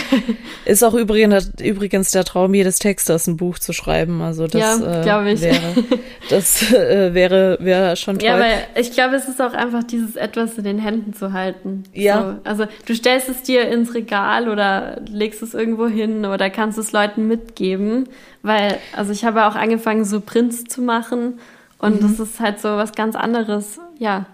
Ist 0.65 0.83
auch 0.83 0.93
übrigens, 0.93 1.51
übrigens 1.59 2.11
der 2.11 2.23
Traum 2.23 2.53
jedes 2.53 2.77
Texters, 2.77 3.25
ein 3.25 3.37
Buch 3.37 3.57
zu 3.57 3.73
schreiben. 3.73 4.21
Also 4.21 4.45
das 4.45 4.61
ja, 4.61 5.01
äh, 5.01 5.41
wäre, 5.41 5.73
das 6.29 6.71
äh, 6.71 7.13
wäre, 7.15 7.57
wäre 7.59 7.95
schon 7.95 8.19
toll. 8.19 8.27
Ja, 8.27 8.39
weil 8.39 8.67
ich 8.75 8.91
glaube, 8.91 9.15
es 9.15 9.27
ist 9.27 9.41
auch 9.41 9.53
einfach 9.53 9.83
dieses 9.83 10.15
etwas 10.15 10.59
in 10.59 10.63
den 10.63 10.77
Händen 10.77 11.15
zu 11.15 11.33
halten. 11.33 11.83
Ja. 11.93 12.39
So, 12.43 12.49
also 12.49 12.65
du 12.85 12.93
stellst 12.93 13.29
es 13.29 13.41
dir 13.41 13.67
ins 13.67 13.95
Regal 13.95 14.47
oder 14.47 15.01
legst 15.07 15.41
es 15.41 15.55
irgendwo 15.55 15.87
hin 15.87 16.25
oder 16.25 16.51
kannst 16.51 16.77
es 16.77 16.91
Leuten 16.91 17.27
mitgeben. 17.27 18.07
Weil, 18.43 18.77
also 18.95 19.11
ich 19.11 19.25
habe 19.25 19.47
auch 19.47 19.55
angefangen, 19.55 20.05
so 20.05 20.21
Prints 20.21 20.65
zu 20.65 20.83
machen 20.83 21.39
und 21.79 21.99
mhm. 21.99 22.07
das 22.07 22.19
ist 22.19 22.39
halt 22.39 22.59
so 22.59 22.69
was 22.69 22.91
ganz 22.93 23.15
anderes. 23.15 23.79
Ja 23.97 24.27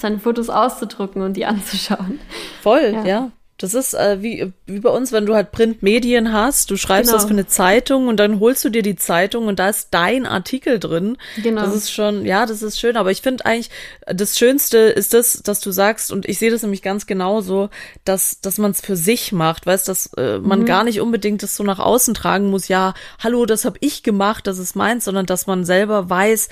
seine 0.00 0.18
Fotos 0.18 0.50
auszudrucken 0.50 1.22
und 1.22 1.34
die 1.34 1.46
anzuschauen. 1.46 2.20
Voll, 2.62 2.92
ja. 2.92 3.04
ja. 3.04 3.30
Das 3.60 3.74
ist 3.74 3.92
äh, 3.92 4.22
wie, 4.22 4.50
wie 4.64 4.80
bei 4.80 4.88
uns, 4.88 5.12
wenn 5.12 5.26
du 5.26 5.34
halt 5.34 5.52
Printmedien 5.52 6.32
hast, 6.32 6.70
du 6.70 6.78
schreibst 6.78 7.10
genau. 7.10 7.18
das 7.18 7.26
für 7.26 7.34
eine 7.34 7.46
Zeitung 7.46 8.08
und 8.08 8.16
dann 8.16 8.40
holst 8.40 8.64
du 8.64 8.70
dir 8.70 8.80
die 8.80 8.96
Zeitung 8.96 9.48
und 9.48 9.58
da 9.58 9.68
ist 9.68 9.88
dein 9.90 10.24
Artikel 10.24 10.78
drin. 10.78 11.18
Genau. 11.42 11.60
Das 11.60 11.74
ist 11.74 11.92
schon, 11.92 12.24
ja, 12.24 12.46
das 12.46 12.62
ist 12.62 12.80
schön. 12.80 12.96
Aber 12.96 13.10
ich 13.10 13.20
finde 13.20 13.44
eigentlich, 13.44 13.68
das 14.06 14.38
Schönste 14.38 14.78
ist 14.78 15.12
das, 15.12 15.42
dass 15.42 15.60
du 15.60 15.72
sagst, 15.72 16.10
und 16.10 16.26
ich 16.26 16.38
sehe 16.38 16.50
das 16.50 16.62
nämlich 16.62 16.80
ganz 16.80 17.04
genauso, 17.04 17.68
dass, 18.06 18.40
dass 18.40 18.56
man 18.56 18.70
es 18.70 18.80
für 18.80 18.96
sich 18.96 19.30
macht, 19.30 19.66
weißt, 19.66 19.86
dass 19.88 20.06
äh, 20.14 20.38
man 20.38 20.60
mhm. 20.60 20.64
gar 20.64 20.82
nicht 20.82 21.02
unbedingt 21.02 21.42
das 21.42 21.54
so 21.54 21.62
nach 21.62 21.80
außen 21.80 22.14
tragen 22.14 22.48
muss, 22.48 22.68
ja, 22.68 22.94
hallo, 23.22 23.44
das 23.44 23.66
habe 23.66 23.76
ich 23.80 24.02
gemacht, 24.02 24.46
das 24.46 24.58
ist 24.58 24.74
meins, 24.74 25.04
sondern 25.04 25.26
dass 25.26 25.46
man 25.46 25.66
selber 25.66 26.08
weiß, 26.08 26.48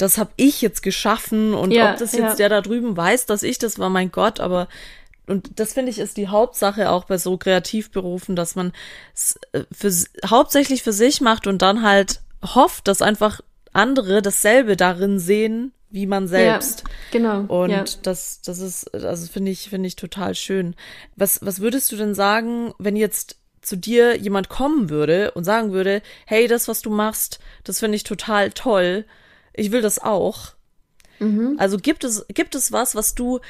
das 0.00 0.16
habe 0.16 0.30
ich 0.36 0.62
jetzt 0.62 0.82
geschaffen 0.82 1.52
und 1.52 1.72
ja, 1.72 1.92
ob 1.92 1.98
das 1.98 2.12
jetzt 2.12 2.22
ja. 2.22 2.34
der 2.34 2.48
da 2.48 2.60
drüben 2.62 2.96
weiß, 2.96 3.26
dass 3.26 3.42
ich 3.42 3.58
das 3.58 3.78
war, 3.78 3.90
mein 3.90 4.10
Gott, 4.10 4.40
aber 4.40 4.68
und 5.26 5.60
das 5.60 5.74
finde 5.74 5.90
ich 5.90 5.98
ist 5.98 6.16
die 6.16 6.28
Hauptsache 6.28 6.90
auch 6.90 7.04
bei 7.04 7.18
so 7.18 7.36
Kreativberufen, 7.36 8.34
dass 8.34 8.56
man 8.56 8.72
es 9.14 9.38
äh, 9.52 9.64
für, 9.70 9.92
hauptsächlich 10.28 10.82
für 10.82 10.92
sich 10.92 11.20
macht 11.20 11.46
und 11.46 11.62
dann 11.62 11.82
halt 11.82 12.20
hofft, 12.42 12.88
dass 12.88 13.02
einfach 13.02 13.40
andere 13.72 14.22
dasselbe 14.22 14.76
darin 14.76 15.18
sehen, 15.20 15.72
wie 15.90 16.06
man 16.06 16.26
selbst. 16.26 16.80
Ja, 16.80 16.88
genau. 17.12 17.40
Und 17.42 17.70
ja. 17.70 17.84
das, 18.02 18.40
das 18.40 18.58
ist, 18.58 18.92
also 18.94 19.26
finde 19.30 19.52
ich, 19.52 19.68
finde 19.68 19.86
ich 19.86 19.96
total 19.96 20.34
schön. 20.34 20.74
Was, 21.14 21.38
was 21.42 21.60
würdest 21.60 21.92
du 21.92 21.96
denn 21.96 22.14
sagen, 22.14 22.72
wenn 22.78 22.96
jetzt 22.96 23.36
zu 23.60 23.76
dir 23.76 24.16
jemand 24.16 24.48
kommen 24.48 24.88
würde 24.88 25.32
und 25.32 25.44
sagen 25.44 25.72
würde, 25.72 26.02
hey, 26.26 26.48
das, 26.48 26.66
was 26.66 26.80
du 26.80 26.90
machst, 26.90 27.38
das 27.62 27.78
finde 27.78 27.96
ich 27.96 28.04
total 28.04 28.50
toll 28.50 29.04
ich 29.52 29.72
will 29.72 29.82
das 29.82 29.98
auch. 29.98 30.52
Mhm. 31.18 31.56
Also 31.58 31.78
gibt 31.78 32.04
es, 32.04 32.26
gibt 32.28 32.54
es 32.54 32.72
was, 32.72 32.94
was 32.94 33.14
du 33.14 33.40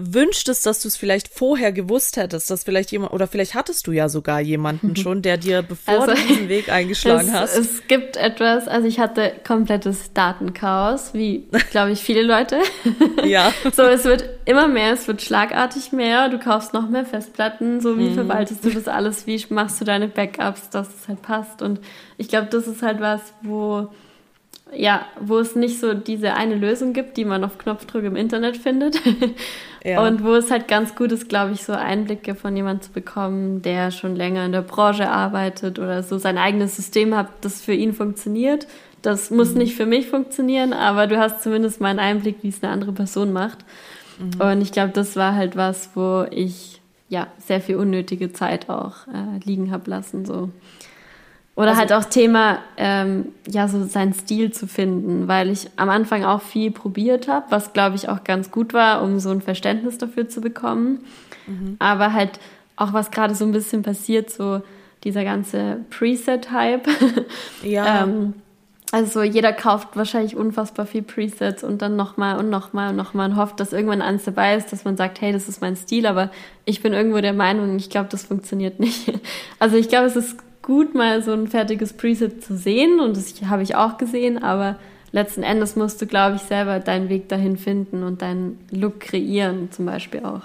wünschtest, 0.00 0.64
dass 0.64 0.80
du 0.80 0.88
es 0.88 0.96
vielleicht 0.96 1.28
vorher 1.28 1.72
gewusst 1.72 2.16
hättest, 2.16 2.50
dass 2.50 2.64
vielleicht 2.64 2.90
jemand, 2.90 3.12
oder 3.12 3.26
vielleicht 3.26 3.54
hattest 3.54 3.86
du 3.86 3.92
ja 3.92 4.08
sogar 4.08 4.40
jemanden 4.40 4.96
schon, 4.96 5.20
der 5.22 5.36
dir, 5.36 5.62
bevor 5.62 6.00
also, 6.00 6.14
du 6.14 6.28
diesen 6.28 6.48
Weg 6.48 6.68
eingeschlagen 6.72 7.28
es, 7.28 7.34
hast. 7.34 7.56
Es 7.56 7.86
gibt 7.86 8.16
etwas, 8.16 8.66
also 8.66 8.88
ich 8.88 8.98
hatte 8.98 9.32
komplettes 9.46 10.12
Datenchaos, 10.14 11.12
wie, 11.12 11.48
glaube 11.70 11.92
ich, 11.92 12.00
viele 12.00 12.22
Leute. 12.22 12.58
ja. 13.24 13.52
So, 13.72 13.82
es 13.82 14.04
wird 14.04 14.24
immer 14.46 14.68
mehr, 14.68 14.94
es 14.94 15.06
wird 15.06 15.20
schlagartig 15.20 15.92
mehr, 15.92 16.30
du 16.30 16.38
kaufst 16.38 16.72
noch 16.72 16.88
mehr 16.88 17.04
Festplatten, 17.04 17.80
so 17.80 17.98
wie 17.98 18.08
mhm. 18.10 18.14
verwaltest 18.14 18.64
du 18.64 18.70
das 18.70 18.88
alles, 18.88 19.26
wie 19.26 19.44
machst 19.50 19.80
du 19.80 19.84
deine 19.84 20.08
Backups, 20.08 20.70
dass 20.70 20.88
es 20.88 21.08
halt 21.08 21.20
passt 21.22 21.60
und 21.60 21.80
ich 22.16 22.28
glaube, 22.28 22.48
das 22.50 22.66
ist 22.66 22.82
halt 22.82 23.00
was, 23.00 23.20
wo 23.42 23.88
ja, 24.74 25.06
wo 25.20 25.38
es 25.38 25.56
nicht 25.56 25.80
so 25.80 25.94
diese 25.94 26.34
eine 26.34 26.54
Lösung 26.54 26.92
gibt, 26.92 27.16
die 27.16 27.24
man 27.24 27.44
auf 27.44 27.58
Knopfdruck 27.58 28.04
im 28.04 28.16
Internet 28.16 28.56
findet. 28.56 29.00
ja. 29.84 30.06
Und 30.06 30.24
wo 30.24 30.34
es 30.34 30.50
halt 30.50 30.68
ganz 30.68 30.94
gut 30.94 31.12
ist, 31.12 31.28
glaube 31.28 31.52
ich, 31.52 31.64
so 31.64 31.72
Einblicke 31.72 32.34
von 32.34 32.56
jemandem 32.56 32.82
zu 32.82 32.92
bekommen, 32.92 33.62
der 33.62 33.90
schon 33.90 34.16
länger 34.16 34.44
in 34.46 34.52
der 34.52 34.62
Branche 34.62 35.08
arbeitet 35.08 35.78
oder 35.78 36.02
so 36.02 36.18
sein 36.18 36.38
eigenes 36.38 36.76
System 36.76 37.16
hat, 37.16 37.28
das 37.40 37.62
für 37.62 37.74
ihn 37.74 37.92
funktioniert. 37.92 38.66
Das 39.02 39.30
muss 39.30 39.52
mhm. 39.52 39.58
nicht 39.58 39.76
für 39.76 39.86
mich 39.86 40.08
funktionieren, 40.08 40.72
aber 40.72 41.06
du 41.06 41.18
hast 41.18 41.42
zumindest 41.42 41.80
mal 41.80 41.88
einen 41.88 41.98
Einblick, 41.98 42.36
wie 42.42 42.48
es 42.48 42.62
eine 42.62 42.72
andere 42.72 42.92
Person 42.92 43.32
macht. 43.32 43.58
Mhm. 44.18 44.40
Und 44.40 44.60
ich 44.60 44.72
glaube, 44.72 44.92
das 44.92 45.16
war 45.16 45.34
halt 45.34 45.56
was, 45.56 45.90
wo 45.94 46.26
ich 46.30 46.80
ja 47.08 47.26
sehr 47.38 47.60
viel 47.60 47.76
unnötige 47.76 48.32
Zeit 48.32 48.68
auch 48.68 49.08
äh, 49.08 49.44
liegen 49.44 49.70
habe 49.72 49.90
lassen. 49.90 50.24
So. 50.24 50.50
Oder 51.56 51.70
also, 51.70 51.80
halt 51.80 51.92
auch 51.92 52.04
Thema, 52.04 52.58
ähm, 52.76 53.32
ja, 53.46 53.68
so 53.68 53.84
seinen 53.84 54.14
Stil 54.14 54.52
zu 54.52 54.66
finden, 54.66 55.28
weil 55.28 55.50
ich 55.50 55.68
am 55.76 55.90
Anfang 55.90 56.24
auch 56.24 56.42
viel 56.42 56.70
probiert 56.70 57.28
habe, 57.28 57.46
was 57.50 57.72
glaube 57.72 57.96
ich 57.96 58.08
auch 58.08 58.24
ganz 58.24 58.50
gut 58.50 58.72
war, 58.72 59.02
um 59.02 59.18
so 59.18 59.30
ein 59.30 59.42
Verständnis 59.42 59.98
dafür 59.98 60.28
zu 60.28 60.40
bekommen. 60.40 61.00
Mhm. 61.46 61.76
Aber 61.78 62.12
halt 62.12 62.40
auch 62.76 62.92
was 62.92 63.10
gerade 63.10 63.34
so 63.34 63.44
ein 63.44 63.52
bisschen 63.52 63.82
passiert, 63.82 64.30
so 64.30 64.62
dieser 65.04 65.24
ganze 65.24 65.78
Preset-Hype. 65.90 66.88
Ja. 67.62 68.04
ähm, 68.04 68.34
also 68.92 69.22
jeder 69.22 69.52
kauft 69.52 69.96
wahrscheinlich 69.96 70.34
unfassbar 70.34 70.84
viel 70.84 71.02
Presets 71.02 71.62
und 71.62 71.80
dann 71.80 71.94
nochmal 71.94 72.38
und 72.38 72.50
nochmal 72.50 72.90
und 72.90 72.96
nochmal 72.96 73.30
und 73.30 73.36
hofft, 73.36 73.60
dass 73.60 73.72
irgendwann 73.72 74.02
eins 74.02 74.24
dabei 74.24 74.56
ist, 74.56 74.72
dass 74.72 74.84
man 74.84 74.96
sagt, 74.96 75.20
hey, 75.20 75.32
das 75.32 75.48
ist 75.48 75.60
mein 75.60 75.76
Stil, 75.76 76.06
aber 76.06 76.30
ich 76.64 76.82
bin 76.82 76.92
irgendwo 76.92 77.20
der 77.20 77.32
Meinung, 77.32 77.76
ich 77.76 77.88
glaube, 77.88 78.08
das 78.10 78.24
funktioniert 78.24 78.80
nicht. 78.80 79.12
Also 79.58 79.76
ich 79.76 79.88
glaube, 79.88 80.06
es 80.06 80.16
ist 80.16 80.38
gut, 80.70 80.94
mal 80.94 81.20
so 81.20 81.32
ein 81.32 81.48
fertiges 81.48 81.92
Preset 81.94 82.44
zu 82.44 82.56
sehen 82.56 83.00
und 83.00 83.16
das 83.16 83.34
habe 83.42 83.64
ich 83.64 83.74
auch 83.74 83.98
gesehen, 83.98 84.38
aber 84.40 84.76
letzten 85.10 85.42
Endes 85.42 85.74
musst 85.74 86.00
du, 86.00 86.06
glaube 86.06 86.36
ich, 86.36 86.42
selber 86.42 86.78
deinen 86.78 87.08
Weg 87.08 87.28
dahin 87.28 87.56
finden 87.56 88.04
und 88.04 88.22
deinen 88.22 88.56
Look 88.70 89.00
kreieren, 89.00 89.72
zum 89.72 89.86
Beispiel 89.86 90.20
auch. 90.20 90.42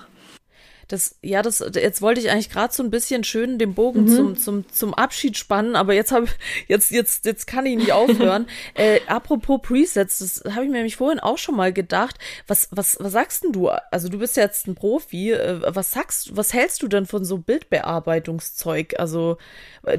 Das, 0.88 1.16
ja, 1.22 1.42
das, 1.42 1.64
jetzt 1.74 2.02
wollte 2.02 2.22
ich 2.22 2.30
eigentlich 2.30 2.50
gerade 2.50 2.74
so 2.74 2.84
ein 2.84 2.90
bisschen 2.90 3.24
schön 3.24 3.58
den 3.58 3.74
Bogen 3.74 4.04
mhm. 4.04 4.16
zum, 4.16 4.38
zum, 4.38 4.72
zum 4.72 4.94
Abschied 4.94 5.38
spannen, 5.38 5.76
aber 5.76 5.94
jetzt 5.94 6.12
habe 6.12 6.28
jetzt, 6.68 6.92
jetzt, 6.92 7.26
jetzt 7.26 7.48
kann 7.48 7.66
ich 7.66 7.78
nicht 7.78 7.92
aufhören. 7.92 8.48
äh, 8.76 9.00
apropos 9.08 9.62
Presets, 9.62 10.20
das 10.20 10.44
habe 10.54 10.66
ich 10.66 10.72
mir 10.72 10.78
nämlich 10.78 10.96
vorhin 10.96 11.20
auch 11.20 11.38
schon 11.38 11.56
mal 11.56 11.74
gedacht. 11.74 12.18
Was, 12.48 12.68
was, 12.72 12.98
was 13.00 13.12
sagst 13.12 13.44
denn 13.44 13.52
du? 13.52 13.70
Also 13.92 14.10
du 14.10 14.20
bist 14.20 14.38
jetzt 14.38 14.68
ein 14.68 14.76
Profi. 14.76 15.32
Äh, 15.32 15.62
was 15.66 15.92
sagst, 15.92 16.36
was 16.36 16.54
hältst 16.54 16.84
du 16.84 16.88
denn 16.88 17.06
von 17.06 17.26
so 17.26 17.38
Bildbearbeitungszeug? 17.38 19.00
Also, 19.00 19.38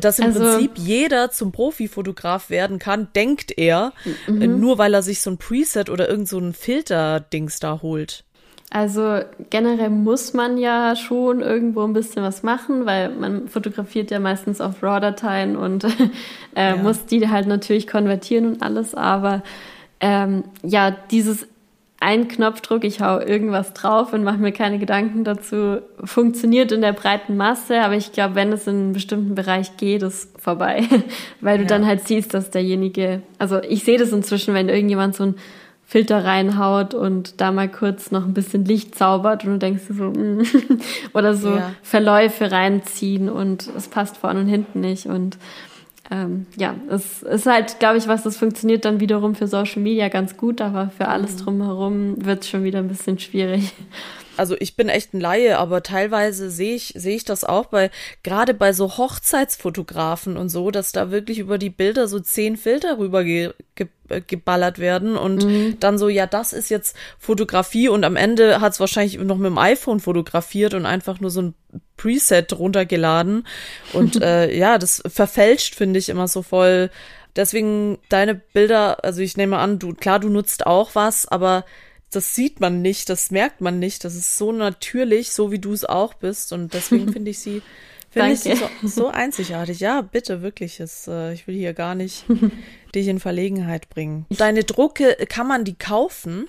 dass 0.01 0.18
im 0.18 0.27
also, 0.27 0.40
Prinzip 0.40 0.72
jeder 0.77 1.31
zum 1.31 1.53
Profifotograf 1.53 2.51
werden 2.51 2.79
kann, 2.79 3.09
denkt 3.14 3.57
er, 3.57 3.92
mhm. 4.27 4.42
äh, 4.42 4.46
nur 4.46 4.79
weil 4.79 4.94
er 4.94 5.03
sich 5.03 5.20
so 5.22 5.31
ein 5.31 5.38
Preset 5.38 5.90
oder 5.90 6.09
irgend 6.09 6.29
so 6.29 6.38
ein 6.38 6.53
Filter-Dings 6.53 7.61
da 7.61 7.81
holt. 7.83 8.26
Also 8.70 9.20
generell 9.50 9.90
muss 9.90 10.35
man 10.35 10.59
ja 10.59 10.96
schon 10.96 11.40
irgendwo 11.40 11.85
ein 11.85 11.92
bisschen 11.92 12.22
was 12.22 12.42
machen, 12.42 12.85
weil 12.85 13.11
man 13.11 13.48
fotografiert 13.48 14.11
ja 14.11 14.18
meistens 14.18 14.61
auf 14.61 14.83
RAW-Dateien 14.83 15.57
und 15.57 15.85
äh, 16.55 16.70
ja. 16.70 16.76
muss 16.76 17.07
die 17.07 17.29
halt 17.29 17.46
natürlich 17.46 17.87
konvertieren 17.87 18.46
und 18.46 18.62
alles. 18.62 18.94
Aber 18.94 19.42
ähm, 20.00 20.44
ja, 20.62 20.90
dieses 20.90 21.46
ein 21.98 22.29
Knopfdruck, 22.29 22.85
ich 22.85 23.00
hau 23.00 23.18
irgendwas 23.20 23.72
drauf 23.72 24.12
und 24.12 24.22
mache 24.22 24.37
mir 24.37 24.52
keine 24.52 24.79
Gedanken 24.79 25.24
dazu, 25.24 25.79
funktioniert 26.05 26.70
in 26.70 26.83
der 26.83 26.92
breiten 26.92 27.37
Masse, 27.37 27.81
aber 27.81 27.94
ich 27.94 28.12
glaube, 28.12 28.35
wenn 28.35 28.52
es 28.52 28.66
in 28.66 28.76
einen 28.76 28.92
bestimmten 28.92 29.35
Bereich 29.35 29.76
geht, 29.79 30.02
ist 30.02 30.38
vorbei, 30.38 30.83
weil 31.40 31.59
du 31.59 31.64
ja. 31.64 31.68
dann 31.68 31.87
halt 31.87 32.07
siehst, 32.07 32.35
dass 32.35 32.50
derjenige, 32.50 33.22
also 33.38 33.62
ich 33.62 33.85
sehe 33.85 33.98
das 33.98 34.12
inzwischen, 34.12 34.52
wenn 34.52 34.68
irgendjemand 34.68 35.16
so 35.16 35.24
ein 35.24 35.35
Filter 35.88 36.25
reinhaut 36.25 36.94
und 36.94 37.40
da 37.40 37.53
mal 37.53 37.68
kurz 37.68 38.11
noch 38.11 38.25
ein 38.25 38.35
bisschen 38.35 38.64
Licht 38.64 38.96
zaubert 38.96 39.44
und 39.44 39.53
du 39.53 39.59
denkst 39.59 39.85
so, 39.88 40.11
mm, 40.11 40.42
oder 41.14 41.35
so 41.35 41.57
ja. 41.57 41.72
Verläufe 41.83 42.51
reinziehen 42.51 43.29
und 43.29 43.70
es 43.77 43.87
passt 43.87 44.16
vorne 44.16 44.40
und 44.40 44.49
hinten 44.49 44.81
nicht 44.81 45.07
und 45.07 45.38
ähm, 46.11 46.46
ja, 46.57 46.75
es 46.88 47.22
ist 47.22 47.46
halt, 47.46 47.79
glaube 47.79 47.99
ich, 47.99 48.07
was 48.09 48.22
das 48.22 48.37
funktioniert 48.37 48.85
dann 48.85 49.01
wiederum 49.01 49.35
für 49.35 49.49
Social 49.49 49.83
Media 49.83 50.09
ganz 50.09 50.37
gut, 50.37 50.61
aber 50.61 50.90
für 50.90 51.09
alles 51.09 51.35
mhm. 51.35 51.38
drumherum 51.38 52.25
wird 52.25 52.42
es 52.42 52.49
schon 52.49 52.64
wieder 52.64 52.79
ein 52.81 52.88
bisschen 52.88 53.18
schwierig. 53.18 53.72
Also 54.37 54.57
ich 54.59 54.77
bin 54.77 54.88
echt 54.88 55.14
ein 55.14 55.20
Laie, 55.20 55.59
aber 55.59 55.83
teilweise 55.83 56.51
sehe 56.51 56.75
ich, 56.75 56.94
sehe 56.96 57.16
ich 57.16 57.25
das 57.25 57.44
auch 57.44 57.66
bei, 57.66 57.90
gerade 58.22 58.55
bei 58.55 58.72
so 58.72 58.96
Hochzeitsfotografen 58.96 60.37
und 60.37 60.49
so, 60.49 60.70
dass 60.70 60.92
da 60.92 61.11
wirklich 61.11 61.38
über 61.38 61.59
die 61.59 61.70
Bilder 61.70 62.09
so 62.09 62.20
zehn 62.20 62.57
Filter 62.57 62.99
rüber 62.99 63.25
ge, 63.25 63.53
ge, 63.75 63.88
äh, 64.09 64.20
geballert 64.20 64.79
werden 64.79 65.16
und 65.16 65.44
mhm. 65.44 65.81
dann 65.81 65.99
so, 65.99 66.09
ja, 66.09 66.27
das 66.27 66.53
ist 66.53 66.70
jetzt 66.70 66.96
Fotografie 67.18 67.88
und 67.88 68.05
am 68.05 68.16
Ende 68.16 68.61
hat 68.61 68.72
es 68.72 68.81
wahrscheinlich 68.81 69.18
noch 69.18 69.38
mit 69.38 69.46
dem 69.46 69.59
iPhone 69.59 70.01
fotografiert 70.01 70.75
und 70.75 70.87
einfach 70.87 71.20
nur 71.20 71.31
so 71.31 71.42
ein 71.42 71.55
Preset 71.96 72.59
runtergeladen. 72.59 73.46
Und 73.92 74.16
äh, 74.22 74.55
ja, 74.57 74.79
das 74.79 75.03
verfälscht, 75.07 75.75
finde 75.75 75.99
ich, 75.99 76.09
immer 76.09 76.29
so 76.29 76.42
voll. 76.42 76.90
Deswegen 77.37 77.99
deine 78.08 78.35
Bilder, 78.35 79.04
also 79.04 79.21
ich 79.21 79.37
nehme 79.37 79.58
an, 79.58 79.79
du, 79.79 79.92
klar, 79.92 80.19
du 80.19 80.31
nutzt 80.31 80.67
auch 80.67 80.94
was, 80.94 81.27
aber 81.29 81.65
das 82.11 82.35
sieht 82.35 82.61
man 82.61 82.83
nicht, 82.83 83.09
das 83.09 83.31
merkt 83.31 83.61
man 83.61 83.79
nicht. 83.79 84.04
Das 84.04 84.15
ist 84.15 84.37
so 84.37 84.52
natürlich, 84.52 85.33
so 85.33 85.50
wie 85.50 85.59
du 85.59 85.73
es 85.73 85.85
auch 85.85 86.15
bist. 86.15 86.52
Und 86.52 86.73
deswegen 86.75 87.13
finde 87.13 87.31
ich 87.31 87.40
sie, 87.40 87.63
finde 88.11 88.33
ich 88.33 88.40
sie 88.40 88.54
so, 88.54 88.69
so, 88.83 89.09
einzigartig. 89.09 89.81
Ja, 89.81 90.00
bitte, 90.02 90.40
wirklich. 90.40 90.81
Es, 90.81 91.09
äh, 91.09 91.33
ich 91.33 91.46
will 91.46 91.57
hier 91.57 91.75
gar 91.75 91.94
nicht 91.94 92.25
dich 92.94 93.09
in 93.09 93.19
Verlegenheit 93.19 93.88
bringen. 93.90 94.25
Deine 94.31 94.63
Drucke, 94.63 95.17
kann 95.29 95.48
man 95.48 95.65
die 95.65 95.75
kaufen? 95.75 96.46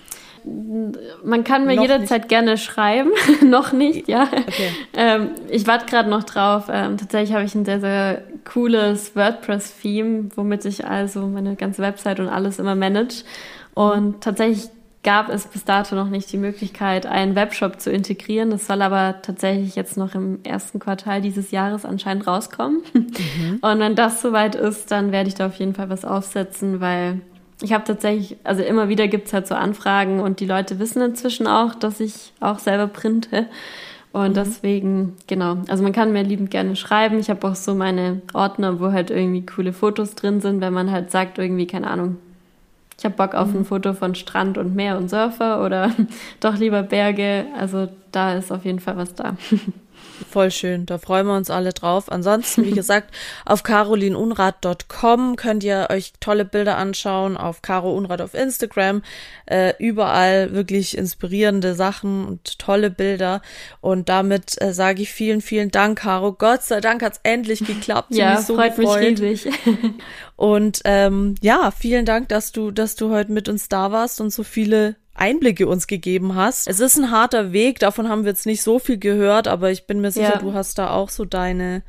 Man 1.24 1.42
kann 1.44 1.66
mir 1.66 1.74
noch 1.74 1.82
jederzeit 1.82 2.22
nicht. 2.22 2.28
gerne 2.28 2.56
schreiben. 2.56 3.10
noch 3.44 3.72
nicht, 3.72 4.08
ja. 4.08 4.22
Okay. 4.22 4.70
Ähm, 4.96 5.30
ich 5.50 5.66
warte 5.66 5.86
gerade 5.86 6.08
noch 6.08 6.22
drauf. 6.22 6.68
Ähm, 6.72 6.96
tatsächlich 6.96 7.34
habe 7.34 7.44
ich 7.44 7.54
ein 7.56 7.64
sehr, 7.64 7.80
sehr 7.80 8.22
cooles 8.44 9.16
WordPress-Theme, 9.16 10.30
womit 10.36 10.64
ich 10.64 10.86
also 10.86 11.26
meine 11.26 11.56
ganze 11.56 11.82
Website 11.82 12.20
und 12.20 12.28
alles 12.28 12.60
immer 12.60 12.76
manage. 12.76 13.24
Und 13.74 14.22
tatsächlich 14.22 14.70
gab 15.04 15.28
es 15.28 15.46
bis 15.46 15.64
dato 15.64 15.94
noch 15.94 16.08
nicht 16.08 16.30
die 16.32 16.36
Möglichkeit, 16.36 17.06
einen 17.06 17.34
Webshop 17.34 17.80
zu 17.80 17.90
integrieren. 17.90 18.50
Das 18.50 18.66
soll 18.66 18.82
aber 18.82 19.22
tatsächlich 19.22 19.76
jetzt 19.76 19.96
noch 19.96 20.14
im 20.14 20.40
ersten 20.42 20.80
Quartal 20.80 21.20
dieses 21.20 21.50
Jahres 21.50 21.84
anscheinend 21.84 22.26
rauskommen. 22.26 22.82
Mhm. 22.92 23.58
Und 23.60 23.78
wenn 23.78 23.94
das 23.94 24.20
soweit 24.20 24.54
ist, 24.54 24.90
dann 24.90 25.12
werde 25.12 25.28
ich 25.28 25.34
da 25.34 25.46
auf 25.46 25.54
jeden 25.54 25.74
Fall 25.74 25.88
was 25.88 26.04
aufsetzen, 26.04 26.80
weil 26.80 27.20
ich 27.62 27.72
habe 27.72 27.84
tatsächlich, 27.84 28.36
also 28.44 28.62
immer 28.62 28.88
wieder 28.88 29.08
gibt 29.08 29.28
es 29.28 29.32
halt 29.32 29.46
so 29.46 29.54
Anfragen 29.54 30.20
und 30.20 30.40
die 30.40 30.46
Leute 30.46 30.78
wissen 30.78 31.02
inzwischen 31.02 31.46
auch, 31.46 31.74
dass 31.74 32.00
ich 32.00 32.32
auch 32.40 32.58
selber 32.58 32.86
printe. 32.86 33.46
Und 34.12 34.30
mhm. 34.30 34.34
deswegen, 34.34 35.16
genau, 35.26 35.58
also 35.68 35.82
man 35.82 35.92
kann 35.92 36.12
mir 36.12 36.22
liebend 36.22 36.50
gerne 36.50 36.76
schreiben. 36.76 37.18
Ich 37.18 37.30
habe 37.30 37.46
auch 37.46 37.54
so 37.54 37.74
meine 37.74 38.22
Ordner, 38.32 38.80
wo 38.80 38.92
halt 38.92 39.10
irgendwie 39.10 39.44
coole 39.44 39.72
Fotos 39.72 40.14
drin 40.14 40.40
sind, 40.40 40.60
wenn 40.60 40.72
man 40.72 40.90
halt 40.90 41.10
sagt, 41.10 41.38
irgendwie, 41.38 41.66
keine 41.66 41.88
Ahnung, 41.88 42.16
ich 42.98 43.04
habe 43.04 43.14
Bock 43.14 43.34
auf 43.34 43.48
ein 43.48 43.60
mhm. 43.60 43.64
Foto 43.64 43.94
von 43.94 44.16
Strand 44.16 44.58
und 44.58 44.74
Meer 44.74 44.98
und 44.98 45.08
Surfer 45.08 45.64
oder 45.64 45.92
doch 46.40 46.56
lieber 46.56 46.82
Berge. 46.82 47.46
Also 47.56 47.88
da 48.10 48.34
ist 48.34 48.50
auf 48.50 48.64
jeden 48.64 48.80
Fall 48.80 48.96
was 48.96 49.14
da. 49.14 49.36
Voll 50.30 50.50
schön, 50.50 50.86
da 50.86 50.98
freuen 50.98 51.26
wir 51.26 51.36
uns 51.36 51.50
alle 51.50 51.72
drauf. 51.72 52.10
Ansonsten, 52.10 52.64
wie 52.64 52.70
gesagt, 52.72 53.14
auf 53.44 53.62
carolinunrad.com 53.62 55.36
könnt 55.36 55.64
ihr 55.64 55.88
euch 55.90 56.12
tolle 56.20 56.44
Bilder 56.44 56.76
anschauen, 56.76 57.36
auf 57.36 57.62
Caro 57.62 57.96
Unrad 57.96 58.20
auf 58.20 58.34
Instagram, 58.34 59.02
äh, 59.46 59.74
überall 59.78 60.52
wirklich 60.52 60.96
inspirierende 60.96 61.74
Sachen 61.74 62.26
und 62.26 62.58
tolle 62.58 62.90
Bilder. 62.90 63.42
Und 63.80 64.08
damit 64.08 64.60
äh, 64.60 64.72
sage 64.72 65.02
ich 65.02 65.10
vielen, 65.10 65.40
vielen 65.40 65.70
Dank, 65.70 66.00
Caro. 66.00 66.32
Gott 66.32 66.62
sei 66.62 66.80
Dank 66.80 67.02
hat's 67.02 67.20
endlich 67.22 67.64
geklappt. 67.64 68.14
ja, 68.14 68.36
mich 68.36 68.46
so 68.46 68.56
freut 68.56 68.76
gefreut. 68.76 69.00
mich 69.00 69.20
riesig. 69.20 69.54
und 70.36 70.80
ähm, 70.84 71.34
ja, 71.40 71.70
vielen 71.70 72.04
Dank, 72.04 72.28
dass 72.28 72.52
du, 72.52 72.70
dass 72.70 72.96
du 72.96 73.10
heute 73.10 73.32
mit 73.32 73.48
uns 73.48 73.68
da 73.68 73.92
warst 73.92 74.20
und 74.20 74.30
so 74.30 74.42
viele 74.42 74.96
Einblicke 75.18 75.66
uns 75.66 75.86
gegeben 75.86 76.34
hast. 76.34 76.68
Es 76.68 76.80
ist 76.80 76.96
ein 76.96 77.10
harter 77.10 77.52
Weg, 77.52 77.78
davon 77.78 78.08
haben 78.08 78.24
wir 78.24 78.30
jetzt 78.30 78.46
nicht 78.46 78.62
so 78.62 78.78
viel 78.78 78.98
gehört, 78.98 79.48
aber 79.48 79.70
ich 79.70 79.86
bin 79.86 80.00
mir 80.00 80.10
sicher, 80.10 80.34
ja. 80.34 80.38
du 80.38 80.54
hast 80.54 80.78
da 80.78 80.90
auch 80.90 81.08
so 81.08 81.24
deine 81.24 81.82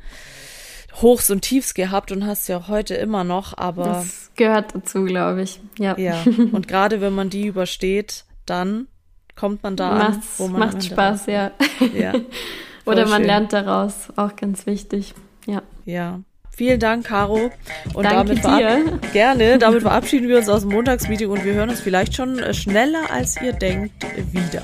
Hochs 1.00 1.30
und 1.30 1.42
Tiefs 1.42 1.74
gehabt 1.74 2.12
und 2.12 2.26
hast 2.26 2.48
ja 2.48 2.68
heute 2.68 2.94
immer 2.94 3.24
noch, 3.24 3.56
aber. 3.56 3.84
Das 3.84 4.30
gehört 4.36 4.74
dazu, 4.74 5.04
glaube 5.04 5.42
ich. 5.42 5.60
Ja. 5.78 5.96
Ja. 5.98 6.22
Und 6.52 6.68
gerade 6.68 7.00
wenn 7.00 7.14
man 7.14 7.30
die 7.30 7.46
übersteht, 7.46 8.24
dann 8.46 8.88
kommt 9.36 9.62
man 9.62 9.76
da 9.76 9.94
Macht's, 9.94 10.40
an, 10.40 10.46
wo 10.46 10.48
man 10.48 10.60
Macht 10.60 10.84
Spaß, 10.84 11.26
ja. 11.26 11.52
ja. 11.94 12.12
Oder 12.84 13.06
man 13.06 13.18
schön. 13.18 13.26
lernt 13.26 13.52
daraus, 13.52 14.08
auch 14.16 14.34
ganz 14.36 14.66
wichtig. 14.66 15.14
Ja. 15.46 15.62
Ja. 15.84 16.20
Vielen 16.60 16.78
Dank, 16.78 17.06
Caro. 17.06 17.50
Und 17.94 18.04
Danke 18.04 18.34
damit 18.34 18.44
dir. 18.44 18.98
gerne. 19.14 19.56
Damit 19.56 19.80
verabschieden 19.80 20.28
wir 20.28 20.36
uns 20.36 20.50
aus 20.50 20.60
dem 20.60 20.72
Montagsmeeting 20.72 21.30
und 21.30 21.42
wir 21.42 21.54
hören 21.54 21.70
uns 21.70 21.80
vielleicht 21.80 22.14
schon 22.14 22.52
schneller 22.52 23.10
als 23.10 23.40
ihr 23.40 23.54
denkt 23.54 24.04
wieder. 24.30 24.62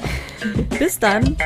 Bis 0.79 0.99
dann. 0.99 1.39